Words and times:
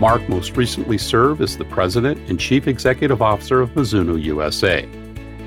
Mark 0.00 0.28
most 0.28 0.56
recently 0.56 0.98
served 0.98 1.40
as 1.40 1.56
the 1.56 1.64
President 1.66 2.18
and 2.28 2.38
Chief 2.38 2.66
Executive 2.66 3.22
Officer 3.22 3.60
of 3.60 3.70
Mizuno 3.70 4.20
USA. 4.22 4.82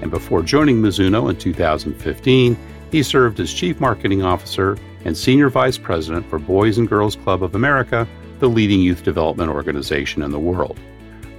And 0.01 0.09
before 0.09 0.41
joining 0.41 0.81
Mizuno 0.81 1.29
in 1.29 1.35
2015, 1.35 2.57
he 2.89 3.03
served 3.03 3.41
as 3.41 3.53
Chief 3.53 3.81
Marketing 3.81 4.23
Officer 4.23 4.77
and 5.03 5.17
Senior 5.17 5.49
Vice 5.49 5.77
President 5.77 6.29
for 6.29 6.39
Boys 6.39 6.77
and 6.77 6.87
Girls 6.87 7.17
Club 7.17 7.43
of 7.43 7.55
America, 7.55 8.07
the 8.39 8.47
leading 8.47 8.79
youth 8.79 9.03
development 9.03 9.51
organization 9.51 10.21
in 10.21 10.31
the 10.31 10.39
world. 10.39 10.79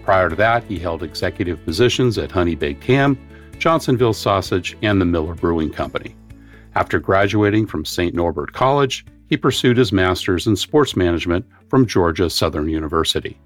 Prior 0.04 0.28
to 0.28 0.36
that, 0.36 0.64
he 0.64 0.78
held 0.78 1.02
executive 1.02 1.64
positions 1.64 2.18
at 2.18 2.30
Honey 2.30 2.56
Baked 2.56 2.84
Ham, 2.84 3.18
Johnsonville 3.58 4.12
Sausage, 4.12 4.76
and 4.82 5.00
the 5.00 5.06
Miller 5.06 5.34
Brewing 5.34 5.70
Company. 5.70 6.14
After 6.74 6.98
graduating 6.98 7.66
from 7.66 7.86
St. 7.86 8.14
Norbert 8.14 8.52
College, 8.52 9.06
he 9.28 9.36
pursued 9.36 9.76
his 9.76 9.92
master's 9.92 10.46
in 10.46 10.56
sports 10.56 10.94
management 10.94 11.46
from 11.68 11.86
Georgia 11.86 12.30
Southern 12.30 12.68
University. 12.68 13.38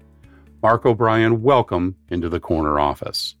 Mark 0.61 0.85
O'Brien, 0.85 1.41
welcome 1.41 1.95
into 2.09 2.29
the 2.29 2.39
corner 2.39 2.79
office. 2.79 3.35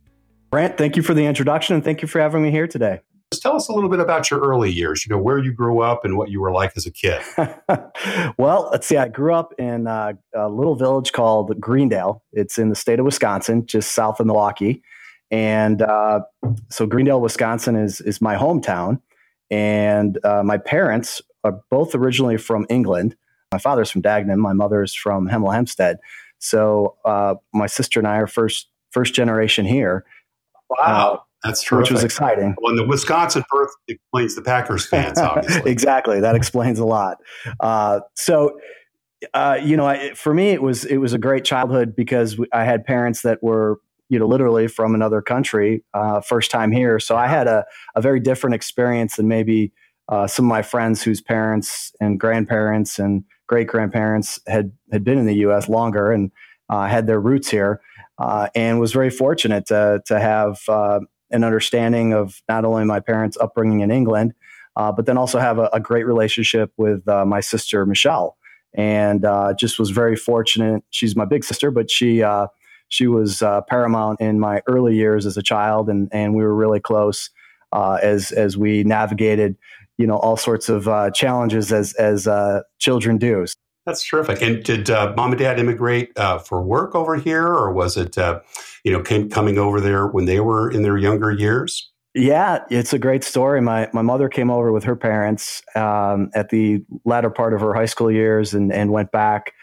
Brant, 0.51 0.77
thank 0.77 0.95
you 0.95 1.01
for 1.01 1.13
the 1.13 1.25
introduction 1.25 1.75
and 1.75 1.83
thank 1.83 2.01
you 2.01 2.07
for 2.07 2.19
having 2.19 2.43
me 2.43 2.51
here 2.51 2.67
today. 2.67 2.99
Just 3.31 3.41
tell 3.41 3.55
us 3.55 3.67
a 3.67 3.73
little 3.73 3.89
bit 3.89 3.99
about 3.99 4.29
your 4.29 4.39
early 4.41 4.71
years, 4.71 5.05
you 5.05 5.09
know, 5.15 5.19
where 5.19 5.39
you 5.39 5.51
grew 5.51 5.81
up 5.81 6.05
and 6.05 6.17
what 6.17 6.29
you 6.29 6.39
were 6.39 6.51
like 6.51 6.73
as 6.75 6.85
a 6.85 6.91
kid. 6.91 7.19
well, 8.37 8.69
let's 8.71 8.85
see. 8.85 8.97
I 8.97 9.07
grew 9.07 9.33
up 9.33 9.53
in 9.57 9.87
uh, 9.87 10.13
a 10.35 10.49
little 10.49 10.75
village 10.75 11.11
called 11.11 11.59
Greendale. 11.59 12.21
It's 12.33 12.59
in 12.59 12.69
the 12.69 12.75
state 12.75 12.99
of 12.99 13.05
Wisconsin, 13.05 13.65
just 13.65 13.93
south 13.93 14.19
of 14.19 14.27
Milwaukee. 14.27 14.83
And 15.31 15.81
uh, 15.81 16.19
so 16.69 16.85
Greendale, 16.85 17.21
Wisconsin 17.21 17.75
is, 17.75 18.01
is 18.01 18.21
my 18.21 18.35
hometown. 18.35 19.01
And 19.49 20.23
uh, 20.23 20.43
my 20.43 20.59
parents 20.59 21.19
are 21.43 21.59
both 21.71 21.95
originally 21.95 22.37
from 22.37 22.67
England. 22.69 23.15
My 23.53 23.59
father's 23.59 23.91
from 23.91 24.01
Dagenham. 24.01 24.37
My 24.37 24.53
mother's 24.53 24.95
from 24.95 25.29
Hemel 25.29 25.53
Hempstead. 25.53 25.97
So 26.39 26.95
uh, 27.05 27.35
my 27.53 27.67
sister 27.67 27.99
and 27.99 28.07
I 28.07 28.17
are 28.17 28.25
first 28.25 28.67
first 28.89 29.13
generation 29.13 29.63
here. 29.63 30.05
Wow, 30.71 31.13
uh, 31.13 31.17
that's 31.43 31.61
true. 31.61 31.77
Which 31.77 31.91
was 31.91 32.03
exciting. 32.03 32.55
When 32.59 32.75
the 32.75 32.85
Wisconsin 32.85 33.43
birth 33.51 33.69
explains 33.87 34.35
the 34.35 34.41
Packers 34.41 34.87
fans, 34.87 35.17
obviously. 35.19 35.71
exactly, 35.71 36.19
that 36.19 36.35
explains 36.35 36.79
a 36.79 36.85
lot. 36.85 37.17
Uh, 37.59 37.99
so, 38.15 38.57
uh, 39.35 39.59
you 39.61 39.77
know, 39.77 39.85
I, 39.85 40.15
for 40.15 40.33
me, 40.33 40.49
it 40.49 40.63
was 40.63 40.83
it 40.83 40.97
was 40.97 41.13
a 41.13 41.19
great 41.19 41.45
childhood 41.45 41.95
because 41.95 42.39
I 42.51 42.63
had 42.63 42.85
parents 42.85 43.21
that 43.21 43.43
were 43.43 43.79
you 44.09 44.17
know 44.17 44.25
literally 44.25 44.67
from 44.67 44.95
another 44.95 45.21
country, 45.21 45.83
uh, 45.93 46.21
first 46.21 46.49
time 46.49 46.71
here. 46.71 46.99
So 46.99 47.15
I 47.15 47.27
had 47.27 47.47
a 47.47 47.65
a 47.95 48.01
very 48.01 48.19
different 48.19 48.55
experience 48.55 49.17
than 49.17 49.27
maybe 49.27 49.71
uh, 50.09 50.27
some 50.27 50.45
of 50.45 50.49
my 50.49 50.61
friends 50.61 51.01
whose 51.01 51.21
parents 51.21 51.91
and 51.99 52.19
grandparents 52.19 52.99
and 52.99 53.23
great 53.47 53.67
grandparents 53.67 54.39
had 54.47 54.71
had 54.91 55.03
been 55.03 55.17
in 55.17 55.25
the 55.25 55.35
U.S. 55.35 55.69
longer 55.69 56.11
and 56.11 56.31
uh, 56.69 56.87
had 56.87 57.07
their 57.07 57.19
roots 57.19 57.49
here, 57.49 57.81
uh, 58.17 58.49
and 58.55 58.79
was 58.79 58.91
very 58.91 59.09
fortunate 59.09 59.65
to 59.67 60.01
to 60.05 60.19
have 60.19 60.59
uh, 60.67 60.99
an 61.31 61.43
understanding 61.43 62.13
of 62.13 62.41
not 62.49 62.65
only 62.65 62.83
my 62.85 62.99
parents' 62.99 63.37
upbringing 63.39 63.79
in 63.79 63.91
England, 63.91 64.33
uh, 64.75 64.91
but 64.91 65.05
then 65.05 65.17
also 65.17 65.39
have 65.39 65.57
a, 65.57 65.69
a 65.73 65.79
great 65.79 66.05
relationship 66.05 66.71
with 66.77 67.07
uh, 67.07 67.25
my 67.25 67.39
sister 67.39 67.85
Michelle, 67.85 68.37
and 68.73 69.25
just 69.57 69.79
was 69.79 69.89
very 69.89 70.15
fortunate. 70.15 70.83
She's 70.89 71.15
my 71.15 71.25
big 71.25 71.43
sister, 71.43 71.71
but 71.71 71.89
she 71.89 72.23
she 72.89 73.07
was 73.07 73.41
paramount 73.69 74.19
in 74.19 74.39
my 74.39 74.61
early 74.67 74.95
years 74.95 75.25
as 75.25 75.37
a 75.37 75.43
child, 75.43 75.89
and 75.89 76.09
and 76.11 76.35
we 76.35 76.43
were 76.43 76.55
really 76.55 76.81
close. 76.81 77.29
as 77.71 78.31
as 78.33 78.57
we 78.57 78.83
navigated 78.83 79.55
you 79.97 80.07
know 80.07 80.17
all 80.17 80.37
sorts 80.37 80.69
of 80.69 80.87
uh, 80.87 81.11
challenges 81.11 81.71
as 81.71 81.93
as 81.93 82.27
uh, 82.27 82.61
children 82.79 83.17
do. 83.17 83.45
That's 83.85 84.07
terrific. 84.07 84.41
And 84.41 84.63
did 84.63 84.89
uh, 84.89 85.13
mom 85.17 85.31
and 85.31 85.39
dad 85.39 85.59
immigrate 85.59 86.17
uh, 86.17 86.39
for 86.39 86.61
work 86.61 86.95
over 86.95 87.15
here, 87.15 87.45
or 87.45 87.71
was 87.73 87.97
it 87.97 88.17
uh, 88.17 88.39
you 88.83 88.91
know 88.91 89.01
came, 89.01 89.29
coming 89.29 89.57
over 89.57 89.81
there 89.81 90.07
when 90.07 90.25
they 90.25 90.39
were 90.39 90.71
in 90.71 90.83
their 90.83 90.97
younger 90.97 91.31
years? 91.31 91.89
Yeah, 92.15 92.59
it's 92.69 92.93
a 92.93 92.99
great 92.99 93.23
story. 93.23 93.59
My 93.61 93.89
my 93.91 94.01
mother 94.01 94.29
came 94.29 94.49
over 94.49 94.71
with 94.71 94.83
her 94.83 94.95
parents 94.95 95.61
um, 95.75 96.29
at 96.33 96.49
the 96.49 96.83
latter 97.05 97.29
part 97.29 97.53
of 97.53 97.61
her 97.61 97.73
high 97.73 97.85
school 97.85 98.11
years, 98.11 98.53
and 98.53 98.71
and 98.71 98.91
went 98.91 99.11
back 99.11 99.53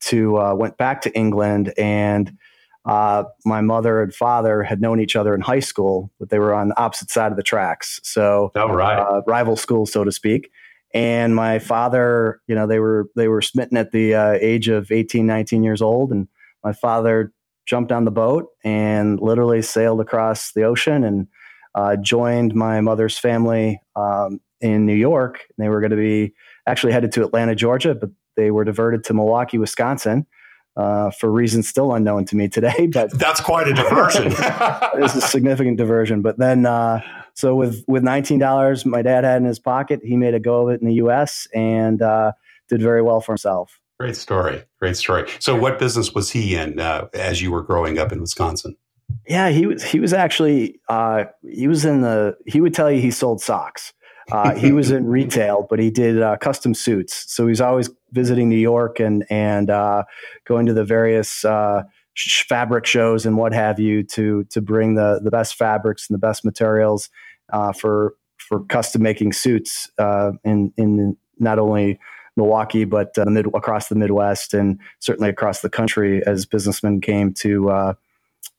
to 0.00 0.38
uh, 0.38 0.54
went 0.54 0.76
back 0.76 1.00
to 1.02 1.16
England 1.16 1.72
and 1.78 2.36
uh, 2.86 3.24
my 3.44 3.60
mother 3.60 4.02
and 4.02 4.14
father 4.14 4.62
had 4.62 4.80
known 4.80 5.00
each 5.00 5.16
other 5.16 5.34
in 5.34 5.40
high 5.40 5.60
school, 5.60 6.10
but 6.18 6.30
they 6.30 6.38
were 6.38 6.54
on 6.54 6.68
the 6.68 6.80
opposite 6.80 7.10
side 7.10 7.30
of 7.30 7.36
the 7.36 7.42
tracks. 7.42 8.00
So, 8.02 8.52
oh, 8.54 8.68
right. 8.68 8.98
uh, 8.98 9.22
rival 9.26 9.56
schools, 9.56 9.92
so 9.92 10.04
to 10.04 10.12
speak. 10.12 10.50
And 10.92 11.36
my 11.36 11.58
father, 11.58 12.40
you 12.46 12.54
know, 12.54 12.66
they 12.66 12.80
were 12.80 13.08
they 13.14 13.28
were 13.28 13.42
smitten 13.42 13.76
at 13.76 13.92
the 13.92 14.14
uh, 14.14 14.32
age 14.40 14.68
of 14.68 14.90
18, 14.90 15.26
19 15.26 15.62
years 15.62 15.82
old, 15.82 16.10
and 16.10 16.26
my 16.64 16.72
father 16.72 17.32
jumped 17.66 17.92
on 17.92 18.04
the 18.04 18.10
boat 18.10 18.48
and 18.64 19.20
literally 19.20 19.62
sailed 19.62 20.00
across 20.00 20.52
the 20.52 20.64
ocean 20.64 21.04
and 21.04 21.28
uh, 21.76 21.94
joined 21.96 22.54
my 22.54 22.80
mother's 22.80 23.16
family 23.16 23.80
um, 23.94 24.40
in 24.60 24.86
New 24.86 24.94
York. 24.94 25.46
They 25.58 25.68
were 25.68 25.80
going 25.80 25.92
to 25.92 25.96
be 25.96 26.34
actually 26.66 26.92
headed 26.92 27.12
to 27.12 27.24
Atlanta, 27.24 27.54
Georgia, 27.54 27.94
but 27.94 28.10
they 28.36 28.50
were 28.50 28.64
diverted 28.64 29.04
to 29.04 29.14
Milwaukee, 29.14 29.58
Wisconsin 29.58 30.26
uh, 30.76 31.10
for 31.10 31.30
reasons 31.30 31.68
still 31.68 31.92
unknown 31.92 32.24
to 32.26 32.36
me 32.36 32.48
today. 32.48 32.86
But 32.86 33.10
that's 33.18 33.40
quite 33.40 33.68
a 33.68 33.74
diversion. 33.74 34.26
it's 34.32 35.14
a 35.14 35.20
significant 35.20 35.76
diversion. 35.76 36.22
But 36.22 36.38
then, 36.38 36.66
uh, 36.66 37.00
so 37.34 37.54
with 37.54 37.84
with 37.86 38.02
nineteen 38.02 38.38
dollars, 38.38 38.84
my 38.84 39.02
dad 39.02 39.24
had 39.24 39.38
in 39.38 39.44
his 39.46 39.58
pocket, 39.58 40.00
he 40.02 40.16
made 40.16 40.34
a 40.34 40.40
go 40.40 40.68
of 40.68 40.74
it 40.74 40.80
in 40.80 40.86
the 40.86 40.94
U.S. 40.94 41.46
and 41.54 42.02
uh, 42.02 42.32
did 42.68 42.82
very 42.82 43.02
well 43.02 43.20
for 43.20 43.32
himself. 43.32 43.80
Great 43.98 44.16
story. 44.16 44.64
Great 44.78 44.96
story. 44.96 45.28
So, 45.40 45.54
what 45.54 45.78
business 45.78 46.14
was 46.14 46.30
he 46.30 46.56
in 46.56 46.80
uh, 46.80 47.08
as 47.12 47.42
you 47.42 47.50
were 47.50 47.62
growing 47.62 47.98
up 47.98 48.12
in 48.12 48.20
Wisconsin? 48.20 48.76
Yeah, 49.26 49.50
he 49.50 49.66
was. 49.66 49.82
He 49.82 50.00
was 50.00 50.12
actually. 50.12 50.80
Uh, 50.88 51.24
he 51.42 51.68
was 51.68 51.84
in 51.84 52.00
the. 52.00 52.36
He 52.46 52.60
would 52.60 52.72
tell 52.72 52.90
you 52.90 53.00
he 53.00 53.10
sold 53.10 53.42
socks. 53.42 53.92
Uh, 54.32 54.54
he 54.54 54.72
was 54.72 54.90
in 54.90 55.06
retail, 55.06 55.66
but 55.68 55.78
he 55.78 55.90
did 55.90 56.20
uh, 56.20 56.36
custom 56.36 56.74
suits. 56.74 57.24
So 57.32 57.46
he's 57.46 57.60
always 57.60 57.90
visiting 58.12 58.48
New 58.48 58.58
York 58.58 59.00
and 59.00 59.24
and 59.30 59.70
uh, 59.70 60.04
going 60.46 60.66
to 60.66 60.72
the 60.72 60.84
various 60.84 61.44
uh, 61.44 61.82
sh- 62.14 62.44
fabric 62.48 62.86
shows 62.86 63.26
and 63.26 63.36
what 63.36 63.52
have 63.52 63.78
you 63.78 64.02
to 64.04 64.44
to 64.44 64.60
bring 64.60 64.94
the 64.94 65.20
the 65.22 65.30
best 65.30 65.54
fabrics 65.54 66.08
and 66.08 66.14
the 66.14 66.18
best 66.18 66.44
materials 66.44 67.08
uh, 67.52 67.72
for 67.72 68.14
for 68.36 68.64
custom 68.64 69.02
making 69.02 69.32
suits 69.32 69.90
in 70.44 70.72
in 70.76 71.16
not 71.38 71.58
only 71.58 71.98
Milwaukee 72.36 72.84
but 72.84 73.12
mid 73.26 73.46
across 73.54 73.88
the 73.88 73.94
Midwest 73.94 74.54
and 74.54 74.78
certainly 74.98 75.28
across 75.28 75.60
the 75.60 75.70
country 75.70 76.22
as 76.26 76.46
businessmen 76.46 77.00
came 77.00 77.32
to 77.34 77.94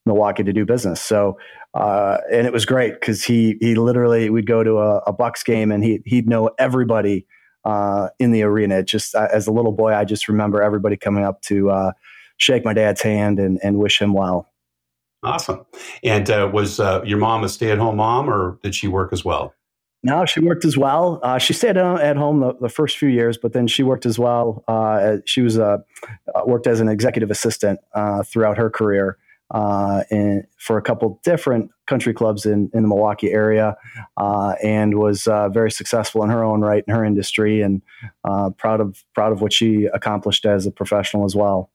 Milwaukee 0.06 0.42
to 0.42 0.52
do 0.52 0.64
business. 0.64 1.00
So 1.00 1.38
uh, 1.74 2.18
and 2.30 2.46
it 2.46 2.52
was 2.52 2.66
great 2.66 2.94
because 2.94 3.24
he 3.24 3.56
he 3.60 3.74
literally 3.74 4.28
we'd 4.28 4.46
go 4.46 4.62
to 4.62 4.78
a, 4.78 4.98
a 4.98 5.12
Bucks 5.12 5.42
game 5.42 5.72
and 5.72 5.82
he 5.82 6.02
he'd 6.04 6.28
know 6.28 6.50
everybody 6.58 7.26
uh, 7.64 8.08
in 8.18 8.32
the 8.32 8.42
arena. 8.42 8.82
Just 8.82 9.14
uh, 9.14 9.28
as 9.32 9.46
a 9.46 9.52
little 9.52 9.72
boy, 9.72 9.94
I 9.94 10.04
just 10.04 10.28
remember 10.28 10.62
everybody 10.62 10.96
coming 10.96 11.24
up 11.24 11.40
to 11.42 11.70
uh, 11.70 11.92
shake 12.36 12.64
my 12.64 12.74
dad's 12.74 13.00
hand 13.00 13.38
and, 13.38 13.58
and 13.62 13.78
wish 13.78 14.00
him 14.00 14.12
well. 14.12 14.50
Awesome. 15.22 15.64
And 16.02 16.28
uh, 16.28 16.50
was 16.52 16.80
uh, 16.80 17.02
your 17.04 17.18
mom 17.18 17.44
a 17.44 17.48
stay 17.48 17.70
at 17.70 17.78
home 17.78 17.96
mom 17.96 18.28
or 18.28 18.58
did 18.62 18.74
she 18.74 18.88
work 18.88 19.12
as 19.12 19.24
well? 19.24 19.54
No, 20.04 20.26
she 20.26 20.40
worked 20.40 20.64
as 20.64 20.76
well. 20.76 21.20
Uh, 21.22 21.38
she 21.38 21.52
stayed 21.52 21.76
at 21.76 22.16
home 22.16 22.40
the, 22.40 22.54
the, 22.60 22.68
first 22.68 22.98
few 22.98 23.08
years, 23.08 23.38
but 23.38 23.52
then 23.52 23.68
she 23.68 23.84
worked 23.84 24.04
as 24.04 24.18
well. 24.18 24.64
Uh, 24.66 25.18
she 25.26 25.42
was 25.42 25.60
uh, 25.60 25.78
worked 26.44 26.66
as 26.66 26.80
an 26.80 26.88
executive 26.88 27.30
assistant 27.30 27.78
uh, 27.94 28.24
throughout 28.24 28.58
her 28.58 28.68
career 28.68 29.16
Uh, 29.52 30.02
in, 30.10 30.42
for 30.58 30.78
a 30.78 30.82
couple 30.82 31.20
different 31.22 31.70
country 31.86 32.14
clubs 32.14 32.46
in, 32.46 32.70
in 32.72 32.80
the 32.80 32.88
Milwaukee 32.88 33.30
area, 33.30 33.76
uh, 34.16 34.54
and 34.62 34.98
was 34.98 35.26
uh, 35.26 35.50
very 35.50 35.70
successful 35.70 36.24
in 36.24 36.30
her 36.30 36.42
own 36.42 36.62
right 36.62 36.82
in 36.88 36.94
her 36.94 37.04
industry, 37.04 37.60
and 37.60 37.82
proud 38.56 38.80
of 38.80 39.04
proud 39.14 39.30
of 39.30 39.42
what 39.42 39.52
she 39.52 39.84
accomplished 39.92 40.46
as 40.46 40.66
a 40.66 40.70
professional 40.70 41.26
as 41.26 41.36
well. 41.36 41.70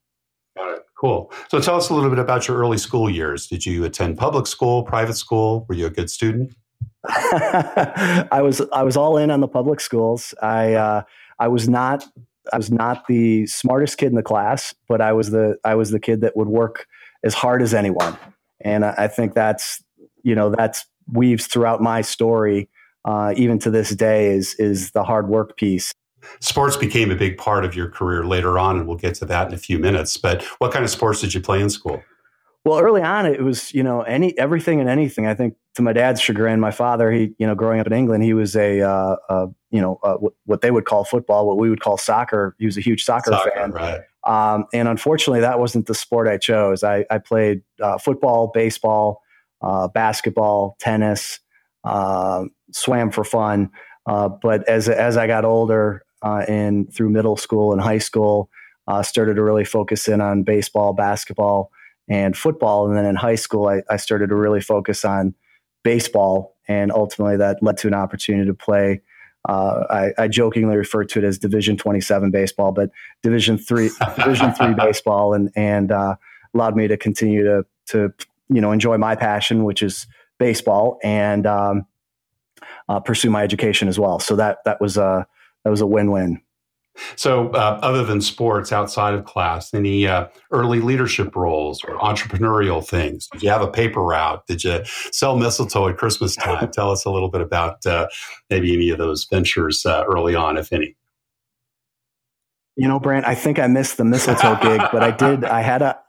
Cool. 1.00 1.32
So 1.50 1.60
tell 1.60 1.76
us 1.76 1.90
a 1.90 1.94
little 1.94 2.10
bit 2.10 2.18
about 2.18 2.48
your 2.48 2.58
early 2.58 2.80
school 2.80 3.08
years. 3.08 3.46
Did 3.46 3.66
you 3.66 3.84
attend 3.84 4.18
public 4.18 4.48
school, 4.48 4.82
private 4.82 5.16
school? 5.16 5.66
Were 5.70 5.76
you 5.76 5.86
a 5.86 5.92
good 5.92 6.10
student? 6.10 6.56
I 7.08 8.40
was 8.42 8.62
I 8.74 8.82
was 8.82 8.98
all 8.98 9.18
in 9.18 9.30
on 9.30 9.40
the 9.40 9.48
public 9.48 9.80
schools. 9.80 10.34
I 10.42 10.74
uh, 10.74 11.04
I 11.38 11.48
was 11.48 11.70
not 11.70 12.06
I 12.52 12.58
was 12.58 12.72
not 12.72 13.06
the 13.08 13.46
smartest 13.46 14.00
kid 14.00 14.08
in 14.08 14.16
the 14.16 14.24
class, 14.24 14.74
but 14.88 15.00
I 15.00 15.14
was 15.14 15.30
the 15.30 15.58
I 15.64 15.76
was 15.76 15.92
the 15.92 16.00
kid 16.00 16.22
that 16.22 16.36
would 16.36 16.48
work 16.48 16.88
as 17.24 17.34
hard 17.34 17.62
as 17.62 17.74
anyone, 17.74 18.18
and 18.62 18.86
I, 18.86 18.96
I 18.98 19.08
think 19.08 19.34
that's 19.34 19.84
you 20.24 20.36
know 20.36 20.50
that's 20.50 20.86
weaves 21.12 21.48
throughout 21.48 21.82
my 21.82 22.02
story, 22.02 22.70
uh, 23.06 23.34
even 23.38 23.60
to 23.60 23.70
this 23.70 23.92
day, 23.92 24.28
is 24.28 24.56
is 24.56 24.92
the 24.92 25.04
hard 25.04 25.28
work 25.28 25.58
piece 25.58 25.94
sports 26.40 26.78
became 26.78 27.12
a 27.12 27.16
big 27.16 27.38
part 27.38 27.66
of 27.66 27.76
your 27.76 27.90
career 27.90 28.26
later 28.26 28.58
on, 28.58 28.78
and 28.78 28.88
we'll 28.88 28.98
get 28.98 29.16
to 29.16 29.26
that 29.26 29.48
in 29.48 29.54
a 29.54 29.58
few 29.58 29.80
minutes. 29.80 30.18
But 30.18 30.44
what 30.60 30.72
kind 30.72 30.84
of 30.84 30.92
sports 30.92 31.22
did 31.22 31.34
you 31.34 31.42
play 31.42 31.62
in 31.62 31.70
school? 31.70 32.04
Well, 32.66 32.80
early 32.80 33.02
on, 33.02 33.26
it 33.26 33.42
was 33.42 33.74
you 33.74 33.84
know 33.84 34.02
any 34.02 34.38
everything 34.38 34.80
and 34.80 34.90
anything. 34.90 35.26
I 35.26 35.34
think 35.34 35.56
to 35.76 35.82
my 35.82 35.94
dad's 35.94 36.20
chagrin, 36.20 36.60
my 36.60 36.72
father, 36.72 37.12
he 37.12 37.34
you 37.38 37.48
know 37.48 37.56
growing 37.56 37.80
up 37.80 37.88
in 37.88 37.94
England, 37.94 38.24
he 38.24 38.34
was 38.34 38.56
a, 38.56 38.82
uh, 38.82 39.16
a 39.30 39.48
you 39.72 39.82
know 39.82 40.00
uh, 40.04 40.18
what 40.46 40.62
they 40.62 40.72
would 40.72 40.86
call 40.86 41.06
football, 41.06 41.48
what 41.48 41.58
we 41.58 41.70
would 41.70 41.80
call 41.80 41.98
soccer. 41.98 42.56
He 42.60 42.66
was 42.66 42.78
a 42.78 42.82
huge 42.82 43.04
soccer, 43.04 43.32
soccer 43.32 43.52
fan, 43.56 43.72
right? 43.72 44.02
Um, 44.28 44.66
and 44.74 44.90
unfortunately, 44.90 45.40
that 45.40 45.60
wasn't 45.60 45.88
the 45.88 45.96
sport 45.96 46.28
I 46.28 46.38
chose. 46.38 46.84
I, 46.84 47.06
I 47.10 47.18
played 47.18 47.62
uh, 47.82 47.98
football, 47.98 48.52
baseball, 48.54 49.24
uh, 49.62 49.88
basketball, 49.88 50.76
tennis, 50.80 51.40
um, 51.86 52.52
swam 52.72 53.10
for 53.10 53.24
fun. 53.24 53.72
Uh, 54.06 54.28
but 54.30 54.68
as 54.68 54.90
as 54.90 55.18
I 55.18 55.28
got 55.28 55.46
older, 55.46 56.04
uh, 56.22 56.44
and 56.48 56.94
through 56.94 57.10
middle 57.10 57.38
school 57.38 57.72
and 57.72 57.82
high 57.82 57.98
school, 58.00 58.50
uh, 58.88 59.02
started 59.02 59.36
to 59.36 59.44
really 59.44 59.66
focus 59.66 60.08
in 60.08 60.20
on 60.20 60.44
baseball, 60.44 60.94
basketball, 60.94 61.72
and 62.10 62.36
football. 62.36 62.88
And 62.88 62.98
then 62.98 63.06
in 63.06 63.16
high 63.16 63.36
school, 63.36 63.68
I, 63.68 63.82
I 63.90 63.98
started 63.98 64.28
to 64.30 64.36
really 64.36 64.62
focus 64.62 65.06
on 65.06 65.36
baseball, 65.84 66.58
and 66.68 66.92
ultimately 66.92 67.38
that 67.38 67.64
led 67.64 67.78
to 67.78 67.88
an 67.88 67.94
opportunity 67.94 68.48
to 68.48 68.54
play. 68.54 69.02
Uh, 69.48 69.86
I, 69.90 70.24
I, 70.24 70.28
jokingly 70.28 70.76
refer 70.76 71.06
to 71.06 71.20
it 71.20 71.24
as 71.24 71.38
Division 71.38 71.78
27 71.78 72.32
baseball, 72.32 72.74
but 72.74 72.90
Division 73.24 73.58
three 73.58 73.90
Division 74.18 74.54
three 74.54 74.74
baseball, 74.74 75.34
and 75.34 75.50
and 75.56 75.90
uh, 75.90 76.18
allowed 76.54 76.76
me 76.76 76.88
to 76.90 76.98
continue 76.98 77.44
to 77.44 77.66
to 77.88 78.14
you 78.50 78.60
know 78.60 78.74
enjoy 78.74 78.98
my 78.98 79.16
passion, 79.16 79.64
which 79.64 79.82
is 79.82 80.06
baseball, 80.38 81.00
and 81.02 81.48
um, 81.48 81.86
uh, 82.90 83.00
pursue 83.00 83.30
my 83.30 83.42
education 83.42 83.88
as 83.88 83.98
well. 83.98 84.20
So 84.20 84.36
that 84.36 84.60
that 84.66 84.82
was 84.82 84.98
a 84.98 85.26
that 85.64 85.70
was 85.70 85.80
a 85.80 85.88
win-win. 85.88 86.42
So, 87.16 87.50
uh, 87.50 87.80
other 87.82 88.04
than 88.04 88.22
sports 88.22 88.72
outside 88.72 89.14
of 89.14 89.26
class, 89.26 89.74
any 89.74 90.08
uh, 90.08 90.28
early 90.52 90.80
leadership 90.80 91.36
roles 91.36 91.84
or 91.84 91.98
entrepreneurial 91.98 92.86
things? 92.86 93.28
Did 93.32 93.44
you 93.44 93.50
have 93.50 93.62
a 93.62 93.68
paper 93.68 94.02
route? 94.02 94.46
Did 94.48 94.64
you 94.64 94.82
sell 95.12 95.38
mistletoe 95.38 95.90
at 95.90 95.98
Christmas 95.98 96.36
time? 96.36 96.70
Tell 96.74 96.92
us 96.92 97.06
a 97.06 97.10
little 97.10 97.30
bit 97.30 97.42
about 97.42 97.86
uh, 97.86 98.08
maybe 98.50 98.74
any 98.74 98.90
of 98.90 98.98
those 98.98 99.26
ventures 99.26 99.86
uh, 99.86 100.04
early 100.08 100.36
on, 100.36 100.58
if 100.58 100.74
any. 100.74 100.96
You 102.76 102.88
know, 102.88 103.00
Brant, 103.00 103.26
I 103.26 103.36
think 103.36 103.58
I 103.58 103.68
missed 103.68 103.98
the 103.98 104.06
mistletoe 104.06 104.58
gig, 104.62 104.82
but 104.92 105.04
I 105.04 105.12
did. 105.12 105.44
I 105.44 105.62
had 105.62 105.82
a, 105.82 106.00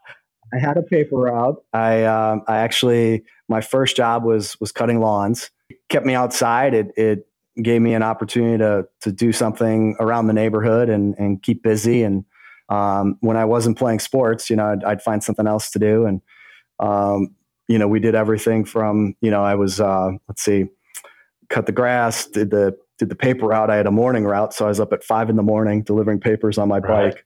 I 0.52 0.58
had 0.58 0.76
a 0.76 0.82
paper 0.82 1.16
route. 1.16 1.62
I, 1.72 2.04
um, 2.04 2.42
I 2.46 2.58
actually, 2.58 3.24
my 3.48 3.60
first 3.60 3.96
job 3.96 4.24
was 4.24 4.58
was 4.60 4.72
cutting 4.72 5.00
lawns. 5.00 5.50
It 5.70 5.78
kept 5.88 6.04
me 6.04 6.14
outside. 6.14 6.74
It, 6.74 6.88
it 6.96 7.27
gave 7.62 7.82
me 7.82 7.94
an 7.94 8.02
opportunity 8.02 8.58
to 8.58 8.86
to 9.00 9.12
do 9.12 9.32
something 9.32 9.96
around 10.00 10.26
the 10.26 10.32
neighborhood 10.32 10.88
and 10.88 11.14
and 11.18 11.42
keep 11.42 11.62
busy. 11.62 12.02
And 12.02 12.24
um, 12.68 13.16
when 13.20 13.36
I 13.36 13.44
wasn't 13.44 13.78
playing 13.78 14.00
sports, 14.00 14.50
you 14.50 14.56
know, 14.56 14.66
I'd, 14.66 14.84
I'd 14.84 15.02
find 15.02 15.22
something 15.22 15.46
else 15.46 15.70
to 15.72 15.78
do. 15.78 16.06
And 16.06 16.20
um, 16.80 17.34
you 17.66 17.78
know, 17.78 17.88
we 17.88 18.00
did 18.00 18.14
everything 18.14 18.64
from 18.64 19.14
you 19.20 19.30
know, 19.30 19.42
I 19.42 19.54
was 19.54 19.80
uh, 19.80 20.10
let's 20.28 20.42
see, 20.42 20.66
cut 21.48 21.66
the 21.66 21.72
grass, 21.72 22.26
did 22.26 22.50
the 22.50 22.76
did 22.98 23.08
the 23.08 23.16
paper 23.16 23.46
route. 23.46 23.70
I 23.70 23.76
had 23.76 23.86
a 23.86 23.92
morning 23.92 24.24
route, 24.24 24.52
so 24.52 24.64
I 24.64 24.68
was 24.68 24.80
up 24.80 24.92
at 24.92 25.04
five 25.04 25.30
in 25.30 25.36
the 25.36 25.42
morning 25.42 25.82
delivering 25.82 26.20
papers 26.20 26.58
on 26.58 26.68
my 26.68 26.78
right. 26.78 27.14
bike. 27.14 27.24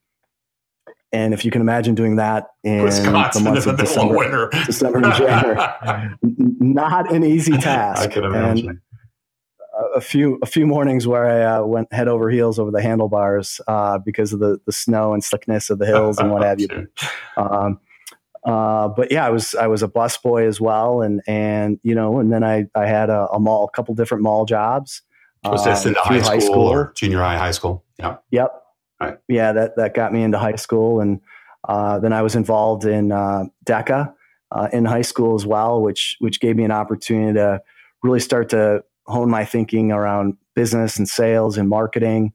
And 1.15 1.35
if 1.35 1.45
you 1.45 1.51
can 1.51 1.61
imagine 1.61 1.95
doing 1.95 2.17
that 2.17 2.49
in 2.65 2.83
Wisconsin, 2.83 3.45
the 3.45 3.51
months 3.51 3.67
of 3.67 3.77
December, 3.77 4.49
December 4.65 4.99
and 5.05 5.15
January, 5.15 6.17
not 6.59 7.13
an 7.13 7.23
easy 7.23 7.53
task. 7.59 8.01
I 8.01 8.07
can 8.07 8.25
imagine. 8.25 8.69
And, 8.71 8.81
a 9.95 10.01
few 10.01 10.39
a 10.43 10.47
few 10.47 10.67
mornings 10.67 11.07
where 11.07 11.27
I 11.27 11.57
uh, 11.57 11.65
went 11.65 11.93
head 11.93 12.09
over 12.09 12.31
heels 12.31 12.59
over 12.59 12.71
the 12.71 12.83
handlebars 12.83 13.61
uh, 13.67 13.99
because 13.99 14.33
of 14.33 14.41
the 14.41 14.59
the 14.67 14.73
snow 14.73 15.13
and 15.13 15.23
slickness 15.23 15.71
of 15.71 15.79
the 15.79 15.87
hills 15.87 16.19
and 16.19 16.31
what 16.31 16.43
have 16.47 16.61
you. 16.61 16.89
Um, 17.37 17.81
uh, 18.45 18.89
but 18.89 19.13
yeah, 19.13 19.25
I 19.25 19.31
was 19.31 19.55
I 19.55 19.67
was 19.67 19.83
a 19.83 19.89
bus 19.89 20.17
boy 20.17 20.47
as 20.47 20.61
well, 20.61 21.03
and 21.03 21.23
and 21.27 21.79
you 21.83 21.95
know, 21.95 22.19
and 22.19 22.33
then 22.33 22.43
I 22.43 22.67
I 22.75 22.87
had 22.87 23.11
a, 23.11 23.29
a 23.29 23.39
mall, 23.39 23.65
a 23.73 23.77
couple 23.77 23.95
different 23.95 24.23
mall 24.23 24.45
jobs. 24.45 25.03
Was 25.45 25.65
this 25.65 25.87
in 25.87 25.95
high, 25.95 26.21
high 26.21 26.39
school, 26.39 26.69
or 26.69 26.93
junior 26.95 27.19
high, 27.19 27.37
high 27.37 27.51
school? 27.51 27.85
Yeah. 27.99 28.17
Yep. 28.31 28.63
Right. 29.01 29.19
Yeah, 29.29 29.53
that 29.53 29.77
that 29.77 29.95
got 29.95 30.13
me 30.13 30.23
into 30.23 30.39
high 30.39 30.57
school, 30.57 31.01
and 31.01 31.21
uh, 31.69 31.99
then 31.99 32.13
I 32.13 32.23
was 32.23 32.35
involved 32.35 32.85
in 32.85 33.11
uh, 33.11 33.45
DECA 33.65 34.13
uh, 34.53 34.69
in 34.73 34.85
high 34.85 35.03
school 35.03 35.35
as 35.35 35.47
well, 35.47 35.81
which 35.81 36.17
which 36.21 36.41
gave 36.41 36.57
me 36.57 36.65
an 36.65 36.71
opportunity 36.71 37.35
to 37.35 37.61
really 38.03 38.21
start 38.21 38.49
to 38.51 38.85
hone 39.07 39.31
my 39.31 39.45
thinking 39.45 39.93
around 39.93 40.37
business 40.55 40.97
and 40.97 41.09
sales 41.09 41.59
and 41.59 41.69
marketing. 41.69 42.33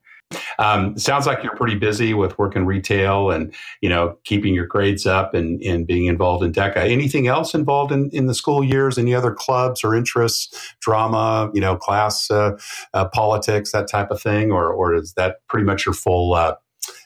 Um, 0.60 0.98
sounds 0.98 1.26
like 1.26 1.42
you're 1.42 1.56
pretty 1.56 1.76
busy 1.76 2.14
with 2.14 2.38
working 2.38 2.66
retail 2.66 3.32
and 3.32 3.54
you 3.82 3.88
know 3.88 4.18
keeping 4.26 4.54
your 4.54 4.66
grades 4.66 5.06
up 5.06 5.34
and, 5.34 5.62
and 5.62 5.88
being 5.88 6.06
involved 6.06 6.44
in 6.44 6.52
DECA. 6.52 6.78
Anything 6.78 7.28
else 7.28 7.54
involved 7.54 7.94
in, 7.94 8.10
in 8.12 8.28
the 8.28 8.34
school 8.34 8.64
years? 8.64 8.98
Any 8.98 9.16
other 9.16 9.32
clubs 9.32 9.84
or 9.84 9.96
interests? 9.96 10.74
Drama, 10.82 11.50
you 11.54 11.62
know, 11.62 11.78
class 11.78 12.30
uh, 12.30 12.58
uh, 12.94 13.08
politics, 13.10 13.72
that 13.72 13.88
type 13.88 14.12
of 14.12 14.22
thing, 14.22 14.52
or 14.52 14.72
or 14.72 14.96
is 14.96 15.14
that 15.14 15.38
pretty 15.48 15.66
much 15.66 15.86
your 15.86 15.94
full 15.94 16.34
uh, 16.34 16.56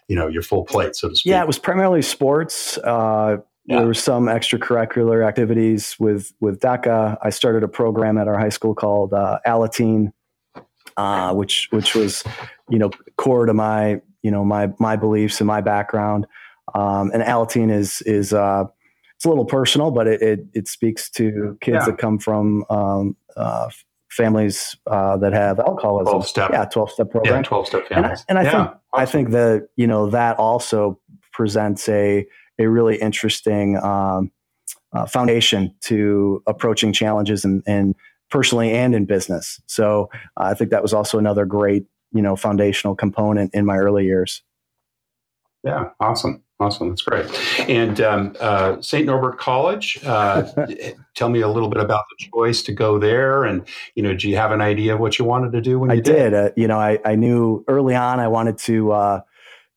you 0.08 0.16
know 0.16 0.28
your 0.28 0.42
full 0.42 0.66
plate, 0.66 0.96
so 0.96 1.10
to 1.10 1.16
speak? 1.16 1.30
Yeah, 1.30 1.42
it 1.42 1.48
was 1.48 1.60
primarily 1.60 2.02
sports. 2.02 2.80
Yeah. 3.66 3.78
There 3.78 3.88
were 3.88 3.94
some 3.94 4.26
extracurricular 4.26 5.28
activities 5.28 5.96
with 6.00 6.34
with 6.40 6.60
DECA. 6.60 7.18
I 7.22 7.30
started 7.30 7.64
a 7.64 7.68
program 7.68 8.18
at 8.18 8.28
our 8.28 8.38
high 8.38 8.50
school 8.50 8.74
called 8.74 9.14
uh, 9.14 9.40
Alateen, 9.46 10.12
uh, 10.98 11.34
which 11.34 11.68
which 11.72 11.94
was 11.94 12.24
you 12.70 12.80
know 12.80 12.90
core 13.18 13.46
to 13.46 13.54
my 13.54 14.02
you 14.24 14.32
know 14.32 14.44
my 14.44 14.72
my 14.80 14.96
beliefs 14.96 15.40
and 15.40 15.48
my 15.48 15.62
background. 15.62 16.26
Um, 16.74 17.12
and 17.14 17.22
Alateen 17.22 17.72
is 17.72 18.02
is 18.02 18.34
uh, 18.34 18.66
it's 19.16 19.26
a 19.26 19.30
little 19.30 19.46
personal, 19.46 19.92
but 19.92 20.08
it 20.08 20.22
it, 20.22 20.40
it 20.54 20.68
speaks 20.68 21.10
to 21.12 21.56
kids 21.62 21.76
yeah. 21.82 21.86
that 21.86 21.98
come 22.00 22.18
from 22.18 22.66
um, 22.70 23.16
uh, 23.38 23.70
families 24.10 24.76
uh, 24.88 25.18
that 25.18 25.34
have 25.34 25.60
alcoholism. 25.60 26.14
Twelve 26.14 26.28
step, 26.28 26.50
yeah, 26.52 26.66
twelve 26.66 26.90
step 26.90 27.12
program. 27.12 27.36
Yeah, 27.36 27.42
twelve 27.44 27.68
step 27.68 27.88
families. 27.88 28.26
And 28.28 28.40
I, 28.40 28.42
and 28.42 28.50
I 28.50 28.52
yeah, 28.52 28.66
think 28.66 28.70
awesome. 28.70 28.80
I 28.94 29.06
think 29.06 29.30
that 29.30 29.68
you 29.76 29.86
know 29.86 30.10
that 30.10 30.38
also 30.38 31.00
presents 31.32 31.88
a 31.90 32.26
a 32.62 32.70
really 32.70 32.98
interesting 32.98 33.78
um, 33.78 34.32
uh, 34.94 35.06
foundation 35.06 35.74
to 35.82 36.44
approaching 36.48 36.94
challenges 36.94 37.46
and, 37.46 37.64
and, 37.66 37.96
personally 38.32 38.72
and 38.72 38.96
in 38.96 39.06
business. 39.06 39.62
So 39.68 40.10
uh, 40.38 40.46
I 40.46 40.54
think 40.54 40.72
that 40.72 40.82
was 40.82 40.94
also 40.94 41.20
another 41.20 41.46
great, 41.46 41.86
you 42.14 42.22
know, 42.22 42.36
foundational 42.38 42.96
component 42.96 43.54
in 43.54 43.66
my 43.66 43.78
early 43.78 44.06
years. 44.06 44.42
Yeah, 45.64 45.90
awesome. 46.00 46.42
Awesome. 46.60 46.90
That's 46.90 47.02
great. 47.02 47.26
And 47.68 48.00
um, 48.02 48.36
uh, 48.40 48.80
St. 48.82 49.06
Norbert 49.06 49.40
College, 49.40 50.00
uh, 50.06 50.44
tell 51.16 51.30
me 51.30 51.42
a 51.42 51.48
little 51.48 51.70
bit 51.70 51.82
about 51.82 52.04
the 52.12 52.30
choice 52.32 52.62
to 52.64 52.72
go 52.72 53.00
there. 53.00 53.44
And, 53.44 53.68
you 53.96 54.04
know, 54.04 54.16
do 54.16 54.30
you 54.30 54.38
have 54.38 54.52
an 54.52 54.62
idea 54.62 54.94
of 54.94 55.00
what 55.00 55.18
you 55.18 55.26
wanted 55.26 55.54
to 55.54 55.62
do 55.62 55.80
when 55.80 55.90
you 55.90 55.98
I 55.98 56.00
did? 56.00 56.30
did. 56.30 56.34
Uh, 56.34 56.50
you 56.56 56.68
know, 56.68 56.80
I, 56.80 57.00
I 57.04 57.16
knew 57.16 57.66
early 57.68 57.96
on 57.96 58.20
I 58.20 58.28
wanted 58.28 58.60
to, 58.60 58.92
uh, 58.92 59.22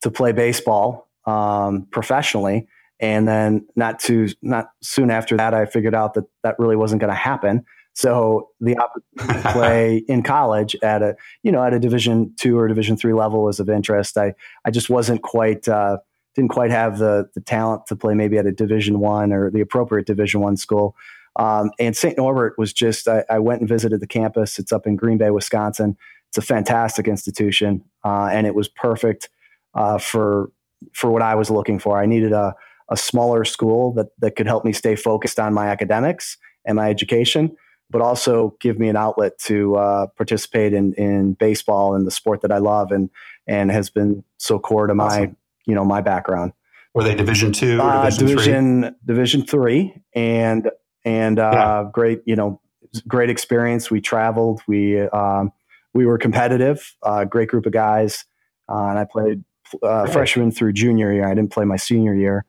to 0.03 0.11
play 0.11 0.33
baseball 0.33 1.09
um, 1.25 1.87
professionally. 1.91 2.69
And 3.01 3.27
then 3.27 3.67
not 3.77 3.99
too 3.99 4.29
not 4.43 4.69
soon 4.83 5.11
after 5.11 5.37
that, 5.37 5.55
I 5.55 5.67
figured 5.67 5.95
out 5.95 6.15
that 6.15 6.25
that 6.43 6.57
really 6.59 6.77
wasn't 6.77 7.01
going 7.01 7.13
to 7.13 7.19
happen. 7.19 7.65
So 7.95 8.51
the 8.61 8.77
opportunity 8.79 9.43
to 9.43 9.53
play 9.53 9.97
in 10.09 10.23
college 10.23 10.77
at 10.83 11.03
a 11.03 11.17
you 11.43 11.53
know 11.53 11.63
at 11.63 11.73
a 11.73 11.79
Division 11.79 12.35
two 12.39 12.59
or 12.59 12.69
Division 12.69 12.97
three 12.97 13.13
level 13.13 13.43
was 13.43 13.61
of 13.61 13.69
interest. 13.69 14.19
I 14.19 14.35
I 14.65 14.71
just 14.71 14.91
wasn't 14.91 15.23
quite 15.23 15.69
uh, 15.69 15.99
didn't 16.35 16.51
quite 16.51 16.71
have 16.71 16.99
the 16.99 17.29
the 17.35 17.41
talent 17.41 17.87
to 17.87 17.97
play 17.97 18.15
maybe 18.15 18.39
at 18.39 18.47
a 18.47 18.53
Division 18.53 19.01
one 19.01 19.33
or 19.33 19.51
the 19.51 19.61
appropriate 19.61 20.07
Division 20.07 20.41
one 20.41 20.57
school. 20.57 20.97
Um, 21.37 21.71
and 21.81 21.97
St. 21.97 22.17
Norbert 22.17 22.55
was 22.59 22.73
just 22.73 23.09
I, 23.09 23.25
I, 23.29 23.41
went 23.41 23.59
and 23.59 23.69
visited 23.69 23.99
the 23.99 24.07
campus. 24.07 24.57
It's 24.61 24.73
up 24.73 24.87
in 24.87 24.95
Green 24.95 25.19
Bay, 25.19 25.31
Wisconsin. 25.31 25.97
It's 26.29 26.39
a 26.39 26.43
fantastic 26.43 27.09
institution, 27.09 27.83
uh, 28.05 28.29
and 28.31 28.47
it 28.47 28.55
was 28.55 28.69
perfect 28.69 29.31
uh, 29.75 29.99
for 29.99 30.51
for 30.93 31.11
what 31.11 31.23
I 31.23 31.35
was 31.35 31.51
looking 31.51 31.79
for. 31.79 31.99
I 31.99 32.07
needed 32.07 32.33
a 32.33 32.55
a 32.91 32.97
smaller 32.97 33.45
school 33.45 33.93
that 33.95 34.07
that 34.19 34.37
could 34.37 34.47
help 34.47 34.65
me 34.65 34.73
stay 34.73 34.97
focused 34.97 35.39
on 35.39 35.55
my 35.55 35.69
academics 35.69 36.37
and 36.65 36.77
my 36.77 36.91
education, 36.91 37.57
but 37.91 38.01
also 38.01 38.57
give 38.61 38.79
me 38.79 38.89
an 38.89 38.97
outlet 38.97 39.39
to 39.39 39.77
uh, 39.77 40.07
participate 40.17 40.73
in 40.73 40.95
in 40.95 41.35
baseball 41.35 41.95
and 41.95 42.07
the 42.07 42.11
sport 42.11 42.43
that 42.43 42.53
I 42.53 42.59
love 42.59 42.91
and 42.91 43.11
and 43.47 43.71
has 43.71 43.91
been 43.91 44.25
so 44.39 44.59
core 44.59 44.87
to 44.87 44.95
my 44.95 45.05
awesome. 45.05 45.37
you 45.67 45.75
know 45.75 45.85
my 45.85 46.01
background. 46.01 46.53
Were 46.95 47.03
they 47.03 47.15
Division 47.15 47.53
two? 47.53 47.81
Uh, 47.81 48.09
division, 48.11 48.81
division 48.81 48.83
three? 48.83 48.93
Division 49.07 49.47
three, 49.47 50.03
and 50.15 50.71
and 51.05 51.39
uh, 51.39 51.51
yeah. 51.53 51.91
great 51.93 52.21
you 52.25 52.37
know 52.37 52.61
great 53.09 53.31
experience. 53.31 53.91
We 53.91 54.01
traveled. 54.01 54.61
We 54.67 55.01
um, 55.01 55.53
we 55.93 56.07
were 56.07 56.19
competitive. 56.19 56.95
Uh, 57.03 57.25
great 57.25 57.49
group 57.49 57.67
of 57.67 57.73
guys, 57.73 58.25
uh, 58.69 58.87
and 58.89 58.99
I 58.99 59.05
played 59.05 59.45
uh, 59.83 60.07
freshman 60.07 60.51
through 60.51 60.73
junior 60.73 61.13
year. 61.13 61.27
I 61.27 61.35
didn't 61.35 61.53
play 61.53 61.65
my 61.65 61.77
senior 61.77 62.15
year, 62.15 62.45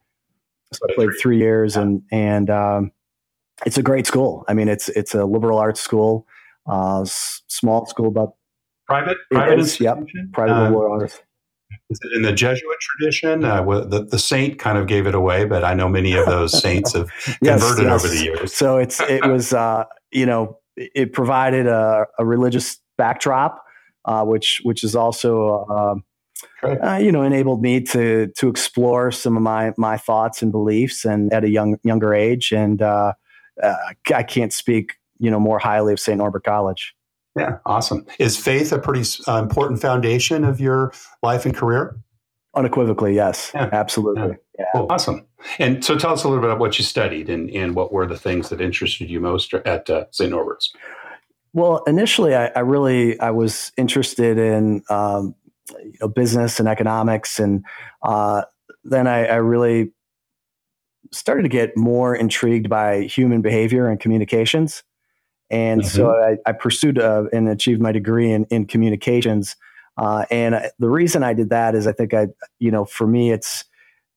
I 0.83 0.93
played 0.93 1.09
three 1.21 1.37
years, 1.37 1.75
and 1.75 2.01
and 2.11 2.49
um, 2.49 2.91
it's 3.65 3.77
a 3.77 3.83
great 3.83 4.07
school. 4.07 4.43
I 4.47 4.53
mean, 4.53 4.67
it's 4.67 4.89
it's 4.89 5.13
a 5.13 5.25
liberal 5.25 5.59
arts 5.59 5.81
school, 5.81 6.27
uh, 6.69 7.01
s- 7.01 7.41
small 7.47 7.85
school, 7.85 8.11
but 8.11 8.31
private. 8.87 9.17
Private 9.31 9.59
is, 9.59 9.79
yep, 9.79 9.99
private 10.33 10.53
uh, 10.53 10.63
liberal 10.63 10.91
arts. 10.91 11.21
Is 11.89 11.99
it 12.03 12.15
in 12.15 12.21
the 12.21 12.33
Jesuit 12.33 12.77
tradition? 12.79 13.43
Uh, 13.43 13.63
the, 13.63 14.05
the 14.05 14.19
saint 14.19 14.59
kind 14.59 14.77
of 14.77 14.87
gave 14.87 15.07
it 15.07 15.15
away, 15.15 15.45
but 15.45 15.63
I 15.63 15.73
know 15.73 15.89
many 15.89 16.13
of 16.13 16.25
those 16.25 16.59
saints 16.59 16.93
have 16.93 17.09
yes, 17.41 17.61
converted 17.61 17.85
yes. 17.85 18.05
over 18.05 18.13
the 18.13 18.23
years. 18.23 18.53
So 18.53 18.77
it's 18.77 18.99
it 19.01 19.25
was 19.25 19.53
uh, 19.53 19.85
you 20.11 20.25
know 20.25 20.59
it 20.75 21.13
provided 21.13 21.67
a, 21.67 22.05
a 22.17 22.25
religious 22.25 22.79
backdrop, 22.97 23.63
uh, 24.05 24.23
which 24.23 24.61
which 24.63 24.83
is 24.83 24.95
also 24.95 25.65
um, 25.65 26.03
uh, 26.63 26.97
you 26.97 27.11
know, 27.11 27.21
enabled 27.21 27.61
me 27.61 27.81
to 27.81 28.27
to 28.37 28.47
explore 28.49 29.11
some 29.11 29.35
of 29.37 29.43
my 29.43 29.73
my 29.77 29.97
thoughts 29.97 30.41
and 30.41 30.51
beliefs, 30.51 31.05
and 31.05 31.31
at 31.33 31.43
a 31.43 31.49
young 31.49 31.77
younger 31.83 32.13
age. 32.13 32.51
And 32.51 32.81
uh, 32.81 33.13
uh, 33.61 33.75
I 34.13 34.23
can't 34.23 34.53
speak, 34.53 34.93
you 35.19 35.29
know, 35.31 35.39
more 35.39 35.59
highly 35.59 35.93
of 35.93 35.99
St. 35.99 36.17
Norbert 36.17 36.43
College. 36.43 36.95
Yeah, 37.35 37.57
awesome. 37.65 38.05
Is 38.17 38.37
faith 38.37 38.71
a 38.71 38.79
pretty 38.79 39.03
uh, 39.27 39.41
important 39.41 39.81
foundation 39.81 40.45
of 40.45 40.59
your 40.59 40.93
life 41.21 41.45
and 41.45 41.55
career? 41.55 41.97
Unequivocally, 42.55 43.13
yes, 43.13 43.51
yeah. 43.53 43.69
absolutely. 43.73 44.37
Yeah. 44.57 44.65
Well, 44.73 44.87
awesome. 44.89 45.25
And 45.59 45.83
so, 45.83 45.97
tell 45.97 46.13
us 46.13 46.23
a 46.23 46.29
little 46.29 46.41
bit 46.41 46.49
about 46.49 46.59
what 46.59 46.79
you 46.79 46.85
studied 46.85 47.29
and, 47.29 47.49
and 47.49 47.75
what 47.75 47.91
were 47.91 48.07
the 48.07 48.17
things 48.17 48.47
that 48.49 48.61
interested 48.61 49.09
you 49.09 49.19
most 49.19 49.53
at 49.53 49.89
uh, 49.89 50.05
St. 50.11 50.31
Norbert's. 50.31 50.73
Well, 51.51 51.83
initially, 51.87 52.35
I, 52.35 52.47
I, 52.47 52.59
really 52.59 53.19
I 53.19 53.31
was 53.31 53.71
interested 53.77 54.37
in 54.37 54.83
um, 54.89 55.35
you 55.71 55.93
know, 56.01 56.07
business 56.07 56.59
and 56.59 56.67
economics. 56.67 57.39
And 57.39 57.65
uh, 58.03 58.43
then 58.83 59.07
I, 59.07 59.25
I, 59.25 59.35
really 59.35 59.91
started 61.11 61.43
to 61.43 61.49
get 61.49 61.75
more 61.75 62.15
intrigued 62.15 62.69
by 62.69 63.03
human 63.03 63.41
behavior 63.41 63.87
and 63.87 63.99
communications. 63.99 64.83
And 65.49 65.81
mm-hmm. 65.81 65.95
so 65.95 66.11
I, 66.11 66.37
I 66.45 66.51
pursued 66.51 66.99
uh, 66.99 67.25
and 67.31 67.47
achieved 67.47 67.81
my 67.81 67.91
degree 67.91 68.31
in, 68.31 68.45
in 68.45 68.65
communications. 68.65 69.55
Uh, 69.97 70.25
and 70.29 70.55
I, 70.55 70.71
the 70.79 70.89
reason 70.89 71.23
I 71.23 71.33
did 71.33 71.49
that 71.49 71.75
is 71.75 71.87
I 71.87 71.93
think 71.93 72.13
I, 72.13 72.27
you 72.59 72.71
know, 72.71 72.85
for 72.85 73.07
me, 73.07 73.31
it's 73.31 73.63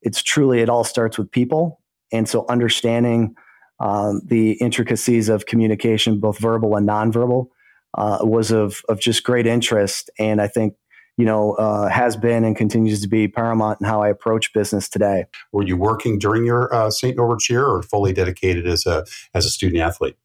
it's 0.03 0.23
truly 0.23 0.61
it 0.61 0.69
all 0.69 0.85
starts 0.85 1.19
with 1.19 1.31
people, 1.31 1.81
and 2.13 2.29
so 2.29 2.47
understanding 2.49 3.35
um, 3.81 4.21
the 4.25 4.53
intricacies 4.53 5.29
of 5.29 5.47
communication, 5.47 6.19
both 6.21 6.39
verbal 6.39 6.77
and 6.77 6.89
nonverbal, 6.89 7.49
uh, 7.97 8.19
was 8.23 8.51
of 8.51 8.83
of 8.89 9.01
just 9.01 9.23
great 9.23 9.47
interest. 9.47 10.11
And 10.19 10.41
I 10.41 10.49
think 10.49 10.75
you 11.19 11.25
know, 11.25 11.55
uh, 11.55 11.89
has 11.89 12.17
been 12.17 12.45
and 12.45 12.57
continues 12.57 13.03
to 13.03 13.09
be 13.09 13.27
paramount 13.27 13.81
in 13.81 13.87
how 13.87 14.01
I 14.01 14.09
approach 14.09 14.53
business 14.55 14.89
today. 14.89 15.27
Were 15.53 15.65
you 15.65 15.77
working 15.77 16.19
during 16.19 16.47
your 16.47 16.73
uh, 16.73 16.91
St. 16.91 17.17
Norbert's 17.17 17.51
year 17.51 17.67
or 17.67 17.83
fully 17.83 18.13
dedicated 18.13 18.67
as 18.67 18.87
a 18.87 19.05
as 19.35 19.45
a 19.45 19.51
student 19.51 19.83
athlete? 19.83 20.17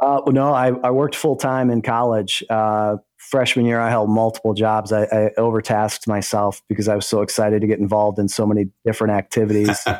Uh, 0.00 0.22
no, 0.28 0.54
I, 0.54 0.68
I 0.82 0.90
worked 0.90 1.14
full 1.14 1.36
time 1.36 1.70
in 1.70 1.82
college. 1.82 2.42
Uh, 2.48 2.96
freshman 3.18 3.66
year, 3.66 3.78
I 3.78 3.90
held 3.90 4.10
multiple 4.10 4.54
jobs. 4.54 4.92
I, 4.92 5.02
I, 5.04 5.30
overtasked 5.38 6.06
myself 6.06 6.62
because 6.68 6.88
I 6.88 6.94
was 6.94 7.06
so 7.06 7.20
excited 7.20 7.60
to 7.60 7.66
get 7.66 7.78
involved 7.78 8.18
in 8.18 8.28
so 8.28 8.46
many 8.46 8.66
different 8.84 9.12
activities. 9.12 9.78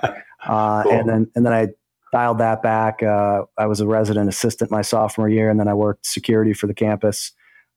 Uh, 0.45 0.83
cool. 0.83 0.93
And 0.93 1.09
then 1.09 1.31
and 1.37 1.47
then 1.47 1.53
I 1.53 1.69
dialed 2.11 2.39
that 2.39 2.65
back. 2.65 3.01
Uh, 3.01 3.43
I 3.57 3.67
was 3.67 3.79
a 3.79 3.87
resident 3.87 4.29
assistant 4.29 4.73
my 4.73 4.83
sophomore 4.83 5.29
year, 5.29 5.49
and 5.49 5.61
then 5.61 5.69
I 5.69 5.75
worked 5.75 6.05
security 6.05 6.53
for 6.53 6.67
the 6.67 6.75
campus 6.75 7.31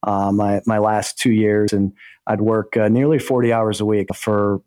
my 0.05 0.61
my 0.65 0.77
last 0.77 1.17
two 1.17 1.31
years 1.31 1.73
and 1.73 1.91
I'd 2.27 2.41
work 2.41 2.75
uh, 2.77 2.87
nearly 2.87 3.19
40 3.19 3.53
hours 3.53 3.81
a 3.81 3.85
week 3.85 4.13
for 4.15 4.61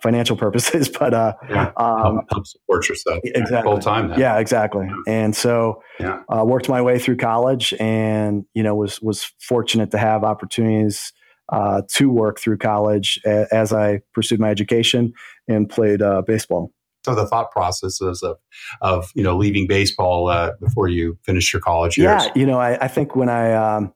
financial 0.00 0.36
purposes, 0.44 0.88
but 0.88 1.14
uh, 1.14 1.34
yeah. 1.48 1.72
um, 1.76 2.20
help, 2.30 2.46
support 2.46 2.88
yourself 2.88 3.18
exactly 3.24 3.70
full 3.70 3.80
time. 3.80 4.18
Yeah, 4.18 4.38
exactly. 4.38 4.88
And 5.06 5.34
so, 5.34 5.82
yeah. 5.98 6.22
uh, 6.28 6.44
worked 6.44 6.68
my 6.68 6.82
way 6.82 6.98
through 6.98 7.16
college, 7.16 7.74
and 7.78 8.44
you 8.54 8.62
know 8.62 8.74
was 8.74 9.00
was 9.02 9.32
fortunate 9.40 9.90
to 9.92 9.98
have 9.98 10.24
opportunities 10.24 11.12
uh, 11.50 11.82
to 11.94 12.10
work 12.10 12.38
through 12.38 12.58
college 12.58 13.20
a, 13.26 13.46
as 13.52 13.72
I 13.72 14.00
pursued 14.14 14.40
my 14.40 14.50
education 14.50 15.12
and 15.48 15.68
played 15.68 16.02
uh, 16.02 16.22
baseball. 16.22 16.72
So 17.04 17.14
the 17.14 17.26
thought 17.26 17.50
processes 17.50 18.22
of 18.22 18.36
of 18.82 19.10
you 19.14 19.22
know 19.22 19.36
leaving 19.36 19.66
baseball 19.66 20.28
uh, 20.28 20.52
before 20.60 20.88
you 20.88 21.18
finish 21.24 21.52
your 21.52 21.60
college 21.60 21.98
years. 21.98 22.24
Yeah, 22.24 22.32
you 22.34 22.46
know, 22.46 22.60
I, 22.60 22.84
I 22.84 22.88
think 22.88 23.16
when 23.16 23.28
I 23.28 23.52
um, 23.52 23.92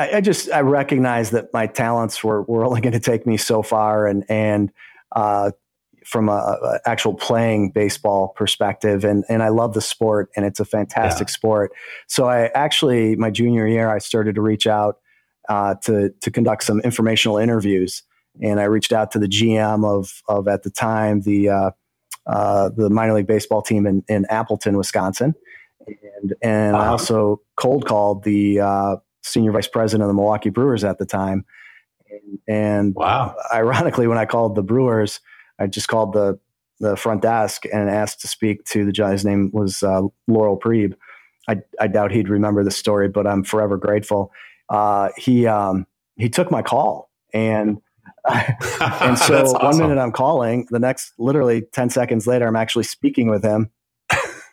I, 0.00 0.16
I 0.16 0.20
just 0.22 0.50
I 0.50 0.60
recognize 0.60 1.30
that 1.30 1.52
my 1.52 1.66
talents 1.66 2.24
were 2.24 2.42
were 2.42 2.64
only 2.64 2.80
going 2.80 2.94
to 2.94 3.00
take 3.00 3.26
me 3.26 3.36
so 3.36 3.62
far, 3.62 4.06
and 4.06 4.24
and 4.30 4.72
uh, 5.12 5.50
from 6.06 6.30
a, 6.30 6.32
a, 6.32 6.80
actual 6.86 7.12
playing 7.12 7.70
baseball 7.72 8.28
perspective, 8.28 9.04
and 9.04 9.24
and 9.28 9.42
I 9.42 9.48
love 9.48 9.74
the 9.74 9.82
sport, 9.82 10.30
and 10.34 10.46
it's 10.46 10.58
a 10.58 10.64
fantastic 10.64 11.28
yeah. 11.28 11.32
sport. 11.32 11.72
So 12.06 12.28
I 12.28 12.46
actually 12.54 13.16
my 13.16 13.30
junior 13.30 13.66
year 13.66 13.90
I 13.90 13.98
started 13.98 14.36
to 14.36 14.40
reach 14.40 14.66
out 14.66 15.00
uh, 15.50 15.74
to 15.82 16.10
to 16.22 16.30
conduct 16.30 16.64
some 16.64 16.80
informational 16.80 17.36
interviews, 17.36 18.02
and 18.42 18.58
I 18.58 18.64
reached 18.64 18.92
out 18.92 19.10
to 19.12 19.18
the 19.18 19.28
GM 19.28 19.84
of 19.84 20.22
of 20.28 20.48
at 20.48 20.62
the 20.62 20.70
time 20.70 21.20
the 21.20 21.50
uh, 21.50 21.70
uh, 22.26 22.70
the 22.70 22.88
minor 22.88 23.12
league 23.12 23.26
baseball 23.26 23.60
team 23.60 23.86
in, 23.86 24.02
in 24.08 24.24
Appleton, 24.30 24.78
Wisconsin, 24.78 25.34
and 25.86 26.34
and 26.40 26.74
uh-huh. 26.74 26.84
I 26.84 26.88
also 26.88 27.42
cold 27.56 27.84
called 27.84 28.24
the 28.24 28.60
uh, 28.60 28.96
senior 29.22 29.52
vice 29.52 29.68
president 29.68 30.02
of 30.02 30.08
the 30.08 30.14
Milwaukee 30.14 30.50
Brewers 30.50 30.84
at 30.84 30.98
the 30.98 31.06
time. 31.06 31.44
And, 32.10 32.38
and 32.48 32.94
wow. 32.94 33.36
ironically, 33.52 34.06
when 34.06 34.18
I 34.18 34.26
called 34.26 34.54
the 34.54 34.62
Brewers, 34.62 35.20
I 35.58 35.66
just 35.66 35.88
called 35.88 36.12
the 36.12 36.38
the 36.82 36.96
front 36.96 37.20
desk 37.20 37.64
and 37.70 37.90
asked 37.90 38.22
to 38.22 38.28
speak 38.28 38.64
to 38.64 38.86
the 38.86 38.92
guy's 38.92 39.22
name 39.22 39.50
was 39.52 39.82
uh, 39.82 40.00
Laurel 40.26 40.56
Prieb. 40.56 40.94
I, 41.46 41.60
I 41.78 41.88
doubt 41.88 42.10
he'd 42.10 42.30
remember 42.30 42.64
the 42.64 42.70
story, 42.70 43.10
but 43.10 43.26
I'm 43.26 43.44
forever 43.44 43.76
grateful. 43.76 44.32
Uh, 44.70 45.10
he 45.18 45.46
um, 45.46 45.86
he 46.16 46.30
took 46.30 46.50
my 46.50 46.62
call 46.62 47.10
and 47.34 47.82
and 48.30 49.18
so 49.18 49.42
awesome. 49.44 49.62
one 49.62 49.78
minute 49.78 49.98
I'm 50.00 50.12
calling, 50.12 50.66
the 50.70 50.78
next 50.78 51.12
literally 51.18 51.62
ten 51.72 51.90
seconds 51.90 52.26
later 52.26 52.46
I'm 52.46 52.56
actually 52.56 52.84
speaking 52.84 53.28
with 53.28 53.44
him 53.44 53.70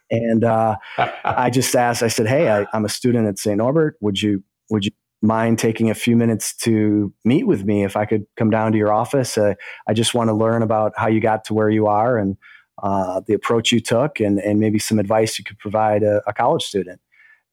and 0.09 0.43
uh, 0.43 0.77
I 1.24 1.50
just 1.50 1.75
asked, 1.75 2.03
I 2.03 2.07
said, 2.07 2.27
Hey, 2.27 2.50
I, 2.50 2.65
am 2.74 2.86
a 2.86 2.89
student 2.89 3.27
at 3.27 3.39
St. 3.39 3.57
Norbert. 3.57 3.97
Would 4.01 4.21
you 4.21 4.43
would 4.69 4.86
you 4.86 4.91
mind 5.21 5.57
taking 5.59 5.89
a 5.89 5.95
few 5.95 6.15
minutes 6.15 6.55
to 6.55 7.13
meet 7.25 7.45
with 7.45 7.65
me 7.65 7.83
if 7.83 7.97
I 7.97 8.05
could 8.05 8.25
come 8.38 8.50
down 8.50 8.71
to 8.71 8.77
your 8.77 8.93
office? 8.93 9.38
Uh, 9.38 9.55
I 9.88 9.93
just 9.93 10.13
want 10.13 10.29
to 10.29 10.33
learn 10.33 10.62
about 10.62 10.93
how 10.95 11.07
you 11.07 11.19
got 11.19 11.45
to 11.45 11.53
where 11.53 11.69
you 11.69 11.88
are 11.88 12.17
and 12.17 12.38
uh, 12.83 13.21
the 13.25 13.33
approach 13.33 13.71
you 13.71 13.79
took, 13.79 14.19
and, 14.19 14.39
and 14.39 14.59
maybe 14.59 14.79
some 14.79 15.00
advice 15.00 15.39
you 15.39 15.45
could 15.45 15.57
provide 15.57 16.03
a, 16.03 16.21
a 16.27 16.33
college 16.33 16.63
student. 16.63 17.01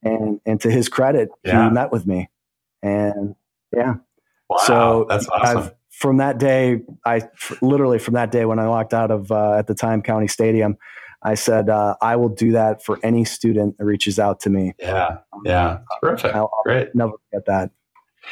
And 0.03 0.39
and 0.45 0.61
to 0.61 0.69
his 0.69 0.87
credit, 0.87 1.29
yeah. 1.43 1.67
he 1.67 1.73
met 1.73 1.91
with 1.91 2.05
me, 2.05 2.29
and 2.83 3.33
yeah. 3.75 3.95
Wow, 4.47 4.57
so 4.57 5.05
that's 5.09 5.27
awesome. 5.29 5.57
I've, 5.57 5.73
from 5.89 6.17
that 6.17 6.37
day, 6.37 6.81
I 7.05 7.23
literally 7.61 7.97
from 7.97 8.13
that 8.13 8.31
day 8.31 8.45
when 8.45 8.59
I 8.59 8.67
walked 8.67 8.93
out 8.93 9.09
of 9.09 9.31
uh, 9.31 9.53
at 9.53 9.65
the 9.65 9.73
time 9.73 10.03
County 10.03 10.27
Stadium, 10.27 10.77
I 11.25 11.33
said, 11.33 11.69
uh, 11.69 11.95
I 12.01 12.15
will 12.15 12.29
do 12.29 12.51
that 12.51 12.85
for 12.85 12.99
any 13.03 13.25
student 13.25 13.77
that 13.79 13.85
reaches 13.85 14.19
out 14.19 14.39
to 14.41 14.49
me. 14.51 14.73
Yeah. 14.79 15.17
Yeah. 15.43 15.79
Terrific. 16.03 16.35
I'll, 16.35 16.51
I'll 16.53 16.63
Great. 16.63 16.93
Never 16.93 17.13
forget 17.29 17.45
that. 17.47 17.71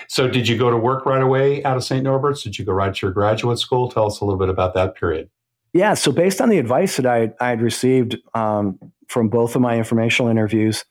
So, 0.08 0.28
did 0.28 0.48
you 0.48 0.58
go 0.58 0.70
to 0.70 0.78
work 0.78 1.06
right 1.06 1.22
away 1.22 1.64
out 1.64 1.76
of 1.76 1.84
St. 1.84 2.04
Norbert's? 2.04 2.44
Did 2.44 2.58
you 2.58 2.66
go 2.66 2.72
right 2.72 2.94
to 2.94 3.06
your 3.06 3.12
graduate 3.12 3.60
school? 3.60 3.90
Tell 3.90 4.06
us 4.06 4.22
a 4.22 4.26
little 4.26 4.40
bit 4.40 4.50
about 4.50 4.74
that 4.76 4.96
period. 4.96 5.30
Yeah. 5.74 5.94
So, 5.96 6.12
based 6.12 6.40
on 6.40 6.50
the 6.50 6.60
advice 6.60 6.98
that 6.98 7.06
I, 7.06 7.32
I 7.40 7.50
had 7.50 7.62
received 7.62 8.18
um, 8.34 8.80
from 9.08 9.30
both 9.30 9.56
of 9.56 9.62
my 9.62 9.78
informational 9.78 10.32
interviews, 10.32 10.86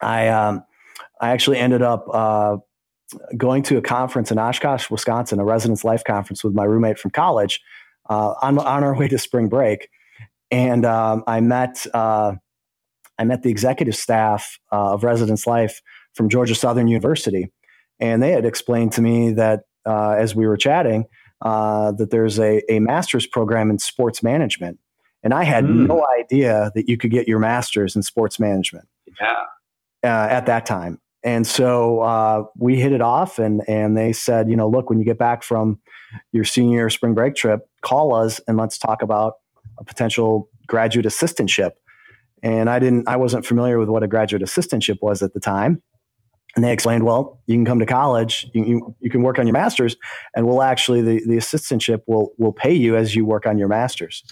I 0.00 0.28
um, 0.28 0.64
I 1.20 1.30
actually 1.30 1.58
ended 1.58 1.82
up 1.82 2.06
uh, 2.12 2.56
going 3.36 3.62
to 3.64 3.76
a 3.76 3.82
conference 3.82 4.30
in 4.30 4.38
Oshkosh, 4.38 4.90
Wisconsin, 4.90 5.38
a 5.38 5.44
residence 5.44 5.84
life 5.84 6.04
conference 6.04 6.42
with 6.44 6.54
my 6.54 6.64
roommate 6.64 6.98
from 6.98 7.10
college 7.10 7.60
uh, 8.08 8.34
on 8.42 8.58
on 8.58 8.84
our 8.84 8.96
way 8.96 9.08
to 9.08 9.18
spring 9.18 9.48
break, 9.48 9.88
and 10.50 10.84
um, 10.84 11.24
I 11.26 11.40
met 11.40 11.86
uh, 11.92 12.34
I 13.18 13.24
met 13.24 13.42
the 13.42 13.50
executive 13.50 13.96
staff 13.96 14.58
uh, 14.72 14.92
of 14.92 15.04
residence 15.04 15.46
life 15.46 15.80
from 16.14 16.28
Georgia 16.28 16.54
Southern 16.54 16.88
University, 16.88 17.52
and 18.00 18.22
they 18.22 18.32
had 18.32 18.44
explained 18.44 18.92
to 18.92 19.02
me 19.02 19.32
that 19.32 19.62
uh, 19.86 20.10
as 20.10 20.34
we 20.34 20.46
were 20.46 20.56
chatting 20.56 21.06
uh, 21.42 21.92
that 21.92 22.10
there's 22.10 22.38
a, 22.38 22.62
a 22.72 22.80
master's 22.80 23.26
program 23.26 23.70
in 23.70 23.78
sports 23.78 24.22
management. 24.22 24.78
And 25.22 25.34
I 25.34 25.44
had 25.44 25.64
mm. 25.64 25.86
no 25.86 26.06
idea 26.18 26.70
that 26.74 26.88
you 26.88 26.96
could 26.96 27.10
get 27.10 27.28
your 27.28 27.38
master's 27.38 27.96
in 27.96 28.02
sports 28.02 28.38
management. 28.38 28.88
Yeah. 29.20 29.44
Uh, 30.04 30.28
at 30.30 30.46
that 30.46 30.66
time. 30.66 31.00
And 31.24 31.46
so 31.46 32.00
uh, 32.00 32.44
we 32.56 32.76
hit 32.76 32.92
it 32.92 33.00
off, 33.00 33.40
and 33.40 33.62
and 33.66 33.96
they 33.96 34.12
said, 34.12 34.48
you 34.48 34.54
know, 34.54 34.68
look, 34.68 34.88
when 34.88 35.00
you 35.00 35.04
get 35.04 35.18
back 35.18 35.42
from 35.42 35.80
your 36.30 36.44
senior 36.44 36.88
spring 36.90 37.14
break 37.14 37.34
trip, 37.34 37.68
call 37.82 38.14
us 38.14 38.40
and 38.46 38.56
let's 38.56 38.78
talk 38.78 39.02
about 39.02 39.34
a 39.78 39.84
potential 39.84 40.48
graduate 40.66 41.06
assistantship. 41.06 41.72
And 42.42 42.68
I 42.68 42.78
didn't, 42.78 43.08
I 43.08 43.16
wasn't 43.16 43.46
familiar 43.46 43.78
with 43.78 43.88
what 43.88 44.02
a 44.02 44.08
graduate 44.08 44.42
assistantship 44.42 44.98
was 45.00 45.22
at 45.22 45.32
the 45.32 45.40
time. 45.40 45.82
And 46.54 46.64
they 46.64 46.72
explained, 46.72 47.04
well, 47.04 47.40
you 47.46 47.54
can 47.54 47.66
come 47.66 47.78
to 47.80 47.86
college, 47.86 48.48
you, 48.54 48.64
you, 48.64 48.96
you, 49.00 49.10
can 49.10 49.22
work 49.22 49.38
on 49.38 49.46
your 49.46 49.52
master's, 49.52 49.94
and 50.34 50.46
we'll 50.46 50.62
actually, 50.62 51.02
the, 51.02 51.22
the 51.26 51.36
assistantship 51.36 52.00
will, 52.06 52.32
will 52.38 52.52
pay 52.52 52.72
you 52.72 52.96
as 52.96 53.14
you 53.14 53.26
work 53.26 53.46
on 53.46 53.58
your 53.58 53.68
master's. 53.68 54.24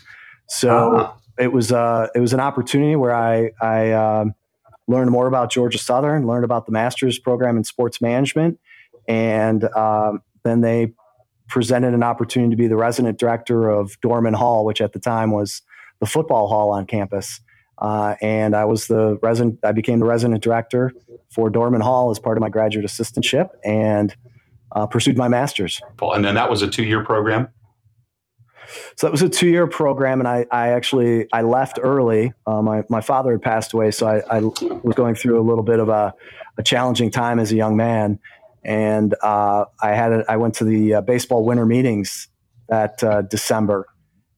So 0.49 0.97
uh-huh. 0.97 1.13
it 1.39 1.53
was, 1.53 1.71
uh, 1.71 2.07
it 2.15 2.21
was 2.21 2.33
an 2.33 2.41
opportunity 2.41 2.97
where 2.97 3.15
I, 3.15 3.51
I 3.61 3.93
um, 3.93 4.35
learned 4.89 5.11
more 5.11 5.27
about 5.27 5.51
Georgia 5.51 5.77
Southern, 5.77 6.27
learned 6.27 6.45
about 6.45 6.65
the 6.65 6.73
master's 6.73 7.19
program 7.19 7.59
in 7.59 7.65
sports 7.65 8.01
management. 8.01 8.59
And 9.07 9.65
um, 9.77 10.23
then 10.45 10.63
they 10.63 10.95
presented 11.49 11.95
an 11.95 12.03
opportunity 12.03 12.51
to 12.51 12.57
be 12.57 12.67
the 12.67 12.77
resident 12.77 13.19
director 13.19 13.69
of 13.69 14.01
Dorman 14.01 14.35
Hall, 14.35 14.65
which 14.65 14.81
at 14.81 14.93
the 14.93 14.99
time 14.99 15.31
was 15.31 15.63
the 16.01 16.07
football 16.07 16.49
hall 16.49 16.71
on 16.73 16.87
campus. 16.87 17.41
Uh, 17.79 18.15
and 18.23 18.55
I 18.55 18.65
was 18.65 18.87
the 18.87 19.19
resident. 19.23 19.59
I 19.65 19.73
became 19.73 19.99
the 19.99 20.07
resident 20.07 20.43
director 20.43 20.93
for 21.31 21.51
Dorman 21.51 21.81
Hall 21.81 22.11
as 22.11 22.19
part 22.19 22.39
of 22.39 22.41
my 22.41 22.49
graduate 22.49 22.87
assistantship, 22.87 23.49
and 23.65 24.15
uh, 24.73 24.87
pursued 24.87 25.19
my 25.19 25.29
master's. 25.29 25.81
And 26.01 26.25
then 26.25 26.37
that 26.37 26.49
was 26.49 26.63
a 26.63 26.69
two-year 26.69 27.05
program. 27.05 27.49
So 28.97 29.07
that 29.07 29.11
was 29.11 29.23
a 29.23 29.29
two-year 29.29 29.67
program, 29.67 30.21
and 30.21 30.29
I, 30.29 30.47
I 30.51 30.69
actually 30.69 31.27
I 31.33 31.43
left 31.43 31.79
early. 31.83 32.33
Uh, 32.47 32.63
my 32.63 32.85
my 32.89 33.01
father 33.01 33.33
had 33.33 33.43
passed 33.43 33.73
away, 33.73 33.91
so 33.91 34.07
I, 34.07 34.23
I 34.31 34.41
was 34.41 34.95
going 34.95 35.17
through 35.17 35.41
a 35.41 35.45
little 35.47 35.65
bit 35.65 35.81
of 35.81 35.89
a, 35.89 36.15
a 36.57 36.63
challenging 36.63 37.11
time 37.11 37.39
as 37.41 37.53
a 37.53 37.57
young 37.57 37.77
man, 37.77 38.19
and 38.64 39.14
uh, 39.23 39.64
I 39.83 39.90
had 39.90 40.12
a, 40.12 40.25
I 40.28 40.37
went 40.37 40.54
to 40.56 40.64
the 40.64 40.94
uh, 40.94 41.00
baseball 41.02 41.44
winter 41.44 41.66
meetings 41.66 42.28
that 42.68 43.02
uh, 43.02 43.23
December 43.23 43.87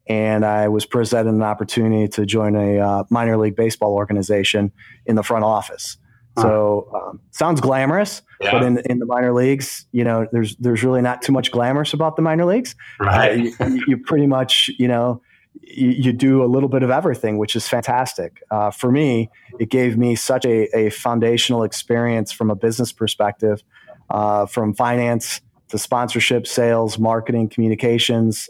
and 0.09 0.45
I 0.45 0.69
was 0.69 0.87
presented 0.87 1.31
an 1.31 1.43
opportunity 1.43 2.09
to 2.09 2.27
join 2.27 2.55
a 2.55 2.79
uh, 2.79 3.05
minor 3.11 3.37
league 3.37 3.57
baseball 3.57 3.95
organization 3.95 4.73
in 5.05 5.17
the 5.17 5.23
front 5.23 5.45
office. 5.45 5.97
Huh. 6.37 6.43
So 6.43 6.91
um, 6.95 7.21
sounds 7.31 7.61
glamorous, 7.61 8.23
yeah. 8.41 8.53
but 8.53 8.63
in 8.63 8.79
in 8.91 8.99
the 8.99 9.07
minor 9.07 9.33
leagues, 9.33 9.87
you 9.93 10.05
know, 10.05 10.27
there's 10.33 10.55
there's 10.57 10.85
really 10.85 11.03
not 11.03 11.23
too 11.23 11.33
much 11.33 11.51
glamorous 11.51 11.93
about 11.93 12.17
the 12.17 12.23
minor 12.23 12.45
leagues. 12.45 12.77
Right. 13.01 13.55
Uh, 13.61 13.67
you, 13.67 13.85
you, 13.89 13.97
pretty 13.97 14.27
much, 14.27 14.71
you 14.79 14.87
know, 14.87 15.23
you, 15.63 15.89
you, 15.89 16.13
do 16.13 16.45
a 16.45 16.47
little 16.47 16.69
bit 16.69 16.83
of 16.83 16.91
everything, 16.91 17.39
which 17.39 17.57
is 17.57 17.67
fantastic. 17.67 18.43
Uh, 18.51 18.71
for 18.71 18.93
me, 18.93 19.31
it 19.59 19.71
gave 19.71 19.97
me 19.97 20.15
such 20.15 20.45
a, 20.45 20.69
a 20.77 20.91
foundational 20.91 21.63
experience 21.63 22.33
from 22.33 22.51
a 22.51 22.55
business 22.55 22.93
perspective, 22.93 23.63
uh, 24.11 24.47
from 24.47 24.75
finance 24.75 25.41
to 25.69 25.79
sponsorship, 25.79 26.47
sales, 26.47 26.99
marketing, 26.99 27.49
communications 27.49 28.49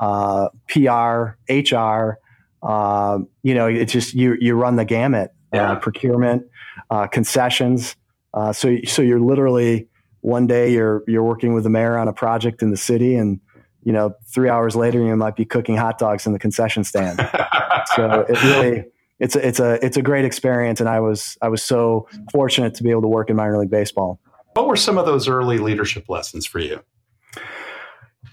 uh, 0.00 0.48
PR, 0.68 1.36
HR. 1.52 2.18
Uh, 2.62 3.18
you 3.42 3.54
know, 3.54 3.66
it's 3.66 3.92
just 3.92 4.14
you 4.14 4.36
you 4.40 4.54
run 4.54 4.76
the 4.76 4.84
gamut. 4.84 5.30
Uh, 5.52 5.56
yeah. 5.56 5.74
Procurement, 5.76 6.44
uh, 6.90 7.06
concessions. 7.06 7.96
Uh, 8.32 8.52
so 8.52 8.76
so 8.86 9.02
you're 9.02 9.20
literally 9.20 9.88
one 10.20 10.46
day 10.46 10.72
you're 10.72 11.04
you're 11.06 11.22
working 11.22 11.54
with 11.54 11.64
the 11.64 11.70
mayor 11.70 11.96
on 11.96 12.08
a 12.08 12.12
project 12.12 12.62
in 12.62 12.70
the 12.70 12.76
city, 12.76 13.14
and 13.14 13.40
you 13.84 13.92
know 13.92 14.14
three 14.26 14.48
hours 14.48 14.74
later 14.74 15.00
you 15.00 15.14
might 15.16 15.36
be 15.36 15.44
cooking 15.44 15.76
hot 15.76 15.98
dogs 15.98 16.26
in 16.26 16.32
the 16.32 16.38
concession 16.38 16.82
stand. 16.82 17.18
so 17.94 18.26
it 18.28 18.42
really 18.42 18.84
it's 19.20 19.36
a, 19.36 19.46
it's 19.46 19.60
a 19.60 19.84
it's 19.84 19.96
a 19.96 20.02
great 20.02 20.24
experience, 20.24 20.80
and 20.80 20.88
I 20.88 21.00
was 21.00 21.38
I 21.40 21.48
was 21.48 21.62
so 21.62 22.08
fortunate 22.32 22.74
to 22.74 22.82
be 22.82 22.90
able 22.90 23.02
to 23.02 23.08
work 23.08 23.30
in 23.30 23.36
minor 23.36 23.58
league 23.58 23.70
baseball. 23.70 24.18
What 24.54 24.68
were 24.68 24.76
some 24.76 24.98
of 24.98 25.04
those 25.04 25.28
early 25.28 25.58
leadership 25.58 26.08
lessons 26.08 26.46
for 26.46 26.60
you? 26.60 26.80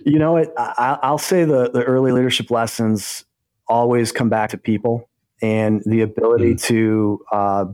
You 0.06 0.20
know, 0.20 0.38
it, 0.38 0.50
I, 0.58 1.00
I'll 1.02 1.18
say 1.18 1.46
the 1.46 1.70
the 1.70 1.84
early 1.84 2.12
leadership 2.12 2.50
lessons 2.50 3.26
always 3.68 4.12
come 4.12 4.30
back 4.30 4.52
to 4.52 4.58
people 4.58 5.10
and 5.42 5.82
the 5.86 6.02
ability 6.02 6.54
mm. 6.54 6.64
to 6.64 7.26
uh, 7.32 7.66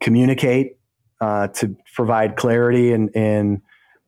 communicate, 0.00 0.78
uh, 1.20 1.48
to 1.48 1.76
provide 1.94 2.36
clarity 2.36 2.92
and 2.92 3.10
and 3.14 3.60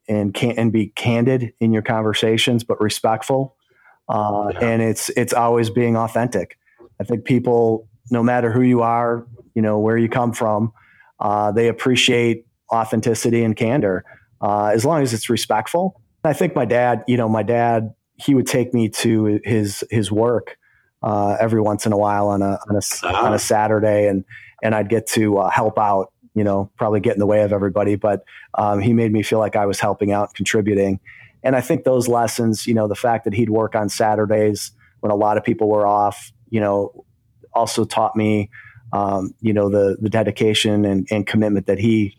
and 0.09 0.35
can 0.35 0.53
and 0.53 0.73
be 0.73 0.89
candid 0.89 1.53
in 1.61 1.73
your 1.73 1.83
conversations, 1.83 2.63
but 2.63 2.81
respectful. 2.81 3.57
Uh, 4.09 4.51
yeah. 4.53 4.61
And 4.61 4.83
it's 4.83 5.09
it's 5.11 5.33
always 5.33 5.71
being 5.71 5.97
authentic. 5.97 6.59
I 7.01 7.05
think 7.05 7.25
people, 7.25 7.89
no 8.11 8.23
matter 8.23 8.53
who 8.53 8.63
you 8.63 8.83
are, 8.83 9.27
you 9.55 9.63
know 9.63 9.79
where 9.81 9.97
you 9.97 10.09
come 10.09 10.33
from, 10.33 10.73
uh, 11.19 11.51
they 11.53 11.69
appreciate 11.69 12.47
authenticity 12.75 13.45
and 13.45 13.57
candor 13.57 14.05
uh, 14.41 14.67
as 14.67 14.85
long 14.85 15.03
as 15.03 15.15
it's 15.15 15.31
respectful. 15.31 16.01
I 16.25 16.33
think 16.33 16.55
my 16.55 16.65
dad, 16.65 17.05
you 17.07 17.17
know, 17.17 17.29
my 17.29 17.43
dad, 17.43 17.95
he 18.17 18.35
would 18.35 18.47
take 18.47 18.73
me 18.73 18.89
to 18.89 19.41
his 19.45 19.85
his 19.91 20.11
work 20.11 20.57
uh, 21.03 21.37
every 21.39 21.61
once 21.61 21.87
in 21.87 21.93
a 21.93 21.99
while 21.99 22.29
on 22.29 22.43
a 22.43 22.59
on 22.69 22.77
a, 22.77 22.79
uh-huh. 22.79 23.27
on 23.27 23.35
a 23.35 23.39
Saturday, 23.39 24.09
and 24.09 24.25
and 24.63 24.75
I'd 24.75 24.89
get 24.89 25.07
to 25.09 25.39
uh, 25.39 25.51
help 25.51 25.79
out. 25.79 26.13
You 26.35 26.43
know, 26.43 26.71
probably 26.77 27.01
get 27.01 27.13
in 27.13 27.21
the 27.21 27.27
way 27.27 27.43
of 27.43 27.53
everybody, 27.53 27.95
but 27.95 28.25
um, 28.55 28.81
he 28.81 28.93
made 28.93 29.13
me 29.13 29.23
feel 29.23 29.39
like 29.39 29.55
I 29.55 29.67
was 29.67 29.79
helping 29.79 30.11
out, 30.11 30.35
contributing. 30.35 30.99
And 31.45 31.55
I 31.55 31.61
think 31.61 31.85
those 31.85 32.09
lessons, 32.09 32.67
you 32.67 32.75
know, 32.75 32.89
the 32.89 32.97
fact 32.97 33.25
that 33.25 33.35
he'd 33.35 33.51
work 33.51 33.77
on 33.77 33.89
Saturdays 33.89 34.73
when 35.01 35.13
a 35.13 35.15
lot 35.15 35.37
of 35.37 35.45
people 35.45 35.69
were 35.69 35.87
off, 35.87 36.33
you 36.49 36.59
know, 36.59 37.05
also 37.53 37.85
taught 37.85 38.17
me, 38.17 38.51
um, 38.93 39.33
you 39.43 39.53
know, 39.53 39.69
the 39.69 39.97
the 40.01 40.09
dedication 40.09 40.85
and, 40.85 41.07
and 41.11 41.27
commitment 41.27 41.67
that 41.67 41.79
he 41.79 42.17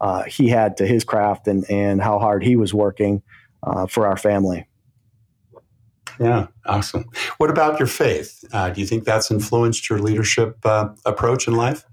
uh, 0.00 0.24
he 0.24 0.48
had 0.48 0.76
to 0.78 0.86
his 0.86 1.04
craft 1.04 1.48
and 1.48 1.68
and 1.70 2.00
how 2.02 2.18
hard 2.18 2.44
he 2.44 2.56
was 2.56 2.72
working 2.72 3.22
uh, 3.62 3.86
for 3.86 4.06
our 4.06 4.16
family. 4.16 4.66
Yeah, 6.20 6.48
awesome. 6.66 7.04
What 7.38 7.50
about 7.50 7.78
your 7.78 7.86
faith? 7.86 8.44
Uh, 8.52 8.70
do 8.70 8.80
you 8.80 8.86
think 8.86 9.04
that's 9.04 9.30
influenced 9.30 9.88
your 9.88 10.00
leadership 10.00 10.58
uh, 10.64 10.88
approach 11.04 11.46
in 11.46 11.54
life? 11.54 11.84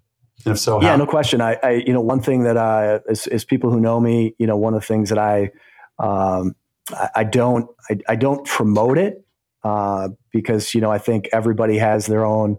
And 0.46 0.54
if 0.54 0.60
so, 0.60 0.80
how? 0.80 0.88
yeah, 0.88 0.96
no 0.96 1.06
question. 1.06 1.42
I, 1.42 1.58
I, 1.62 1.72
you 1.72 1.94
know, 1.94 2.02
one 2.02 2.22
thing 2.22 2.44
that 2.44 2.58
I, 2.58 3.00
as, 3.10 3.28
as, 3.28 3.46
people 3.46 3.72
who 3.72 3.80
know 3.80 4.00
me, 4.00 4.36
you 4.38 4.48
know, 4.48 4.58
one 4.58 4.74
of 4.74 4.82
the 4.82 4.86
things 4.86 5.10
that 5.10 5.18
I, 5.18 5.52
um, 6.00 6.56
I, 6.92 7.10
I, 7.18 7.24
don't, 7.24 7.70
I, 7.90 7.98
I, 8.10 8.16
don't 8.16 8.46
promote 8.46 8.98
it 8.98 9.24
uh, 9.64 10.10
because 10.32 10.74
you 10.74 10.82
know 10.82 10.92
I 10.92 10.98
think 10.98 11.30
everybody 11.32 11.78
has 11.78 12.06
their 12.06 12.26
own, 12.26 12.58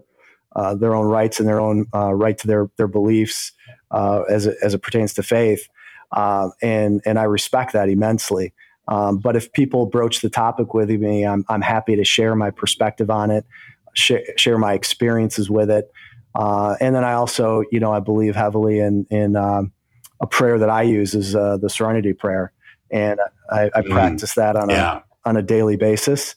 uh, 0.55 0.75
their 0.75 0.95
own 0.95 1.05
rights 1.05 1.39
and 1.39 1.47
their 1.47 1.61
own 1.61 1.85
uh, 1.93 2.13
right 2.13 2.37
to 2.37 2.47
their 2.47 2.69
their 2.77 2.87
beliefs 2.87 3.51
uh, 3.91 4.23
as 4.29 4.45
it, 4.45 4.57
as 4.61 4.73
it 4.73 4.81
pertains 4.81 5.13
to 5.15 5.23
faith, 5.23 5.67
and 6.15 7.01
and 7.05 7.19
I 7.19 7.23
respect 7.23 7.73
that 7.73 7.89
immensely. 7.89 8.53
Um, 8.89 9.17
but 9.17 9.35
if 9.35 9.51
people 9.51 9.85
broach 9.85 10.21
the 10.21 10.29
topic 10.29 10.73
with 10.73 10.89
me, 10.89 11.25
I'm, 11.25 11.43
I'm 11.49 11.61
happy 11.61 11.97
to 11.97 12.05
share 12.05 12.35
my 12.35 12.51
perspective 12.51 13.09
on 13.09 13.31
it, 13.31 13.45
share, 13.93 14.23
share 14.37 14.57
my 14.57 14.73
experiences 14.75 15.49
with 15.49 15.69
it. 15.69 15.91
Uh, 16.33 16.77
and 16.79 16.95
then 16.95 17.03
I 17.03 17.11
also, 17.13 17.63
you 17.69 17.81
know, 17.81 17.91
I 17.91 17.99
believe 17.99 18.33
heavily 18.33 18.79
in, 18.79 19.05
in 19.09 19.35
um, 19.35 19.73
a 20.21 20.25
prayer 20.25 20.57
that 20.59 20.69
I 20.69 20.83
use 20.83 21.15
is 21.15 21.35
uh, 21.35 21.57
the 21.57 21.69
Serenity 21.69 22.13
Prayer. 22.13 22.53
And 22.89 23.19
I, 23.51 23.69
I 23.75 23.81
mm. 23.81 23.89
practice 23.89 24.35
that 24.35 24.55
on, 24.55 24.69
yeah. 24.69 25.01
a, 25.25 25.29
on 25.29 25.35
a 25.35 25.41
daily 25.41 25.75
basis. 25.75 26.35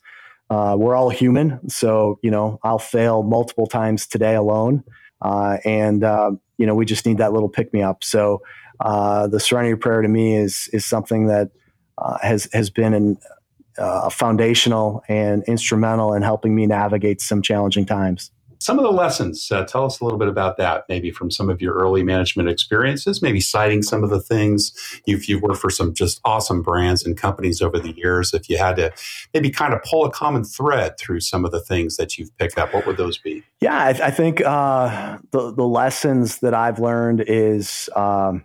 Uh, 0.48 0.74
we're 0.76 0.96
all 0.96 1.10
human. 1.10 1.68
So, 1.70 2.18
you 2.20 2.32
know, 2.32 2.58
I'll 2.64 2.80
fail 2.80 3.22
multiple 3.22 3.68
times 3.68 4.08
today 4.08 4.34
alone. 4.34 4.82
Uh, 5.22 5.58
and, 5.64 6.02
uh, 6.02 6.32
you 6.60 6.66
know, 6.66 6.74
we 6.74 6.84
just 6.84 7.06
need 7.06 7.18
that 7.18 7.32
little 7.32 7.48
pick 7.48 7.72
me 7.72 7.82
up. 7.82 8.04
So, 8.04 8.42
uh, 8.80 9.26
the 9.26 9.40
Serenity 9.40 9.76
Prayer 9.76 10.02
to 10.02 10.08
me 10.08 10.36
is, 10.36 10.68
is 10.72 10.84
something 10.84 11.26
that 11.26 11.48
uh, 11.98 12.18
has 12.22 12.48
has 12.52 12.70
been 12.70 12.94
an, 12.94 13.16
uh, 13.78 14.10
foundational 14.10 15.02
and 15.08 15.42
instrumental 15.44 16.12
in 16.12 16.22
helping 16.22 16.54
me 16.54 16.66
navigate 16.66 17.20
some 17.20 17.40
challenging 17.40 17.86
times. 17.86 18.30
Some 18.60 18.78
of 18.78 18.84
the 18.84 18.92
lessons. 18.92 19.50
Uh, 19.50 19.64
tell 19.64 19.86
us 19.86 20.00
a 20.00 20.04
little 20.04 20.18
bit 20.18 20.28
about 20.28 20.58
that, 20.58 20.84
maybe 20.88 21.10
from 21.10 21.30
some 21.30 21.48
of 21.48 21.62
your 21.62 21.74
early 21.74 22.04
management 22.04 22.48
experiences, 22.48 23.22
maybe 23.22 23.40
citing 23.40 23.82
some 23.82 24.04
of 24.04 24.10
the 24.10 24.20
things 24.20 24.72
you've, 25.06 25.24
you've 25.24 25.40
worked 25.40 25.60
for 25.60 25.70
some 25.70 25.94
just 25.94 26.20
awesome 26.24 26.60
brands 26.62 27.04
and 27.04 27.16
companies 27.16 27.62
over 27.62 27.78
the 27.78 27.92
years. 27.96 28.34
If 28.34 28.50
you 28.50 28.58
had 28.58 28.76
to 28.76 28.92
maybe 29.32 29.50
kind 29.50 29.72
of 29.72 29.82
pull 29.82 30.04
a 30.04 30.10
common 30.10 30.44
thread 30.44 30.98
through 30.98 31.20
some 31.20 31.44
of 31.46 31.52
the 31.52 31.60
things 31.60 31.96
that 31.96 32.18
you've 32.18 32.36
picked 32.36 32.58
up, 32.58 32.74
what 32.74 32.86
would 32.86 32.98
those 32.98 33.16
be? 33.16 33.42
Yeah, 33.60 33.76
I, 33.76 33.88
I 33.88 34.10
think 34.10 34.42
uh, 34.42 35.18
the, 35.30 35.52
the 35.52 35.66
lessons 35.66 36.40
that 36.40 36.52
I've 36.52 36.78
learned 36.78 37.24
is, 37.26 37.88
um, 37.96 38.44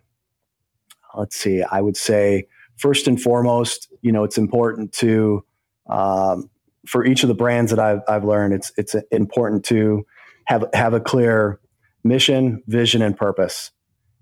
let's 1.14 1.36
see, 1.36 1.62
I 1.62 1.82
would 1.82 1.98
say 1.98 2.48
first 2.78 3.08
and 3.08 3.22
foremost, 3.22 3.90
you 4.02 4.14
know, 4.14 4.24
it's 4.24 4.38
important 4.38 4.94
to, 4.94 5.44
um, 5.88 6.50
for 6.88 7.06
each 7.06 7.24
of 7.24 7.30
the 7.30 7.36
brands 7.36 7.72
that 7.72 7.80
I've, 7.80 8.02
I've 8.08 8.24
learned, 8.24 8.54
it's 8.54 8.72
it's 8.78 8.96
important 9.12 9.66
to 9.66 10.06
have 10.46 10.66
have 10.74 10.94
a 10.94 11.00
clear 11.00 11.60
mission, 12.04 12.64
vision, 12.68 13.02
and 13.02 13.16
purpose. 13.18 13.72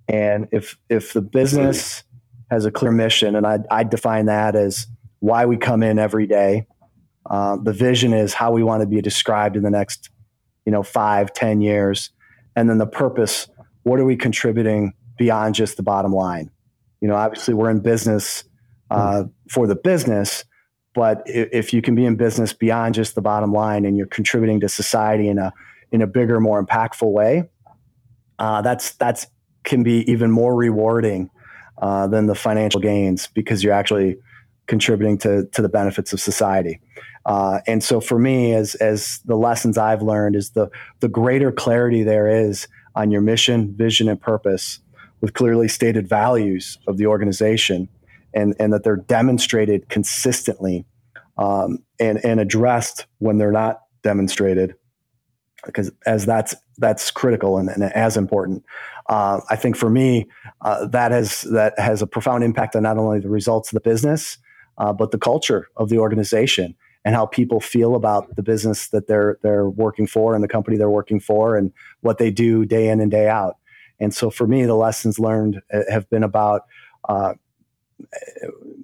And 0.08 0.48
if 0.52 0.78
if 0.90 1.14
the 1.14 1.22
business 1.22 2.04
has 2.50 2.66
a 2.66 2.72
clear 2.72 2.92
mission, 2.92 3.36
and 3.36 3.46
I 3.46 3.60
I 3.72 3.84
define 3.84 4.26
that 4.28 4.56
as 4.56 4.88
why 5.20 5.46
we 5.46 5.58
come 5.58 5.84
in 5.84 6.00
every 6.00 6.28
day. 6.28 6.68
Uh, 7.30 7.56
the 7.56 7.72
vision 7.72 8.12
is 8.12 8.34
how 8.34 8.52
we 8.52 8.62
want 8.64 8.82
to 8.82 8.88
be 8.88 9.02
described 9.02 9.56
in 9.56 9.64
the 9.64 9.70
next, 9.70 10.10
you 10.66 10.72
know, 10.72 10.84
five, 10.84 11.34
ten 11.34 11.62
years, 11.62 12.10
and 12.56 12.70
then 12.70 12.78
the 12.78 12.86
purpose. 12.86 13.48
What 13.84 14.00
are 14.00 14.06
we 14.06 14.18
contributing 14.18 14.94
beyond 15.18 15.56
just 15.56 15.78
the 15.78 15.84
bottom 15.84 16.14
line? 16.14 16.52
You 17.00 17.08
know, 17.08 17.16
obviously 17.16 17.54
we're 17.54 17.70
in 17.70 17.80
business 17.80 18.44
uh, 18.92 19.24
for 19.50 19.68
the 19.68 19.76
business, 19.76 20.46
but 20.94 21.24
if 21.26 21.74
you 21.74 21.82
can 21.82 21.96
be 21.96 22.06
in 22.06 22.16
business 22.16 22.54
beyond 22.54 22.96
just 22.96 23.16
the 23.16 23.22
bottom 23.22 23.52
line 23.52 23.86
and 23.86 23.98
you're 23.98 24.08
contributing 24.08 24.60
to 24.60 24.70
society 24.70 25.28
in 25.28 25.38
a 25.38 25.54
in 25.92 26.02
a 26.02 26.08
bigger, 26.08 26.40
more 26.40 26.64
impactful 26.64 27.12
way, 27.12 27.50
uh, 28.40 28.62
that's 28.62 28.92
that's 28.96 29.28
can 29.64 29.84
be 29.84 30.10
even 30.12 30.30
more 30.32 30.56
rewarding 30.56 31.30
uh, 31.82 32.08
than 32.08 32.28
the 32.28 32.36
financial 32.36 32.80
gains 32.80 33.28
because 33.34 33.64
you're 33.64 33.74
actually 33.74 34.18
contributing 34.68 35.18
to 35.20 35.46
to 35.48 35.62
the 35.62 35.70
benefits 35.70 36.14
of 36.14 36.20
society. 36.20 36.80
Uh, 37.26 37.60
and 37.68 37.84
so 37.84 38.00
for 38.00 38.20
me, 38.20 38.54
as 38.54 38.76
as 38.76 39.20
the 39.26 39.36
lessons 39.36 39.78
I've 39.78 40.02
learned 40.02 40.36
is 40.36 40.52
the 40.52 40.70
the 41.00 41.08
greater 41.08 41.52
clarity 41.52 42.04
there 42.04 42.28
is 42.28 42.68
on 42.96 43.10
your 43.10 43.22
mission, 43.22 43.74
vision, 43.76 44.08
and 44.08 44.22
purpose, 44.22 44.80
with 45.22 45.34
clearly 45.34 45.68
stated 45.68 46.08
values 46.08 46.78
of 46.88 46.98
the 46.98 47.08
organization 47.08 47.90
and, 48.34 48.56
and 48.60 48.74
that 48.74 48.84
they're 48.84 48.98
demonstrated 48.98 49.90
consistently 49.90 50.86
um, 51.38 51.80
and, 52.00 52.24
and 52.24 52.40
addressed 52.40 53.06
when 53.20 53.38
they're 53.38 53.52
not 53.52 53.82
demonstrated 54.04 54.76
because 55.66 55.92
as 56.06 56.26
that's 56.26 56.54
that's 56.78 57.10
critical 57.12 57.58
and, 57.58 57.70
and 57.70 57.84
as 57.84 58.18
important. 58.18 58.64
Uh, 59.08 59.42
i 59.50 59.56
think 59.56 59.76
for 59.76 59.90
me 59.90 60.26
uh, 60.62 60.86
that 60.88 61.12
has 61.12 61.42
that 61.42 61.78
has 61.78 62.02
a 62.02 62.08
profound 62.08 62.44
impact 62.44 62.76
on 62.76 62.84
not 62.84 62.98
only 62.98 63.20
the 63.20 63.30
results 63.30 63.70
of 63.70 63.74
the 63.74 63.90
business 63.90 64.38
uh, 64.78 64.94
but 64.94 65.12
the 65.12 65.18
culture 65.18 65.68
of 65.76 65.90
the 65.90 65.98
organization 65.98 66.74
and 67.06 67.16
how 67.16 67.26
people 67.26 67.60
feel 67.60 67.96
about 67.96 68.36
the 68.36 68.44
business 68.44 68.88
that 68.90 69.08
they're 69.08 69.38
they're 69.42 69.70
working 69.70 70.08
for 70.08 70.36
and 70.36 70.44
the 70.44 70.48
company 70.48 70.78
they're 70.78 70.90
working 70.90 71.20
for 71.20 71.56
and 71.58 71.72
what 72.02 72.18
they 72.18 72.32
do 72.32 72.66
day 72.66 72.90
in 72.90 73.00
and 73.00 73.12
day 73.12 73.28
out. 73.28 73.58
And 74.00 74.14
so 74.14 74.30
for 74.30 74.48
me 74.48 74.66
the 74.66 74.76
lessons 74.76 75.20
learned 75.20 75.62
uh, 75.74 75.82
have 75.90 76.10
been 76.10 76.24
about 76.24 76.64
uh, 77.10 77.34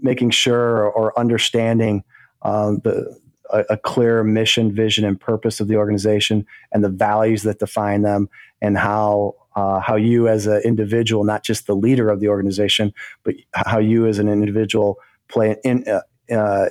making 0.02 0.32
sure 0.32 0.90
or 0.90 1.18
understanding 1.18 2.04
um, 2.42 2.80
the 2.84 3.20
a, 3.52 3.66
a, 3.72 3.78
clear 3.78 4.24
mission, 4.24 4.74
vision, 4.74 5.04
and 5.04 5.20
purpose 5.20 5.60
of 5.60 5.68
the 5.68 5.76
organization, 5.76 6.46
and 6.72 6.84
the 6.84 6.90
values 6.90 7.44
that 7.44 7.60
define 7.60 8.04
them, 8.04 8.30
and 8.62 8.78
how 8.78 9.36
uh, 9.56 9.80
how 9.80 9.96
you 9.96 10.28
as 10.28 10.46
an 10.46 10.62
individual, 10.64 11.24
not 11.24 11.44
just 11.44 11.68
the 11.68 11.76
leader 11.76 12.10
of 12.10 12.20
the 12.20 12.28
organization, 12.28 12.94
but 13.24 13.36
how 13.54 13.80
you 13.80 14.06
as 14.06 14.20
an 14.20 14.30
individual 14.30 14.98
play 15.28 15.58
an 15.64 15.84
uh, 15.88 16.34
uh, 16.34 16.70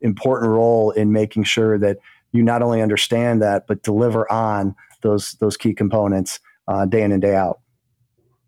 important 0.00 0.50
role 0.50 0.90
in 0.90 1.12
making 1.12 1.44
sure 1.44 1.78
that 1.78 1.98
you 2.32 2.42
not 2.42 2.62
only 2.62 2.82
understand 2.82 3.42
that, 3.42 3.66
but 3.66 3.82
deliver 3.82 4.30
on 4.30 4.74
those 5.02 5.32
those 5.34 5.56
key 5.56 5.74
components 5.74 6.40
uh, 6.68 6.84
day 6.84 7.02
in 7.02 7.12
and 7.12 7.22
day 7.22 7.34
out. 7.34 7.60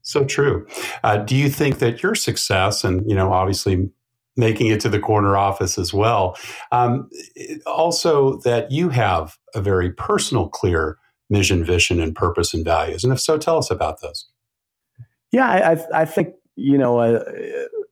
So 0.02 0.24
true. 0.24 0.66
Uh, 1.04 1.18
do 1.18 1.36
you 1.36 1.48
think 1.48 1.78
that 1.78 2.02
your 2.02 2.14
success, 2.14 2.84
and 2.84 3.08
you 3.08 3.14
know, 3.14 3.32
obviously 3.32 3.90
making 4.36 4.68
it 4.68 4.80
to 4.80 4.88
the 4.88 5.00
corner 5.00 5.36
office 5.36 5.78
as 5.78 5.92
well, 5.92 6.36
um, 6.72 7.08
also 7.66 8.38
that 8.38 8.70
you 8.70 8.88
have 8.88 9.36
a 9.54 9.60
very 9.60 9.92
personal, 9.92 10.48
clear 10.48 10.98
mission, 11.28 11.64
vision, 11.64 12.00
and 12.00 12.14
purpose 12.14 12.52
and 12.54 12.64
values? 12.64 13.04
And 13.04 13.12
if 13.12 13.20
so, 13.20 13.38
tell 13.38 13.58
us 13.58 13.70
about 13.70 14.00
those. 14.00 14.26
Yeah, 15.32 15.46
I, 15.92 16.02
I 16.02 16.04
think 16.04 16.34
you 16.56 16.76
know, 16.76 16.98
uh, 16.98 17.24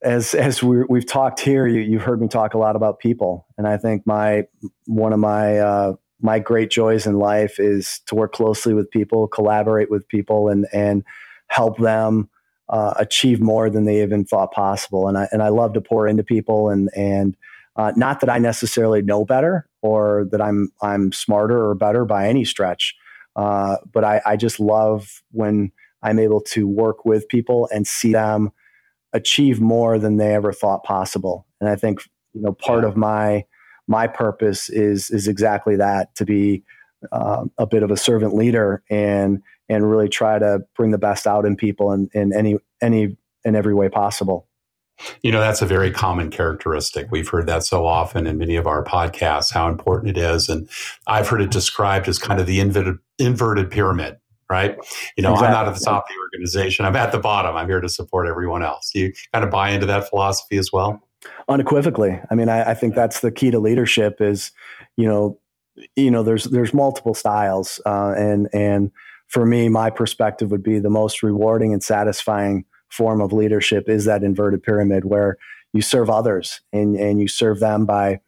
as 0.03 0.35
as 0.35 0.63
we 0.63 0.85
have 0.91 1.07
talked 1.07 1.41
here, 1.41 1.67
you, 1.67 1.99
have 1.99 2.07
heard 2.07 2.21
me 2.21 2.29
talk 2.29 2.55
a 2.55 2.59
lot 2.59 2.77
about 2.77 2.99
people, 2.99 3.47
and 3.57 3.67
I 3.67 3.77
think 3.77 4.07
my 4.07 4.45
one 4.87 5.13
of 5.13 5.19
my 5.19 5.59
uh, 5.59 5.93
my 6.21 6.39
great 6.39 6.71
joys 6.71 7.07
in 7.07 7.19
life 7.19 7.59
is 7.59 8.01
to 8.07 8.15
work 8.15 8.33
closely 8.33 8.75
with 8.75 8.91
people, 8.91 9.29
collaborate 9.29 9.91
with 9.91 10.07
people, 10.09 10.49
and 10.49 10.67
and 10.73 11.05
help 11.49 11.79
them 11.79 12.29
uh, 12.69 12.95
achieve 12.97 13.41
more 13.41 13.71
than 13.71 13.85
they 13.85 14.03
even 14.03 14.25
thought 14.25 14.53
possible. 14.53 15.09
And 15.09 15.17
I 15.19 15.29
and 15.33 15.43
I 15.43 15.49
love 15.49 15.73
to 15.75 15.81
pour 15.81 16.07
into 16.07 16.23
people 16.23 16.69
and 16.71 16.91
and 16.95 17.37
uh, 17.77 17.93
not 17.97 18.21
that 18.21 18.31
I 18.31 18.39
necessarily 18.39 19.03
know 19.03 19.25
better 19.25 19.69
or 19.83 20.27
that 20.31 20.43
I'm 20.43 20.71
I'm 20.83 21.13
smarter 21.13 21.65
or 21.65 21.75
better 21.75 22.05
by 22.05 22.29
any 22.29 22.45
stretch, 22.45 22.95
uh, 23.37 23.77
but 23.93 24.05
I, 24.05 24.21
I 24.27 24.37
just 24.37 24.61
love 24.61 25.23
when 25.31 25.73
I'm 26.03 26.19
able 26.19 26.41
to 26.43 26.67
work 26.67 27.05
with 27.05 27.29
people 27.29 27.69
and 27.73 27.87
see 27.87 28.13
them 28.13 28.51
achieve 29.13 29.61
more 29.61 29.99
than 29.99 30.17
they 30.17 30.35
ever 30.35 30.53
thought 30.53 30.85
possible. 30.85 31.47
And 31.61 31.71
I 31.71 31.77
think 31.77 32.01
you 32.35 32.43
know 32.43 32.53
part 32.53 32.85
of 32.85 32.97
my 32.97 33.45
my 33.87 34.07
purpose 34.07 34.69
is 34.69 35.11
is 35.11 35.29
exactly 35.29 35.77
that 35.77 36.15
to 36.17 36.25
be 36.25 36.65
uh, 37.13 37.45
a 37.59 37.67
bit 37.67 37.83
of 37.83 37.91
a 37.91 37.97
servant 37.97 38.35
leader 38.35 38.83
and 38.91 39.41
and 39.69 39.91
really 39.91 40.09
try 40.09 40.39
to 40.39 40.61
bring 40.77 40.91
the 40.91 40.99
best 40.99 41.27
out 41.27 41.45
in 41.45 41.57
people 41.57 41.93
in, 41.93 42.09
in 42.15 42.33
any 42.33 42.57
any 42.81 43.17
in 43.45 43.55
every 43.55 43.75
way 43.75 43.89
possible. 43.89 44.49
You 45.23 45.31
know, 45.31 45.41
that's 45.41 45.63
a 45.63 45.67
very 45.67 45.91
common 45.91 46.31
characteristic. 46.31 47.07
We've 47.11 47.29
heard 47.29 47.47
that 47.47 47.63
so 47.65 47.87
often 47.87 48.27
in 48.27 48.39
many 48.39 48.57
of 48.57 48.67
our 48.67 48.83
podcasts, 48.83 49.53
how 49.53 49.69
important 49.69 50.17
it 50.17 50.21
is. 50.21 50.49
And 50.49 50.69
I've 51.07 51.29
heard 51.29 51.41
it 51.41 51.53
described 51.53 52.09
as 52.09 52.19
kind 52.19 52.41
of 52.41 52.47
the 52.47 52.59
inverted, 52.59 52.97
inverted 53.19 53.71
pyramid, 53.71 54.17
right? 54.51 54.77
You 55.17 55.23
know, 55.23 55.35
exactly. 55.35 55.47
I'm 55.47 55.53
not 55.53 55.69
at 55.69 55.79
the 55.79 55.85
top 55.85 56.03
of 56.03 56.09
the 56.09 56.21
organization. 56.21 56.85
I'm 56.85 56.97
at 56.97 57.13
the 57.13 57.21
bottom. 57.21 57.55
I'm 57.55 57.69
here 57.69 57.81
to 57.81 57.89
support 57.89 58.27
everyone 58.27 58.65
else. 58.65 58.91
You 58.93 59.13
kind 59.33 59.45
of 59.45 59.53
buy 59.53 59.71
into 59.71 59.87
that 59.87 60.09
philosophy 60.09 60.59
as 60.59 60.73
well? 60.73 61.01
Unequivocally. 61.49 62.21
I 62.29 62.35
mean, 62.35 62.49
I, 62.49 62.71
I 62.71 62.75
think 62.75 62.97
that's 62.97 63.21
the 63.21 63.31
key 63.31 63.53
to 63.53 63.61
leadership 63.61 64.21
is, 64.21 64.51
you 64.97 65.07
know, 65.07 65.39
you 65.95 66.11
know, 66.11 66.25
there's, 66.25 66.45
there's 66.45 66.75
multiple 66.75 67.15
styles 67.15 67.81
uh, 67.87 68.15
and, 68.17 68.49
and, 68.53 68.91
for 69.29 69.45
me, 69.45 69.69
my 69.69 69.91
perspective 69.91 70.51
would 70.51 70.63
be 70.63 70.79
the 70.79 70.91
most 70.91 71.23
rewarding 71.23 71.73
and 71.73 71.83
satisfying 71.83 72.65
form 72.89 73.21
of 73.21 73.33
leadership 73.33 73.89
is 73.89 74.07
that 74.07 74.23
inverted 74.23 74.63
pyramid 74.63 75.05
where 75.05 75.37
you 75.75 75.83
serve 75.83 76.09
others 76.09 76.63
and, 76.73 76.97
and 76.97 77.21
you 77.21 77.29
serve 77.29 77.61
them 77.61 77.85
by 77.85 78.21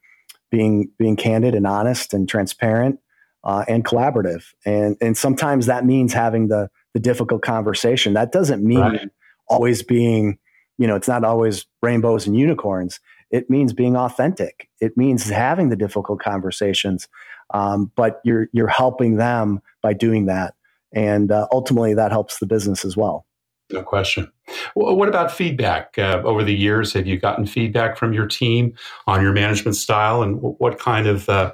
being 0.51 0.91
being 0.99 1.17
candid 1.17 1.55
and 1.55 1.67
honest 1.67 2.13
and 2.13 2.29
transparent 2.29 2.99
uh, 3.45 3.65
and 3.67 3.85
collaborative. 3.85 4.45
And 4.67 4.97
and 5.01 5.17
sometimes 5.17 5.67
that 5.67 5.87
means 5.87 6.13
having 6.13 6.49
the 6.49 6.69
the 6.93 7.01
difficult 7.01 7.43
conversation. 7.43 8.13
That 8.13 8.33
doesn't 8.33 8.63
mean 8.63 8.81
right. 8.81 9.09
always 9.49 9.83
being, 9.83 10.39
you 10.77 10.87
know, 10.87 10.97
it's 10.97 11.09
not 11.09 11.25
always 11.25 11.67
rainbows 11.83 12.27
and 12.27 12.37
unicorns. 12.37 13.01
It 13.31 13.49
means 13.49 13.73
being 13.73 13.97
authentic. 13.97 14.69
It 14.81 14.99
means 14.99 15.31
having 15.31 15.69
the 15.69 15.77
difficult 15.77 16.21
conversations, 16.21 17.09
um, 17.55 17.91
but 17.97 18.21
you're 18.25 18.49
you're 18.53 18.67
helping 18.69 19.17
them 19.17 19.63
by 19.83 19.95
doing 19.95 20.27
that 20.27 20.55
and 20.93 21.31
uh, 21.31 21.47
ultimately 21.53 21.95
that 21.95 22.11
helps 22.11 22.39
the 22.39 22.47
business 22.47 22.85
as 22.85 22.97
well. 22.97 23.27
No 23.73 23.83
question. 23.83 24.31
Well, 24.75 24.97
what 24.97 25.09
about 25.09 25.31
feedback 25.31 25.97
uh, 25.97 26.23
over 26.25 26.43
the 26.43 26.55
years? 26.55 26.93
Have 26.95 27.07
you 27.07 27.19
gotten 27.19 27.47
feedback 27.47 27.97
from 27.97 28.13
your 28.13 28.27
team 28.27 28.75
on 29.07 29.23
your 29.23 29.33
management 29.33 29.77
style, 29.77 30.23
and 30.23 30.39
what 30.41 30.79
kind 30.79 31.07
of 31.07 31.29
uh, 31.29 31.53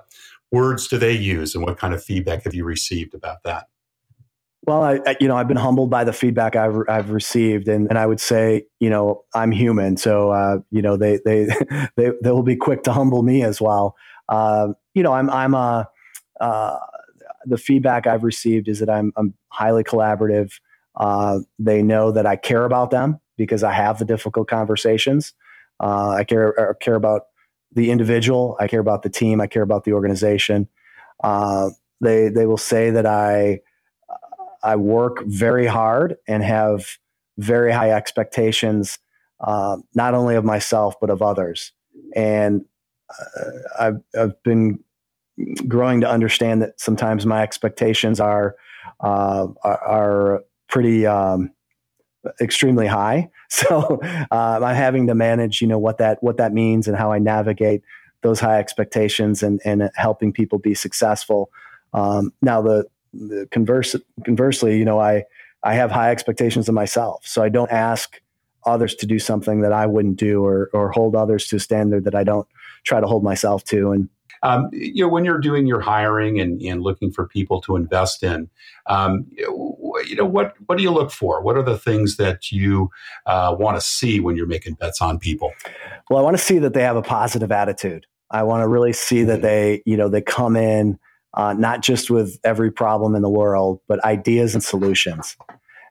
words 0.51 0.89
do 0.89 0.97
they 0.99 1.13
use, 1.13 1.55
and 1.55 1.65
what 1.65 1.79
kind 1.79 1.93
of 1.93 2.03
feedback 2.03 2.45
have 2.45 2.55
you 2.55 2.65
received 2.65 3.15
about 3.15 3.43
that? 3.45 3.67
Well, 4.67 4.83
I, 4.83 4.99
I, 5.07 5.17
you 5.21 5.29
know, 5.29 5.37
I've 5.37 5.47
been 5.47 5.57
humbled 5.57 5.91
by 5.91 6.03
the 6.03 6.13
feedback 6.13 6.57
I've, 6.57 6.77
I've 6.89 7.11
received, 7.11 7.69
and, 7.69 7.87
and 7.89 7.99
I 7.99 8.07
would 8.07 8.19
say, 8.19 8.65
you 8.81 8.91
know, 8.91 9.23
I'm 9.33 9.53
human, 9.53 9.97
so 9.97 10.31
uh, 10.31 10.59
you 10.71 10.83
know, 10.83 10.97
they 10.97 11.21
they 11.25 11.47
they 11.97 12.11
they 12.23 12.31
will 12.31 12.43
be 12.43 12.57
quick 12.57 12.83
to 12.85 12.93
humble 12.93 13.23
me 13.23 13.43
as 13.43 13.61
well. 13.61 13.95
Uh, 14.29 14.69
you 14.95 15.03
know, 15.03 15.13
I'm 15.13 15.31
I'm 15.31 15.55
a 15.55 15.89
uh, 16.41 16.77
the 17.47 17.59
feedback 17.59 18.07
I've 18.07 18.25
received 18.25 18.69
is 18.69 18.81
that 18.81 18.91
I'm, 18.91 19.13
I'm 19.17 19.35
highly 19.49 19.85
collaborative. 19.85 20.53
Uh, 20.97 21.41
they 21.59 21.83
know 21.83 22.11
that 22.11 22.27
I 22.27 22.37
care 22.37 22.65
about 22.65 22.91
them 22.91 23.21
because 23.37 23.63
I 23.63 23.73
have 23.73 23.99
the 23.99 24.05
difficult 24.05 24.49
conversations. 24.49 25.35
Uh, 25.81 26.11
I 26.11 26.25
care 26.25 26.71
I 26.71 26.73
care 26.83 26.95
about 26.95 27.23
the 27.73 27.91
individual. 27.91 28.57
I 28.59 28.67
care 28.67 28.81
about 28.81 29.03
the 29.03 29.11
team. 29.11 29.41
I 29.41 29.47
care 29.47 29.63
about 29.63 29.85
the 29.85 29.93
organization. 29.93 30.69
Uh, 31.23 31.71
they 32.01 32.29
they 32.29 32.47
will 32.47 32.57
say 32.57 32.91
that 32.91 33.07
I 33.07 33.61
I 34.63 34.77
work 34.77 35.23
very 35.27 35.67
hard 35.67 36.17
and 36.27 36.43
have 36.43 36.87
very 37.39 37.73
high 37.73 37.91
expectations, 37.91 38.99
uh, 39.41 39.77
not 39.95 40.15
only 40.15 40.35
of 40.35 40.45
myself 40.45 40.95
but 41.01 41.11
of 41.11 41.21
others. 41.21 41.73
And 42.15 42.65
uh, 43.11 43.51
I've 43.79 44.01
I've 44.19 44.43
been 44.43 44.83
growing 45.69 46.01
to 46.01 46.09
understand 46.09 46.63
that 46.63 46.81
sometimes 46.81 47.27
my 47.27 47.43
expectations 47.43 48.21
are 48.21 48.57
uh, 49.01 49.49
are, 49.63 49.85
are, 49.85 50.45
pretty 50.69 51.07
um, 51.07 51.53
extremely 52.41 52.87
high. 52.87 53.31
So 53.49 54.01
uh, 54.03 54.59
I'm 54.61 54.75
having 54.75 55.07
to 55.07 55.15
manage, 55.15 55.61
you 55.61 55.69
know, 55.69 55.79
what 55.79 55.99
that 55.99 56.21
what 56.21 56.37
that 56.39 56.53
means 56.53 56.89
and 56.89 56.97
how 56.97 57.13
I 57.13 57.21
navigate 57.21 57.83
those 58.23 58.41
high 58.41 58.59
expectations 58.59 59.41
and 59.41 59.61
and 59.65 59.89
helping 59.95 60.33
people 60.33 60.59
be 60.59 60.75
successful. 60.75 61.51
Um, 61.95 62.33
now 62.43 62.61
the 62.61 62.87
the 63.13 63.47
converse 63.53 63.95
conversely, 64.25 64.77
you 64.77 64.85
know, 64.85 64.99
I 64.99 65.23
I 65.63 65.75
have 65.75 65.93
high 65.93 66.11
expectations 66.11 66.69
of 66.69 66.75
myself, 66.75 67.25
so 67.25 67.41
I 67.41 67.49
don't 67.49 67.71
ask 67.71 68.21
others 68.65 68.97
to 68.97 69.07
do 69.07 69.21
something 69.21 69.61
that 69.61 69.73
I 69.73 69.87
wouldn't 69.87 70.17
do 70.17 70.45
or 70.45 70.69
or 70.73 70.91
hold 70.91 71.15
others 71.15 71.47
to 71.49 71.57
a 71.57 71.61
standard 71.61 72.03
that 72.03 72.17
I 72.17 72.25
don't 72.25 72.49
try 72.83 73.01
to 73.01 73.07
hold 73.07 73.23
myself 73.23 73.63
to 73.67 73.93
and 73.93 74.09
um, 74.43 74.69
you 74.73 75.05
know, 75.05 75.09
when 75.09 75.25
you're 75.25 75.39
doing 75.39 75.67
your 75.67 75.81
hiring 75.81 76.41
and, 76.41 76.61
and 76.63 76.83
looking 76.83 77.11
for 77.11 77.27
people 77.27 77.61
to 77.63 77.77
invest 77.77 78.23
in, 78.23 78.49
um, 78.87 79.27
you 79.37 80.17
know, 80.17 80.25
what 80.25 80.55
what 80.67 80.77
do 80.77 80.83
you 80.83 80.91
look 80.91 81.11
for? 81.11 81.43
What 81.43 81.57
are 81.57 81.63
the 81.63 81.79
things 81.79 82.17
that 82.17 82.53
you 82.53 82.91
uh, 83.27 83.55
want 83.59 83.77
to 83.77 83.81
see 83.81 84.21
when 84.21 84.37
you're 84.37 84.47
making 84.47 84.75
bets 84.75 85.01
on 85.01 85.19
people? 85.19 85.53
Well, 86.11 86.19
I 86.19 86.23
want 86.23 86.37
to 86.37 86.43
see 86.43 86.59
that 86.59 86.75
they 86.75 86.83
have 86.83 86.97
a 86.97 87.03
positive 87.03 87.51
attitude. 87.51 88.07
I 88.31 88.43
want 88.43 88.63
to 88.63 88.69
really 88.69 88.93
see 88.93 89.23
that 89.25 89.35
mm-hmm. 89.35 89.43
they, 89.43 89.83
you 89.87 89.97
know, 89.97 90.09
they 90.09 90.23
come 90.23 90.57
in 90.57 90.99
uh, 91.35 91.53
not 91.53 91.83
just 91.83 92.11
with 92.11 92.39
every 92.45 92.71
problem 92.71 93.15
in 93.15 93.23
the 93.23 93.31
world, 93.31 93.81
but 93.89 94.03
ideas 94.05 94.55
and 94.55 94.65
solutions. 94.65 95.37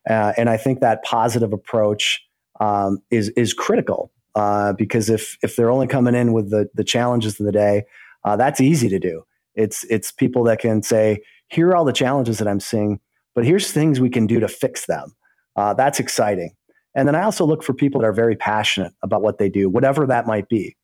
Uh, 0.10 0.34
and 0.38 0.50
I 0.50 0.58
think 0.58 0.82
that 0.82 1.04
positive 1.04 1.54
approach 1.54 2.22
um, 2.60 3.00
is 3.12 3.30
is 3.30 3.54
critical 3.54 4.12
uh, 4.36 4.74
because 4.74 5.10
if 5.10 5.38
if 5.42 5.56
they're 5.56 5.72
only 5.72 5.88
coming 5.88 6.16
in 6.16 6.34
with 6.34 6.50
the 6.50 6.70
the 6.74 6.84
challenges 6.84 7.40
of 7.40 7.46
the 7.46 7.52
day, 7.52 7.84
uh, 8.26 8.36
that's 8.36 8.60
easy 8.60 8.90
to 8.90 9.00
do. 9.00 9.24
It's 9.54 9.86
it's 9.86 10.12
people 10.12 10.44
that 10.44 10.60
can 10.60 10.84
say, 10.84 11.20
here 11.48 11.70
are 11.70 11.76
all 11.76 11.86
the 11.86 11.94
challenges 11.94 12.40
that 12.40 12.48
I'm 12.48 12.60
seeing, 12.60 13.00
but 13.34 13.46
here's 13.46 13.72
things 13.72 14.02
we 14.02 14.10
can 14.10 14.28
do 14.28 14.40
to 14.42 14.48
fix 14.50 14.88
them. 14.88 15.16
Uh, 15.56 15.74
that's 15.74 16.00
exciting. 16.00 16.54
And 16.96 17.08
then 17.08 17.16
I 17.16 17.24
also 17.24 17.46
look 17.46 17.64
for 17.64 17.74
people 17.74 18.02
that 18.02 18.08
are 18.08 18.14
very 18.14 18.36
passionate 18.36 18.94
about 19.02 19.22
what 19.22 19.38
they 19.38 19.50
do, 19.50 19.70
whatever 19.70 20.06
that 20.08 20.28
might 20.28 20.50
be. 20.50 20.76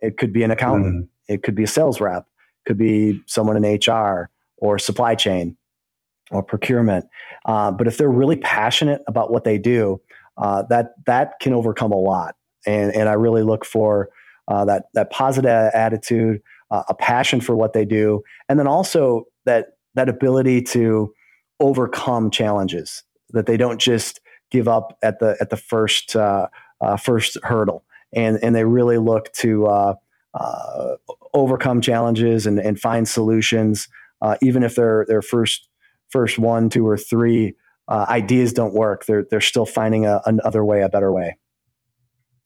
It 0.00 0.18
could 0.18 0.32
be 0.32 0.42
an 0.42 0.50
accountant, 0.50 1.04
mm. 1.04 1.08
it 1.28 1.42
could 1.42 1.54
be 1.54 1.64
a 1.64 1.68
sales 1.68 2.00
rep, 2.00 2.26
could 2.66 2.78
be 2.78 3.20
someone 3.26 3.62
in 3.62 3.78
HR 3.78 4.30
or 4.58 4.78
supply 4.78 5.14
chain 5.14 5.56
or 6.30 6.42
procurement. 6.42 7.06
Uh, 7.44 7.70
but 7.70 7.86
if 7.86 7.98
they're 7.98 8.10
really 8.10 8.36
passionate 8.36 9.02
about 9.06 9.32
what 9.32 9.44
they 9.44 9.58
do, 9.58 10.00
uh, 10.36 10.62
that 10.68 10.94
that 11.06 11.38
can 11.40 11.52
overcome 11.52 11.92
a 11.92 11.98
lot. 11.98 12.36
And 12.66 12.94
and 12.94 13.08
I 13.08 13.14
really 13.14 13.42
look 13.42 13.64
for 13.64 14.08
uh, 14.48 14.64
that 14.64 14.84
that 14.94 15.10
positive 15.10 15.70
attitude, 15.74 16.42
uh, 16.72 16.82
a 16.88 16.94
passion 16.94 17.40
for 17.40 17.54
what 17.54 17.74
they 17.74 17.84
do, 17.84 18.22
and 18.48 18.58
then 18.58 18.66
also 18.66 19.26
that 19.44 19.76
that 19.94 20.08
ability 20.08 20.62
to 20.62 21.12
overcome 21.60 22.30
challenges. 22.30 23.04
That 23.30 23.46
they 23.46 23.56
don't 23.56 23.80
just 23.80 24.20
give 24.50 24.66
up 24.68 24.96
at 25.02 25.20
the 25.20 25.36
at 25.40 25.50
the 25.50 25.56
first 25.56 26.16
uh, 26.16 26.48
uh, 26.80 26.96
first 26.96 27.36
hurdle, 27.44 27.84
and 28.12 28.38
and 28.42 28.56
they 28.56 28.64
really 28.64 28.98
look 28.98 29.30
to 29.34 29.66
uh, 29.66 29.94
uh, 30.34 30.96
overcome 31.34 31.82
challenges 31.82 32.46
and, 32.46 32.58
and 32.58 32.80
find 32.80 33.06
solutions, 33.06 33.88
uh, 34.22 34.36
even 34.40 34.62
if 34.62 34.74
their 34.74 35.04
their 35.06 35.22
first 35.22 35.68
first 36.08 36.38
one, 36.38 36.70
two, 36.70 36.86
or 36.86 36.96
three 36.96 37.54
ideas 37.90 38.54
don't 38.54 38.72
work. 38.72 39.04
They're 39.04 39.26
they're 39.30 39.42
still 39.42 39.66
finding 39.66 40.06
a, 40.06 40.22
another 40.24 40.64
way, 40.64 40.80
a 40.80 40.88
better 40.88 41.12
way. 41.12 41.36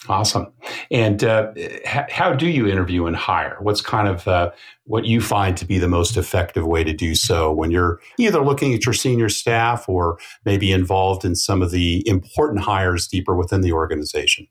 Awesome. 0.08 0.52
And 0.90 1.24
uh, 1.24 1.52
how 1.84 2.32
do 2.32 2.48
you 2.48 2.66
interview 2.66 3.06
and 3.06 3.16
hire? 3.16 3.56
What's 3.60 3.80
kind 3.80 4.06
of 4.06 4.28
uh, 4.28 4.52
what 4.84 5.04
you 5.04 5.20
find 5.20 5.56
to 5.56 5.64
be 5.64 5.78
the 5.78 5.88
most 5.88 6.16
effective 6.16 6.64
way 6.64 6.84
to 6.84 6.92
do 6.92 7.14
so 7.14 7.52
when 7.52 7.70
you're 7.70 8.00
either 8.18 8.44
looking 8.44 8.72
at 8.72 8.86
your 8.86 8.92
senior 8.92 9.28
staff 9.28 9.88
or 9.88 10.18
maybe 10.44 10.70
involved 10.70 11.24
in 11.24 11.34
some 11.34 11.60
of 11.60 11.72
the 11.72 12.06
important 12.06 12.60
hires 12.60 13.08
deeper 13.08 13.34
within 13.34 13.62
the 13.62 13.72
organization? 13.72 14.46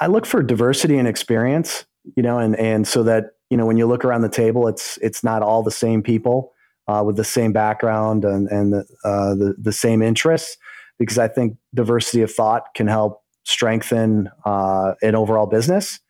I 0.00 0.06
look 0.06 0.26
for 0.26 0.42
diversity 0.42 0.96
and 0.96 1.08
experience, 1.08 1.84
you 2.16 2.22
know, 2.22 2.38
and 2.38 2.56
and 2.56 2.86
so 2.86 3.02
that 3.04 3.32
you 3.50 3.56
know 3.56 3.66
when 3.66 3.78
you 3.78 3.86
look 3.86 4.04
around 4.04 4.22
the 4.22 4.28
table, 4.28 4.68
it's 4.68 4.98
it's 5.02 5.24
not 5.24 5.42
all 5.42 5.62
the 5.62 5.70
same 5.70 6.02
people 6.02 6.52
uh, 6.86 7.02
with 7.04 7.16
the 7.16 7.24
same 7.24 7.52
background 7.52 8.24
and 8.24 8.48
and 8.48 8.72
the, 8.72 8.84
uh, 9.04 9.34
the 9.34 9.54
the 9.58 9.72
same 9.72 10.02
interests, 10.02 10.56
because 10.98 11.18
I 11.18 11.28
think 11.28 11.56
diversity 11.74 12.22
of 12.22 12.32
thought 12.32 12.74
can 12.74 12.86
help 12.86 13.22
strengthen 13.48 14.30
uh, 14.44 14.92
an 15.00 15.14
overall 15.14 15.46
business. 15.46 16.00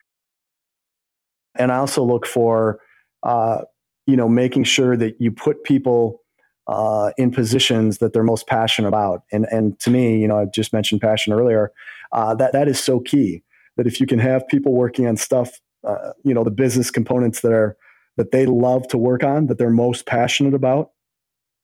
And 1.57 1.71
I 1.71 1.77
also 1.77 2.03
look 2.03 2.27
for, 2.27 2.81
uh, 3.23 3.63
you 4.07 4.17
know, 4.17 4.29
making 4.29 4.65
sure 4.65 4.97
that 4.97 5.21
you 5.21 5.31
put 5.31 5.63
people 5.63 6.21
uh, 6.67 7.13
in 7.17 7.31
positions 7.31 7.99
that 7.99 8.13
they're 8.13 8.25
most 8.25 8.49
passionate 8.49 8.89
about. 8.89 9.23
And 9.33 9.47
and 9.53 9.79
to 9.81 9.91
me, 9.91 10.21
you 10.21 10.27
know, 10.27 10.41
I 10.41 10.47
just 10.47 10.73
mentioned 10.73 11.01
passion 11.01 11.33
earlier. 11.33 11.71
Uh, 12.11 12.35
that 12.35 12.53
that 12.53 12.67
is 12.67 12.81
so 12.83 12.99
key. 12.99 13.45
That 13.77 13.87
if 13.87 14.01
you 14.01 14.07
can 14.07 14.19
have 14.19 14.47
people 14.49 14.73
working 14.73 15.07
on 15.07 15.17
stuff, 15.17 15.61
uh, 15.87 16.13
you 16.25 16.35
know, 16.35 16.43
the 16.43 16.51
business 16.51 16.91
components 16.91 17.41
that 17.43 17.53
are 17.53 17.77
that 18.17 18.33
they 18.33 18.47
love 18.47 18.89
to 18.89 18.99
work 18.99 19.23
on, 19.23 19.47
that 19.47 19.59
they're 19.59 19.71
most 19.71 20.07
passionate 20.07 20.55
about, 20.55 20.91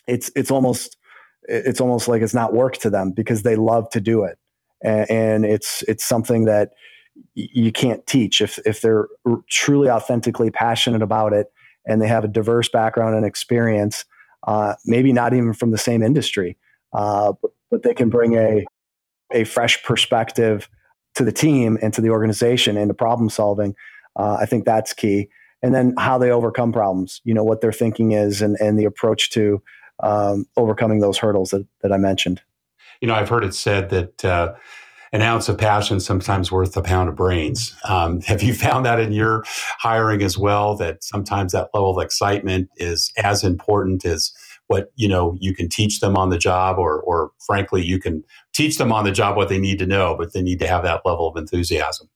it's 0.06 0.30
it's 0.36 0.52
almost 0.52 0.96
it's 1.42 1.80
almost 1.80 2.06
like 2.06 2.22
it's 2.22 2.34
not 2.34 2.54
work 2.54 2.76
to 2.78 2.90
them 2.90 3.10
because 3.10 3.42
they 3.42 3.56
love 3.56 3.90
to 3.90 4.00
do 4.00 4.22
it 4.22 4.38
and, 4.84 5.44
it's 5.44 5.82
it's 5.88 6.04
something 6.04 6.44
that 6.44 6.70
you 7.34 7.72
can't 7.72 8.06
teach. 8.06 8.40
If 8.40 8.58
if 8.66 8.80
they're 8.80 9.08
truly 9.48 9.88
authentically 9.88 10.50
passionate 10.50 11.02
about 11.02 11.32
it 11.32 11.52
and 11.86 12.00
they 12.00 12.08
have 12.08 12.24
a 12.24 12.28
diverse 12.28 12.68
background 12.68 13.14
and 13.14 13.26
experience 13.26 14.04
uh, 14.46 14.74
maybe 14.84 15.12
not 15.12 15.34
even 15.34 15.52
from 15.52 15.70
the 15.70 15.78
same 15.78 16.02
industry 16.02 16.56
uh, 16.92 17.32
but, 17.40 17.50
but, 17.70 17.82
they 17.82 17.94
can 17.94 18.08
bring 18.10 18.36
a 18.36 18.64
a 19.32 19.44
fresh 19.44 19.82
perspective 19.82 20.68
to 21.14 21.24
the 21.24 21.32
team 21.32 21.78
and 21.82 21.94
to 21.94 22.00
the 22.00 22.10
organization 22.10 22.76
and 22.76 22.88
to 22.88 22.94
problem 22.94 23.28
solving 23.28 23.74
uh, 24.16 24.36
i 24.40 24.46
think 24.46 24.64
that's 24.64 24.92
key. 24.92 25.28
And 25.62 25.74
then 25.74 25.94
how 25.98 26.18
they 26.18 26.30
overcome 26.30 26.72
problems 26.72 27.20
you 27.24 27.34
know 27.34 27.44
what 27.44 27.60
their 27.60 27.72
thinking 27.72 28.12
is 28.12 28.42
and, 28.42 28.56
and 28.60 28.78
the 28.78 28.84
approach 28.84 29.30
to 29.30 29.62
um, 30.02 30.46
overcoming 30.56 31.00
those 31.00 31.18
hurdles 31.18 31.50
that, 31.50 31.66
that 31.82 31.92
i 31.92 31.96
mentioned 31.96 32.42
you 33.00 33.08
know, 33.08 33.14
I've 33.14 33.28
heard 33.28 33.44
it 33.44 33.54
said 33.54 33.90
that 33.90 34.24
uh, 34.24 34.54
an 35.12 35.22
ounce 35.22 35.48
of 35.48 35.56
passion 35.56 36.00
sometimes 36.00 36.50
worth 36.50 36.76
a 36.76 36.82
pound 36.82 37.08
of 37.08 37.14
brains. 37.14 37.74
Um, 37.88 38.20
have 38.26 38.42
you 38.42 38.52
found 38.52 38.84
that 38.84 39.00
in 39.00 39.12
your 39.12 39.44
hiring 39.78 40.22
as 40.22 40.36
well? 40.36 40.76
That 40.76 41.04
sometimes 41.04 41.52
that 41.52 41.70
level 41.72 41.96
of 41.96 42.04
excitement 42.04 42.68
is 42.76 43.12
as 43.16 43.44
important 43.44 44.04
as 44.04 44.32
what 44.66 44.92
you 44.96 45.08
know 45.08 45.36
you 45.40 45.54
can 45.54 45.68
teach 45.68 46.00
them 46.00 46.16
on 46.16 46.30
the 46.30 46.38
job, 46.38 46.78
or, 46.78 47.00
or 47.02 47.30
frankly, 47.46 47.84
you 47.84 48.00
can 48.00 48.24
teach 48.52 48.78
them 48.78 48.92
on 48.92 49.04
the 49.04 49.12
job 49.12 49.36
what 49.36 49.48
they 49.48 49.58
need 49.58 49.78
to 49.78 49.86
know, 49.86 50.16
but 50.18 50.32
they 50.32 50.42
need 50.42 50.58
to 50.58 50.66
have 50.66 50.82
that 50.82 51.02
level 51.04 51.28
of 51.28 51.36
enthusiasm. 51.36 52.08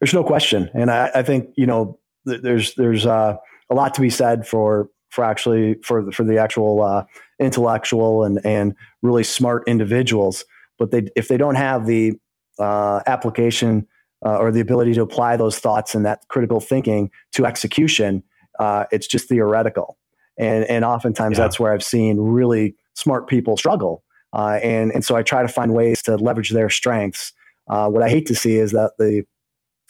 There's 0.00 0.14
no 0.14 0.24
question, 0.24 0.70
and 0.74 0.90
I, 0.90 1.10
I 1.14 1.22
think 1.22 1.50
you 1.56 1.66
know 1.66 1.98
there's 2.24 2.74
there's 2.74 3.04
uh, 3.04 3.36
a 3.70 3.74
lot 3.74 3.94
to 3.94 4.00
be 4.00 4.10
said 4.10 4.46
for 4.46 4.88
for 5.10 5.24
actually 5.24 5.76
for 5.82 6.04
the, 6.04 6.12
for 6.12 6.24
the 6.24 6.38
actual 6.38 6.82
uh, 6.82 7.04
intellectual 7.38 8.24
and 8.24 8.40
and 8.44 8.74
really 9.02 9.24
smart 9.24 9.64
individuals. 9.66 10.44
But 10.78 10.90
they 10.90 11.08
if 11.16 11.28
they 11.28 11.36
don't 11.36 11.56
have 11.56 11.86
the 11.86 12.14
uh, 12.58 13.00
application 13.06 13.86
uh, 14.24 14.36
or 14.36 14.50
the 14.50 14.60
ability 14.60 14.94
to 14.94 15.02
apply 15.02 15.36
those 15.36 15.58
thoughts 15.58 15.94
and 15.94 16.04
that 16.04 16.26
critical 16.28 16.60
thinking 16.60 17.10
to 17.32 17.46
execution, 17.46 18.22
uh, 18.58 18.84
it's 18.90 19.06
just 19.06 19.28
theoretical. 19.28 19.98
And 20.38 20.64
and 20.64 20.84
oftentimes 20.84 21.38
yeah. 21.38 21.44
that's 21.44 21.58
where 21.58 21.72
I've 21.72 21.84
seen 21.84 22.18
really 22.18 22.74
smart 22.94 23.28
people 23.28 23.56
struggle. 23.56 24.04
Uh, 24.32 24.58
and 24.62 24.92
and 24.92 25.04
so 25.04 25.16
I 25.16 25.22
try 25.22 25.42
to 25.42 25.48
find 25.48 25.72
ways 25.72 26.02
to 26.02 26.16
leverage 26.16 26.50
their 26.50 26.68
strengths. 26.68 27.32
Uh, 27.68 27.88
what 27.88 28.02
I 28.02 28.08
hate 28.08 28.26
to 28.26 28.34
see 28.34 28.56
is 28.56 28.72
that 28.72 28.92
the 28.98 29.24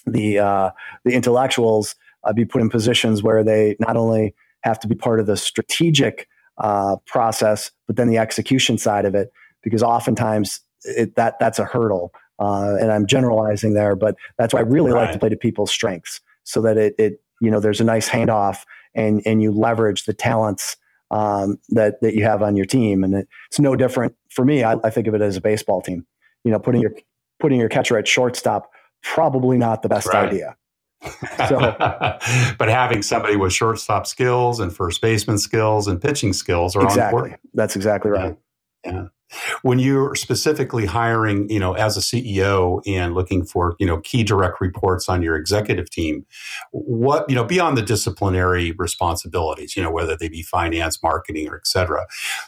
the 0.07 0.73
the 1.05 1.13
intellectuals 1.13 1.97
be 2.35 2.45
put 2.45 2.61
in 2.61 2.69
positions 2.69 3.23
where 3.23 3.43
they 3.43 3.75
not 3.81 3.97
only 3.97 4.35
have 4.69 4.81
to 4.81 4.89
be 4.89 4.95
part 4.95 5.21
of 5.21 5.27
the 5.27 5.37
strategic 5.37 6.29
uh, 6.59 6.97
process, 7.07 7.71
but 7.87 7.97
then 7.97 8.09
the 8.09 8.19
execution 8.19 8.79
side 8.79 9.05
of 9.05 9.15
it, 9.15 9.33
because 9.63 9.83
oftentimes 9.83 10.61
it, 10.85 11.17
that 11.17 11.39
that's 11.39 11.59
a 11.59 11.65
hurdle. 11.65 12.13
Uh, 12.41 12.77
and 12.81 12.93
I'm 12.93 13.07
generalizing 13.07 13.75
there, 13.75 13.97
but 13.97 14.15
that's 14.39 14.55
why 14.55 14.61
I 14.61 14.63
really 14.63 14.93
right. 14.93 15.05
like 15.05 15.13
to 15.13 15.19
play 15.19 15.29
to 15.29 15.37
people's 15.37 15.73
strengths, 15.73 16.21
so 16.45 16.63
that 16.63 16.77
it, 16.77 16.95
it 16.99 17.21
you 17.41 17.51
know 17.51 17.59
there's 17.59 17.81
a 17.81 17.85
nice 17.85 18.09
handoff, 18.09 18.65
and 18.95 19.23
and 19.27 19.43
you 19.43 19.51
leverage 19.51 20.05
the 20.05 20.15
talents 20.15 20.77
um, 21.11 21.59
that 21.71 22.01
that 22.01 22.15
you 22.15 22.23
have 22.23 22.43
on 22.43 22.55
your 22.55 22.67
team, 22.67 23.03
and 23.03 23.15
it, 23.15 23.29
it's 23.49 23.59
no 23.59 23.75
different 23.75 24.15
for 24.31 24.45
me. 24.45 24.63
I, 24.63 24.77
I, 24.85 24.91
think 24.91 25.09
of 25.09 25.15
it 25.15 25.21
as 25.21 25.37
a 25.37 25.41
baseball 25.41 25.83
team. 25.83 26.07
You 26.45 26.53
know, 26.53 26.61
putting 26.61 26.81
your 26.81 26.93
putting 27.41 27.59
your 27.59 27.69
catcher 27.69 27.99
at 27.99 28.07
shortstop 28.07 28.71
probably 29.03 29.59
not 29.59 29.83
the 29.83 29.89
best 29.89 30.07
right. 30.09 30.29
idea. 30.29 30.57
So, 31.49 31.59
but 32.59 32.69
having 32.69 33.03
somebody 33.03 33.37
with 33.37 33.53
shortstop 33.53 34.07
skills 34.07 34.61
and 34.61 34.75
first 34.75 35.01
baseman 35.01 35.39
skills 35.39 35.87
and 35.87 36.01
pitching 36.01 36.33
skills 36.33 36.75
are 36.77 36.85
exactly. 36.85 37.35
That's 37.55 37.77
exactly 37.77 38.11
right. 38.11 38.37
Yeah. 38.85 38.93
yeah 38.93 39.09
when 39.63 39.79
you're 39.79 40.15
specifically 40.15 40.87
hiring 40.87 41.49
you 41.51 41.59
know 41.59 41.75
as 41.75 41.97
a 41.97 42.01
ceo 42.01 42.81
and 42.87 43.15
looking 43.15 43.45
for 43.45 43.77
you 43.79 43.87
know 43.87 44.01
key 44.01 44.23
direct 44.23 44.61
reports 44.61 45.09
on 45.09 45.23
your 45.23 45.37
executive 45.37 45.91
team 45.91 46.25
what 46.73 47.29
you 47.29 47.35
know 47.35 47.45
beyond 47.45 47.77
the 47.77 47.83
disciplinary 47.83 48.73
responsibilities 48.73 49.77
you 49.77 49.83
know 49.83 49.91
whether 49.91 50.17
they 50.17 50.29
be 50.29 50.43
finance 50.43 51.03
marketing 51.03 51.49
or 51.49 51.57
et 51.57 51.67
cetera 51.67 52.07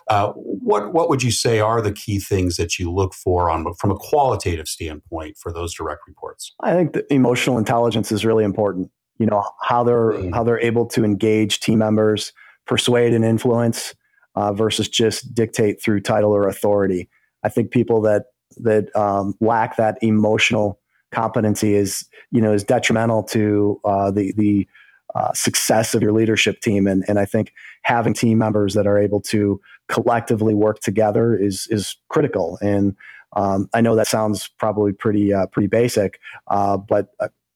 uh, 0.09 0.33
what 0.33 0.93
what 0.93 1.09
would 1.09 1.23
you 1.23 1.31
say 1.31 1.61
are 1.61 1.81
the 1.81 1.93
key 1.93 2.19
things 2.19 2.57
that 2.57 2.79
you 2.79 2.91
look 2.91 3.15
for 3.15 3.51
on 3.51 3.73
from 3.75 3.91
a 3.91 3.97
qualitative 3.97 4.69
standpoint 4.69 5.37
for 5.37 5.53
those 5.53 5.75
direct 5.75 6.03
reports 6.07 6.53
i 6.61 6.73
think 6.73 6.93
the 6.93 7.13
emotional 7.13 7.59
intelligence 7.59 8.11
is 8.13 8.25
really 8.25 8.45
important 8.45 8.91
you 9.19 9.27
know 9.27 9.45
how 9.61 9.85
they're 9.85 10.13
mm-hmm. 10.13 10.33
how 10.33 10.43
they're 10.43 10.61
able 10.61 10.87
to 10.87 11.05
engage 11.05 11.61
team 11.61 11.79
members 11.79 12.33
persuade 12.67 13.13
and 13.13 13.25
influence 13.25 13.95
uh, 14.35 14.53
versus 14.53 14.89
just 14.89 15.35
dictate 15.35 15.83
through 15.83 16.01
title 16.01 16.33
or 16.33 16.49
authority. 16.49 17.09
I 17.43 17.49
think 17.49 17.71
people 17.71 18.01
that 18.03 18.27
that 18.59 18.95
um, 18.97 19.35
lack 19.41 19.77
that 19.77 19.99
emotional 20.03 20.81
competency 21.13 21.75
is 21.75 22.09
you 22.31 22.41
know 22.41 22.53
is 22.53 22.65
detrimental 22.65 23.23
to 23.25 23.81
uh, 23.85 24.11
the 24.11 24.33
the 24.37 24.69
uh, 25.15 25.33
success 25.33 25.95
of 25.95 26.03
your 26.03 26.13
leadership 26.13 26.61
team. 26.61 26.87
And 26.87 27.05
and 27.09 27.19
I 27.19 27.25
think 27.25 27.53
having 27.83 28.15
team 28.15 28.39
members 28.39 28.75
that 28.75 28.87
are 28.87 28.99
able 28.99 29.21
to 29.23 29.61
collectively 29.89 30.55
work 30.55 30.81
together 30.81 31.37
is 31.37 31.67
is 31.71 31.97
critical. 32.09 32.59
And 32.61 32.97
um, 33.35 33.69
I 33.73 33.81
know 33.81 33.95
that 33.97 34.07
sounds 34.07 34.49
probably 34.49 34.93
pretty 34.93 35.33
uh, 35.33 35.47
pretty 35.47 35.69
basic, 35.69 36.21
uh, 36.49 36.77
but 36.77 37.09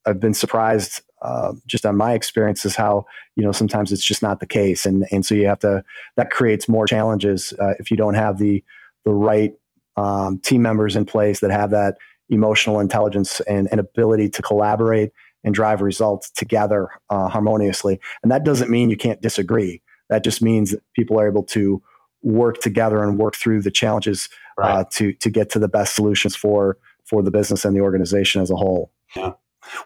I've 0.06 0.20
been 0.20 0.34
surprised 0.34 1.02
uh, 1.24 1.54
just 1.66 1.86
on 1.86 1.96
my 1.96 2.12
experiences 2.12 2.76
how 2.76 3.06
you 3.34 3.42
know 3.42 3.50
sometimes 3.50 3.90
it's 3.90 4.04
just 4.04 4.22
not 4.22 4.40
the 4.40 4.46
case. 4.46 4.84
And 4.84 5.06
and 5.10 5.24
so 5.24 5.34
you 5.34 5.46
have 5.46 5.58
to 5.60 5.82
that 6.16 6.30
creates 6.30 6.68
more 6.68 6.86
challenges 6.86 7.54
uh, 7.58 7.72
if 7.78 7.90
you 7.90 7.96
don't 7.96 8.14
have 8.14 8.38
the 8.38 8.62
the 9.04 9.12
right 9.12 9.54
um, 9.96 10.38
team 10.38 10.60
members 10.62 10.96
in 10.96 11.06
place 11.06 11.40
that 11.40 11.50
have 11.50 11.70
that 11.70 11.96
emotional 12.28 12.78
intelligence 12.80 13.40
and, 13.40 13.68
and 13.70 13.80
ability 13.80 14.28
to 14.30 14.42
collaborate 14.42 15.12
and 15.44 15.54
drive 15.54 15.80
results 15.80 16.30
together 16.30 16.88
uh, 17.10 17.28
harmoniously. 17.28 18.00
And 18.22 18.32
that 18.32 18.44
doesn't 18.44 18.70
mean 18.70 18.90
you 18.90 18.96
can't 18.96 19.20
disagree. 19.20 19.82
That 20.08 20.24
just 20.24 20.42
means 20.42 20.70
that 20.70 20.82
people 20.94 21.18
are 21.20 21.28
able 21.28 21.44
to 21.44 21.82
work 22.22 22.60
together 22.60 23.02
and 23.02 23.18
work 23.18 23.36
through 23.36 23.62
the 23.62 23.70
challenges 23.70 24.28
uh, 24.62 24.84
to 24.92 25.12
to 25.14 25.30
get 25.30 25.50
to 25.50 25.58
the 25.58 25.68
best 25.68 25.94
solutions 25.94 26.36
for 26.36 26.76
for 27.04 27.22
the 27.22 27.30
business 27.30 27.64
and 27.64 27.74
the 27.74 27.80
organization 27.80 28.42
as 28.42 28.50
a 28.50 28.56
whole. 28.56 28.92
Yeah 29.16 29.32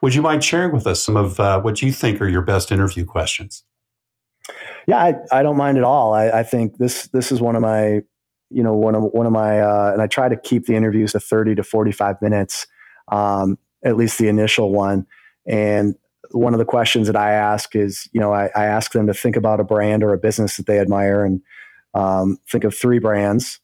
would 0.03 0.15
you 0.15 0.23
mind 0.23 0.45
sharing 0.45 0.73
with 0.73 0.87
us 0.87 1.03
some 1.03 1.17
of 1.17 1.39
uh, 1.41 1.61
what 1.61 1.83
you 1.83 1.93
think 1.93 2.21
are 2.21 2.29
your 2.29 2.43
best 2.43 2.71
interview 2.73 3.05
questions? 3.05 3.65
Yeah, 4.87 4.99
I, 4.99 5.15
I 5.31 5.43
don't 5.43 5.57
mind 5.57 5.77
at 5.77 5.85
all. 5.85 6.15
I, 6.15 6.31
I, 6.31 6.43
think 6.43 6.79
this 6.79 7.09
this 7.09 7.31
is 7.31 7.41
one 7.41 7.57
of 7.57 7.63
my, 7.63 8.01
you 8.51 8.63
know, 8.63 8.75
one 8.75 8.95
of 8.95 9.03
one 9.13 9.27
of 9.27 9.33
my, 9.33 9.61
uh, 9.61 9.91
and 9.93 10.01
I 10.01 10.07
try 10.07 10.29
to 10.29 10.37
keep 10.37 10.67
the 10.67 10.75
interviews 10.75 11.13
to 11.13 11.21
thirty 11.21 11.55
to 11.55 11.63
forty 11.63 11.93
five 11.93 12.21
minutes, 12.23 12.67
um, 13.09 13.59
at 13.85 13.97
least 13.97 14.19
the 14.19 14.29
initial 14.29 14.73
one. 14.73 15.07
And 15.47 15.95
one 16.31 16.55
of 16.55 16.59
the 16.59 16.65
questions 16.65 17.07
that 17.07 17.17
I 17.17 17.33
ask 17.33 17.77
is, 17.77 18.09
you 18.13 18.21
know, 18.21 18.33
I, 18.33 18.51
I 18.57 18.65
ask 18.65 18.93
them 18.93 19.07
to 19.07 19.15
think 19.15 19.37
about 19.37 19.61
a 19.61 19.65
brand 19.65 20.03
or 20.03 20.15
a 20.15 20.19
business 20.19 20.57
that 20.57 20.67
they 20.67 20.79
admire, 20.79 21.25
and 21.25 21.43
um, 21.93 22.39
think 22.51 22.65
of 22.65 22.75
three 22.75 22.99
brands, 22.99 23.61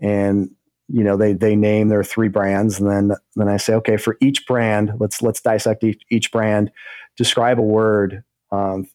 and 0.00 0.50
you 0.88 1.04
know 1.04 1.16
they 1.16 1.32
they 1.32 1.54
name 1.54 1.88
their 1.88 2.02
three 2.02 2.28
brands 2.28 2.80
and 2.80 2.90
then 2.90 3.16
then 3.36 3.48
I 3.48 3.58
say 3.58 3.74
okay 3.74 3.96
for 3.96 4.16
each 4.20 4.46
brand 4.46 4.92
let's 4.98 5.22
let's 5.22 5.40
dissect 5.40 5.84
each, 5.84 6.02
each 6.10 6.32
brand. 6.32 6.70
Describe 7.16 7.58
a 7.58 7.62
word 7.62 8.22
um, 8.52 8.86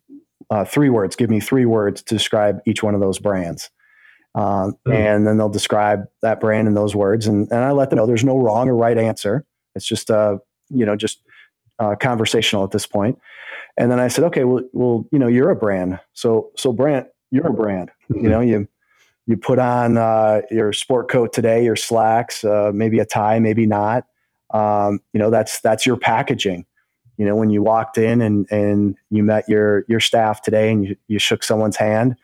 uh, 0.49 0.65
three 0.65 0.89
words. 0.89 1.15
Give 1.15 1.29
me 1.29 1.39
three 1.39 1.65
words 1.65 2.01
to 2.03 2.15
describe 2.15 2.59
each 2.65 2.81
one 2.81 2.95
of 2.95 3.01
those 3.01 3.19
brands. 3.19 3.69
Um, 4.35 4.75
mm. 4.87 4.93
and 4.93 5.27
then 5.27 5.37
they'll 5.37 5.49
describe 5.49 6.05
that 6.23 6.39
brand 6.39 6.67
in 6.67 6.73
those 6.73 6.95
words 6.95 7.27
and, 7.27 7.47
and 7.51 7.63
I 7.63 7.71
let 7.71 7.91
them 7.91 7.97
know 7.97 8.07
there's 8.07 8.23
no 8.23 8.37
wrong 8.37 8.67
or 8.67 8.75
right 8.75 8.97
answer. 8.97 9.45
It's 9.75 9.85
just 9.85 10.09
uh 10.09 10.37
you 10.69 10.85
know 10.85 10.95
just 10.95 11.21
uh, 11.79 11.95
conversational 11.95 12.63
at 12.63 12.71
this 12.71 12.85
point. 12.85 13.19
And 13.77 13.91
then 13.91 13.99
I 13.99 14.07
said 14.07 14.23
okay 14.25 14.43
well 14.43 14.63
well 14.73 15.05
you 15.11 15.19
know 15.19 15.27
you're 15.27 15.51
a 15.51 15.55
brand. 15.55 15.99
So 16.13 16.49
so 16.57 16.73
Brant 16.73 17.07
you're 17.29 17.47
a 17.47 17.53
brand. 17.53 17.91
You 18.09 18.29
know 18.29 18.39
you 18.41 18.67
you 19.25 19.37
put 19.37 19.59
on 19.59 19.97
uh, 19.97 20.41
your 20.51 20.73
sport 20.73 21.09
coat 21.09 21.31
today, 21.31 21.63
your 21.63 21.75
slacks, 21.75 22.43
uh, 22.43 22.71
maybe 22.73 22.99
a 22.99 23.05
tie, 23.05 23.39
maybe 23.39 23.65
not. 23.65 24.05
Um, 24.53 24.99
you 25.13 25.19
know, 25.19 25.29
that's 25.29 25.61
that's 25.61 25.85
your 25.85 25.97
packaging. 25.97 26.65
You 27.17 27.25
know, 27.25 27.35
when 27.35 27.49
you 27.49 27.61
walked 27.63 27.97
in 27.97 28.21
and 28.21 28.51
and 28.51 28.95
you 29.09 29.23
met 29.23 29.47
your 29.47 29.85
your 29.87 29.99
staff 29.99 30.41
today 30.41 30.71
and 30.71 30.87
you, 30.87 30.95
you 31.07 31.19
shook 31.19 31.43
someone's 31.43 31.77
hand, 31.77 32.17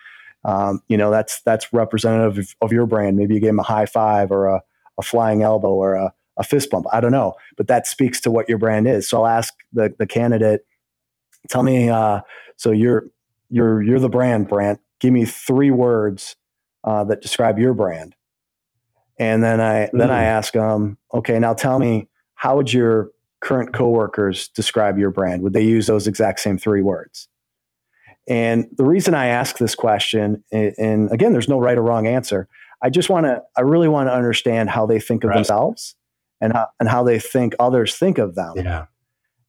um, 0.43 0.81
you 0.87 0.97
know, 0.97 1.09
that's 1.09 1.41
that's 1.41 1.71
representative 1.71 2.37
of, 2.37 2.55
of, 2.61 2.71
your 2.73 2.85
brand. 2.85 3.17
Maybe 3.17 3.35
you 3.35 3.39
gave 3.39 3.49
them 3.49 3.59
a 3.59 3.63
high 3.63 3.85
five 3.85 4.31
or 4.31 4.47
a, 4.47 4.61
a 4.97 5.01
flying 5.01 5.41
elbow 5.41 5.73
or 5.73 5.95
a, 5.95 6.13
a 6.37 6.43
fist 6.43 6.69
bump. 6.69 6.85
I 6.91 7.01
don't 7.01 7.11
know, 7.11 7.35
but 7.57 7.67
that 7.67 7.87
speaks 7.87 8.19
to 8.21 8.31
what 8.31 8.49
your 8.49 8.57
brand 8.57 8.87
is. 8.87 9.07
So 9.07 9.19
I'll 9.19 9.27
ask 9.27 9.53
the 9.73 9.93
the 9.97 10.07
candidate, 10.07 10.65
tell 11.49 11.63
me. 11.63 11.89
Uh, 11.89 12.21
so 12.57 12.71
you're 12.71 13.05
you're 13.49 13.81
you're 13.81 13.99
the 13.99 14.09
brand, 14.09 14.47
Brant. 14.47 14.79
Give 14.99 15.13
me 15.13 15.25
three 15.25 15.71
words 15.71 16.35
uh, 16.83 17.03
that 17.05 17.21
describe 17.21 17.59
your 17.59 17.73
brand. 17.73 18.15
And 19.17 19.43
then 19.43 19.59
I 19.59 19.87
mm. 19.87 19.89
then 19.93 20.11
I 20.11 20.23
mm. 20.23 20.27
ask 20.27 20.53
them, 20.53 20.97
okay, 21.13 21.39
now 21.39 21.53
tell 21.53 21.79
me 21.79 22.07
how 22.35 22.55
would 22.57 22.71
your 22.71 23.11
current 23.41 23.73
coworkers 23.73 24.47
describe 24.49 24.97
your 24.97 25.11
brand? 25.11 25.41
Would 25.43 25.53
they 25.53 25.63
use 25.63 25.87
those 25.87 26.07
exact 26.07 26.39
same 26.39 26.57
three 26.57 26.81
words? 26.81 27.27
And 28.27 28.67
the 28.77 28.85
reason 28.85 29.13
I 29.15 29.27
ask 29.27 29.57
this 29.57 29.73
question, 29.75 30.43
and 30.51 31.11
again, 31.11 31.33
there's 31.33 31.49
no 31.49 31.59
right 31.59 31.77
or 31.77 31.81
wrong 31.81 32.05
answer. 32.05 32.47
I 32.81 32.89
just 32.89 33.09
want 33.09 33.25
to, 33.25 33.41
I 33.57 33.61
really 33.61 33.87
want 33.87 34.07
to 34.07 34.13
understand 34.13 34.69
how 34.69 34.85
they 34.85 34.99
think 34.99 35.23
of 35.23 35.29
right. 35.29 35.35
themselves 35.35 35.95
and 36.39 36.53
how, 36.53 36.67
and 36.79 36.87
how 36.87 37.03
they 37.03 37.19
think 37.19 37.55
others 37.59 37.95
think 37.95 38.19
of 38.19 38.35
them. 38.35 38.53
Yeah. 38.55 38.85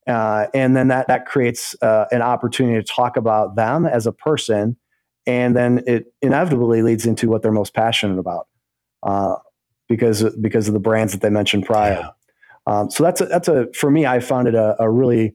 Uh, 0.07 0.47
and 0.55 0.75
then 0.75 0.89
that 0.89 1.07
that 1.09 1.27
creates 1.27 1.77
uh, 1.83 2.07
an 2.11 2.23
opportunity 2.23 2.83
to 2.83 2.93
talk 2.93 3.17
about 3.17 3.55
them 3.55 3.87
as 3.87 4.07
a 4.07 4.13
person 4.13 4.77
and 5.27 5.57
then 5.57 5.83
it 5.87 6.13
inevitably 6.23 6.83
leads 6.83 7.07
into 7.07 7.29
what 7.29 7.43
they're 7.43 7.53
most 7.53 7.75
passionate 7.75 8.19
about 8.19 8.49
uh, 9.03 9.37
because 9.89 10.25
because 10.37 10.69
of 10.69 10.75
the 10.75 10.81
brands 10.81 11.13
that 11.13 11.21
they 11.21 11.31
mentioned 11.31 11.67
prior. 11.67 12.01
Yeah. 12.01 12.11
Um, 12.67 12.91
so 12.91 13.03
that's 13.03 13.21
a, 13.21 13.27
that's 13.27 13.49
a 13.49 13.67
for 13.75 13.91
me. 13.91 14.07
I 14.07 14.21
found 14.21 14.49
it 14.49 14.55
a, 14.55 14.77
a 14.79 14.91
really 14.91 15.35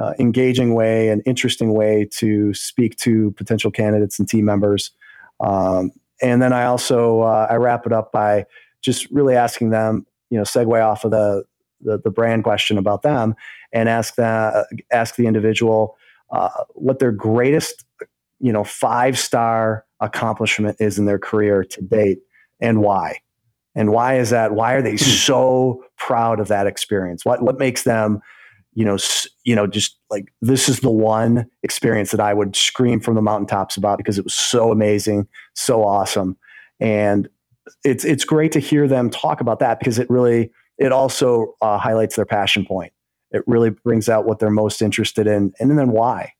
uh, 0.00 0.14
engaging 0.18 0.74
way, 0.74 1.08
an 1.08 1.22
interesting 1.26 1.74
way 1.74 2.08
to 2.16 2.54
speak 2.54 2.96
to 2.98 3.32
potential 3.32 3.70
candidates 3.70 4.18
and 4.18 4.28
team 4.28 4.44
members. 4.44 4.92
Um, 5.40 5.90
and 6.22 6.40
then 6.42 6.52
I 6.52 6.64
also 6.64 7.20
uh, 7.20 7.46
I 7.50 7.56
wrap 7.56 7.86
it 7.86 7.92
up 7.92 8.12
by 8.12 8.46
just 8.82 9.10
really 9.10 9.34
asking 9.34 9.70
them, 9.70 10.06
you 10.30 10.36
know, 10.36 10.44
segue 10.44 10.84
off 10.84 11.04
of 11.04 11.10
the 11.10 11.44
the, 11.80 11.98
the 11.98 12.10
brand 12.10 12.42
question 12.44 12.76
about 12.76 13.02
them, 13.02 13.34
and 13.72 13.88
ask 13.88 14.16
that 14.16 14.66
ask 14.90 15.16
the 15.16 15.26
individual 15.26 15.96
uh, 16.30 16.64
what 16.74 16.98
their 16.98 17.12
greatest 17.12 17.84
you 18.40 18.52
know 18.52 18.64
five 18.64 19.18
star 19.18 19.84
accomplishment 20.00 20.76
is 20.80 20.98
in 20.98 21.06
their 21.06 21.18
career 21.18 21.64
to 21.64 21.82
date 21.82 22.18
and 22.60 22.82
why? 22.82 23.20
And 23.74 23.92
why 23.92 24.18
is 24.18 24.30
that? 24.30 24.54
Why 24.54 24.74
are 24.74 24.82
they 24.82 24.92
hmm. 24.92 24.96
so 24.96 25.84
proud 25.96 26.40
of 26.40 26.48
that 26.48 26.66
experience? 26.66 27.24
What 27.24 27.42
what 27.42 27.58
makes 27.58 27.84
them 27.84 28.20
you 28.74 28.84
know 28.84 28.96
you 29.44 29.54
know 29.54 29.66
just 29.66 29.96
like 30.10 30.32
this 30.40 30.68
is 30.68 30.80
the 30.80 30.90
one 30.90 31.46
experience 31.62 32.10
that 32.10 32.20
I 32.20 32.34
would 32.34 32.56
scream 32.56 33.00
from 33.00 33.14
the 33.14 33.22
mountaintops 33.22 33.76
about 33.76 33.98
because 33.98 34.18
it 34.18 34.24
was 34.24 34.34
so 34.34 34.72
amazing 34.72 35.26
so 35.54 35.84
awesome. 35.84 36.36
And 36.80 37.28
it's 37.84 38.04
it's 38.04 38.24
great 38.24 38.52
to 38.52 38.60
hear 38.60 38.88
them 38.88 39.10
talk 39.10 39.40
about 39.40 39.58
that 39.60 39.78
because 39.78 39.98
it 39.98 40.08
really 40.08 40.50
it 40.78 40.92
also 40.92 41.54
uh, 41.60 41.78
highlights 41.78 42.16
their 42.16 42.24
passion 42.24 42.64
point. 42.64 42.92
It 43.30 43.42
really 43.46 43.70
brings 43.70 44.08
out 44.08 44.26
what 44.26 44.38
they're 44.38 44.50
most 44.50 44.80
interested 44.80 45.26
in. 45.26 45.52
And 45.60 45.78
then 45.78 45.90
why 45.90 46.32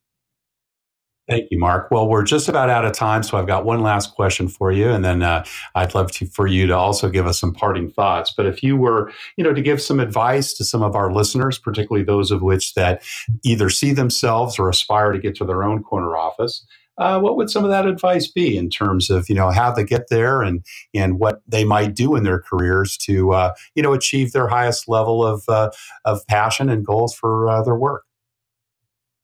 Thank 1.29 1.51
you, 1.51 1.59
Mark. 1.59 1.91
Well, 1.91 2.09
we're 2.09 2.23
just 2.23 2.49
about 2.49 2.71
out 2.71 2.87
of 2.87 2.93
time, 2.93 3.23
so 3.23 3.37
I've 3.37 3.47
got 3.47 3.67
one 3.67 3.83
last 3.83 4.15
question 4.15 4.49
for 4.49 4.73
you, 4.73 4.89
and 4.89 5.05
then 5.05 5.23
uh, 5.23 5.45
I'd 5.75 5.95
love 5.95 6.11
to, 6.13 6.27
for 6.27 6.47
you 6.47 6.67
to 6.67 6.75
also 6.75 7.11
give 7.11 7.27
us 7.27 7.39
some 7.39 7.53
parting 7.53 7.91
thoughts. 7.91 8.33
But 8.35 8.47
if 8.47 8.63
you 8.63 8.79
were, 8.79 9.13
you 9.37 9.45
know, 9.45 9.53
to 9.53 9.61
give 9.61 9.83
some 9.83 10.01
advice 10.01 10.55
to 10.55 10.65
some 10.65 10.83
of 10.83 10.97
our 10.97 11.13
listeners, 11.13 11.59
particularly 11.59 12.03
those 12.03 12.31
of 12.31 12.41
which 12.41 12.73
that 12.75 13.03
either 13.45 13.69
see 13.69 13.93
themselves 13.93 14.59
or 14.59 14.71
aspire 14.71 15.13
to 15.13 15.19
get 15.19 15.35
to 15.37 15.45
their 15.45 15.63
own 15.63 15.83
corner 15.83 16.17
office, 16.17 16.65
uh, 16.97 17.21
what 17.21 17.37
would 17.37 17.51
some 17.51 17.63
of 17.63 17.71
that 17.71 17.87
advice 17.87 18.27
be 18.27 18.57
in 18.57 18.71
terms 18.71 19.11
of 19.11 19.29
you 19.29 19.35
know 19.35 19.51
how 19.51 19.71
they 19.71 19.85
get 19.85 20.09
there 20.09 20.41
and 20.41 20.65
and 20.95 21.19
what 21.19 21.43
they 21.47 21.63
might 21.63 21.95
do 21.95 22.17
in 22.17 22.25
their 22.25 22.41
careers 22.41 22.97
to 22.97 23.35
uh, 23.35 23.55
you 23.75 23.83
know 23.83 23.93
achieve 23.93 24.33
their 24.33 24.49
highest 24.49 24.89
level 24.89 25.27
of 25.27 25.45
uh, 25.49 25.71
of 26.07 26.27
passion 26.27 26.71
and 26.71 26.87
goals 26.87 27.15
for 27.15 27.51
uh, 27.51 27.63
their 27.63 27.77
work? 27.77 28.05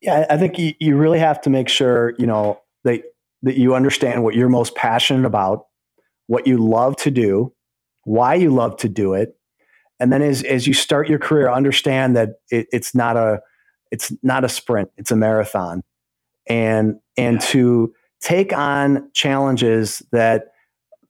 Yeah, 0.04 0.26
I 0.28 0.36
think 0.36 0.58
you, 0.58 0.74
you 0.80 0.96
really 0.96 1.18
have 1.18 1.40
to 1.42 1.50
make 1.50 1.68
sure, 1.70 2.12
you 2.18 2.26
know, 2.26 2.60
that 2.84 3.02
that 3.42 3.56
you 3.56 3.74
understand 3.74 4.22
what 4.22 4.34
you're 4.34 4.50
most 4.50 4.74
passionate 4.74 5.26
about, 5.26 5.66
what 6.26 6.46
you 6.46 6.58
love 6.58 6.96
to 6.96 7.10
do, 7.10 7.54
why 8.04 8.34
you 8.34 8.50
love 8.50 8.76
to 8.78 8.88
do 8.88 9.14
it. 9.14 9.36
And 9.98 10.12
then 10.12 10.20
as, 10.20 10.42
as 10.42 10.66
you 10.66 10.74
start 10.74 11.08
your 11.08 11.18
career, 11.18 11.50
understand 11.50 12.16
that 12.16 12.30
it, 12.50 12.66
it's 12.70 12.94
not 12.94 13.16
a 13.16 13.40
it's 13.90 14.12
not 14.22 14.44
a 14.44 14.48
sprint, 14.48 14.90
it's 14.98 15.10
a 15.10 15.16
marathon. 15.16 15.82
And 16.46 16.96
and 17.16 17.36
yeah. 17.40 17.48
to 17.48 17.94
take 18.20 18.52
on 18.52 19.10
challenges 19.14 20.02
that 20.12 20.48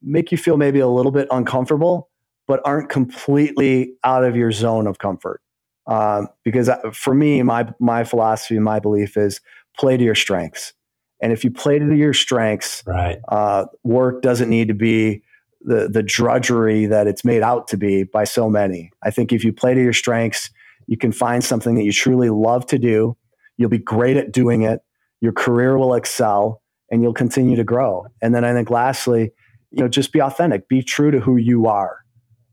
make 0.03 0.31
you 0.31 0.39
feel 0.39 0.57
maybe 0.57 0.79
a 0.79 0.89
little 0.89 1.13
bit 1.13 1.27
uncomfortable, 1.33 2.11
but 2.47 2.61
aren't 2.65 2.91
completely 2.91 3.95
out 4.05 4.25
of 4.25 4.37
your 4.37 4.53
zone 4.53 4.87
of 4.87 4.99
comfort. 4.99 5.41
Um, 5.87 6.29
because 6.45 6.69
uh, 6.69 6.91
for 6.93 7.15
me, 7.15 7.43
my 7.43 7.73
my 7.79 8.05
philosophy, 8.05 8.59
my 8.59 8.81
belief 8.81 9.17
is 9.17 9.41
play 9.79 9.97
to 9.97 10.05
your 10.05 10.15
strengths. 10.15 10.73
And 11.21 11.33
if 11.33 11.45
you 11.45 11.51
play 11.51 11.79
to 11.79 11.95
your 11.95 12.13
strengths, 12.13 12.83
right. 12.87 13.19
Uh, 13.29 13.67
work 13.83 14.23
doesn't 14.23 14.49
need 14.49 14.69
to 14.69 14.75
be 14.75 15.23
the 15.61 15.89
the 15.89 16.03
drudgery 16.03 16.87
that 16.87 17.07
it's 17.07 17.25
made 17.25 17.43
out 17.43 17.69
to 17.69 17.77
be 17.77 18.05
by 18.05 18.25
so 18.25 18.49
many. 18.49 18.91
I 19.03 19.11
think 19.11 19.33
if 19.33 19.45
you 19.45 19.53
play 19.53 19.75
to 19.75 19.83
your 19.83 19.93
strengths, 19.93 20.51
you 20.87 20.97
can 20.97 21.13
find 21.13 21.43
something 21.43 21.75
that 21.75 21.85
you 21.85 21.93
truly 21.93 22.31
love 22.31 22.67
to 22.67 22.79
do. 22.79 23.17
You'll 23.57 23.71
be 23.71 23.79
great 23.79 24.17
at 24.17 24.33
doing 24.33 24.63
it. 24.63 24.81
Your 25.21 25.33
career 25.33 25.79
will 25.79 25.95
excel, 25.95 26.63
and 26.91 27.03
you'll 27.03 27.15
continue 27.15 27.57
to 27.57 27.65
grow. 27.65 28.07
And 28.21 28.35
then 28.35 28.45
I 28.45 28.53
think 28.53 28.69
lastly, 28.69 29.33
you 29.71 29.83
know, 29.83 29.89
just 29.89 30.13
be 30.13 30.21
authentic, 30.21 30.69
be 30.69 30.83
true 30.83 31.11
to 31.11 31.21
who 31.21 31.37
you 31.37 31.67
are. 31.67 32.01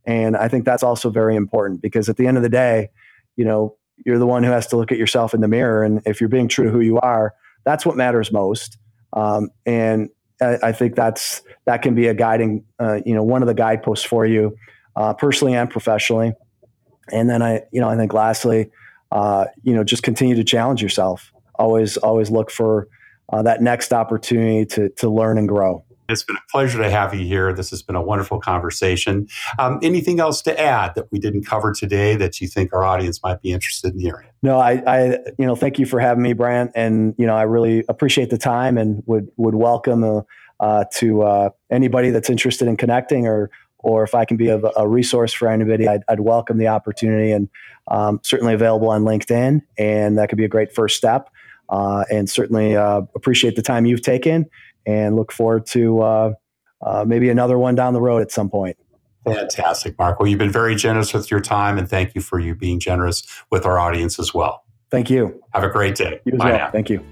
And 0.06 0.36
I 0.36 0.48
think 0.48 0.66
that's 0.66 0.84
also 0.84 1.10
very 1.10 1.36
important 1.36 1.82
because 1.82 2.10
at 2.10 2.18
the 2.18 2.26
end 2.26 2.38
of 2.38 2.44
the 2.44 2.50
day, 2.50 2.90
you 3.36 3.46
know, 3.46 3.76
you're 4.06 4.20
the 4.20 4.28
one 4.28 4.44
who 4.44 4.52
has 4.52 4.68
to 4.68 4.78
look 4.78 4.92
at 4.92 4.98
yourself 4.98 5.34
in 5.34 5.42
the 5.42 5.48
mirror. 5.48 5.84
And 5.84 6.02
if 6.06 6.20
you're 6.20 6.30
being 6.30 6.48
true 6.48 6.66
to 6.66 6.72
who 6.72 6.80
you 6.80 7.00
are, 7.00 7.34
that's 7.66 7.86
what 7.86 7.96
matters 7.96 8.32
most. 8.32 8.78
Um, 9.14 9.50
and 9.66 10.10
I, 10.42 10.58
I, 10.64 10.72
think 10.72 10.96
that's 10.96 11.42
that 11.66 11.82
can 11.82 11.96
be 11.96 12.08
a 12.08 12.14
guiding, 12.14 12.64
uh, 12.80 13.02
you 13.06 13.14
know, 13.14 13.24
one 13.24 13.42
of 13.42 13.48
the 13.48 13.54
guideposts 13.54 14.06
for 14.06 14.26
you, 14.26 14.56
uh, 14.96 15.14
personally 15.14 15.54
and 15.54 15.70
professionally. 15.70 16.34
And 17.12 17.30
then 17.30 17.42
I, 17.42 17.62
you 17.72 17.82
know, 17.82 17.90
I 17.90 17.98
think 17.98 18.14
lastly, 18.14 18.72
uh, 19.12 19.46
you 19.64 19.74
know, 19.76 19.84
just 19.84 20.02
continue 20.02 20.36
to 20.36 20.44
challenge 20.44 20.82
yourself. 20.82 21.34
Always, 21.56 21.98
always 21.98 22.32
look 22.32 22.50
for 22.50 22.88
uh, 23.32 23.44
that 23.44 23.62
next 23.62 23.94
opportunity 23.94 24.66
to 24.66 24.90
to 24.90 25.10
learn 25.10 25.38
and 25.38 25.48
grow. 25.48 25.84
It's 26.12 26.24
been 26.24 26.36
a 26.36 26.52
pleasure 26.52 26.80
to 26.80 26.90
have 26.90 27.14
you 27.14 27.26
here. 27.26 27.54
This 27.54 27.70
has 27.70 27.82
been 27.82 27.96
a 27.96 28.02
wonderful 28.02 28.40
conversation. 28.40 29.28
Um, 29.58 29.80
anything 29.82 30.20
else 30.20 30.42
to 30.44 30.60
add 30.60 30.96
that 30.96 31.12
we 31.12 31.20
didn't 31.20 31.46
cover 31.46 31.72
today 31.72 32.16
that 32.18 32.42
you 32.42 32.48
think 32.48 32.74
our 32.74 32.84
audience 32.84 33.22
might 33.24 33.42
be 33.42 33.52
interested 33.52 33.94
in 33.94 34.00
hearing? 34.00 34.28
No, 34.44 34.60
I, 34.60 34.84
I 34.86 35.06
you 35.40 35.46
know, 35.46 35.56
thank 35.56 35.80
you 35.80 35.86
for 35.86 36.00
having 36.00 36.22
me, 36.22 36.34
Brant, 36.34 36.72
and 36.76 37.16
you 37.18 37.26
know, 37.26 37.36
I 37.36 37.44
really 37.44 37.86
appreciate 37.88 38.30
the 38.30 38.38
time 38.38 38.78
and 38.78 39.02
would 39.06 39.30
would 39.38 39.56
welcome 39.56 40.04
uh, 40.04 40.22
uh, 40.60 40.86
to 40.96 41.24
uh, 41.24 41.50
anybody 41.72 42.10
that's 42.10 42.30
interested 42.30 42.68
in 42.68 42.78
connecting 42.78 43.28
or 43.28 43.50
or 43.84 44.04
if 44.04 44.14
I 44.14 44.26
can 44.26 44.38
be 44.38 44.50
a, 44.50 44.60
a 44.78 44.88
resource 44.88 45.34
for 45.34 45.48
anybody, 45.48 45.88
I'd, 45.88 46.04
I'd, 46.08 46.20
welcome 46.20 46.60
the 46.60 46.68
opportunity 46.68 47.32
and 47.32 47.50
um, 47.88 48.20
certainly 48.22 48.54
available 48.54 48.92
on 48.92 49.02
LinkedIn. 49.02 49.64
And 49.76 50.20
that 50.20 50.30
could 50.30 50.38
be 50.38 50.46
a 50.46 50.48
great 50.48 50.72
first 50.72 50.98
step. 50.98 51.32
Uh, 51.68 52.04
and 52.12 52.30
certainly 52.30 52.76
uh, 52.76 53.02
appreciate 53.16 53.56
the 53.56 53.64
time 53.64 53.88
you've 53.88 54.04
taken 54.04 54.46
and 54.86 55.16
look 55.16 55.32
forward 55.32 55.66
to 55.68 56.02
uh, 56.02 56.34
uh, 56.82 57.06
maybe 57.08 57.30
another 57.30 57.58
one 57.58 57.76
down 57.76 57.94
the 57.94 58.02
road 58.02 58.22
at 58.22 58.32
some 58.32 58.50
point. 58.50 58.78
Fantastic, 59.26 59.98
Mark. 60.00 60.20
Well, 60.20 60.28
you've 60.28 60.40
been 60.40 60.52
very 60.52 60.76
generous 60.76 61.14
with 61.14 61.30
your 61.30 61.42
time, 61.42 61.78
and 61.78 61.88
thank 61.88 62.16
you 62.16 62.22
for 62.22 62.40
you 62.40 62.56
being 62.56 62.80
generous 62.80 63.24
with 63.52 63.66
our 63.66 63.78
audience 63.78 64.18
as 64.18 64.34
well. 64.34 64.64
Thank 64.90 65.10
you. 65.10 65.42
Have 65.54 65.64
a 65.64 65.70
great 65.70 65.96
day. 65.96 66.20
You 66.26 66.34
Bye 66.34 66.50
well. 66.50 66.58
now. 66.58 66.72
Thank 66.72 66.90
you. 66.90 67.06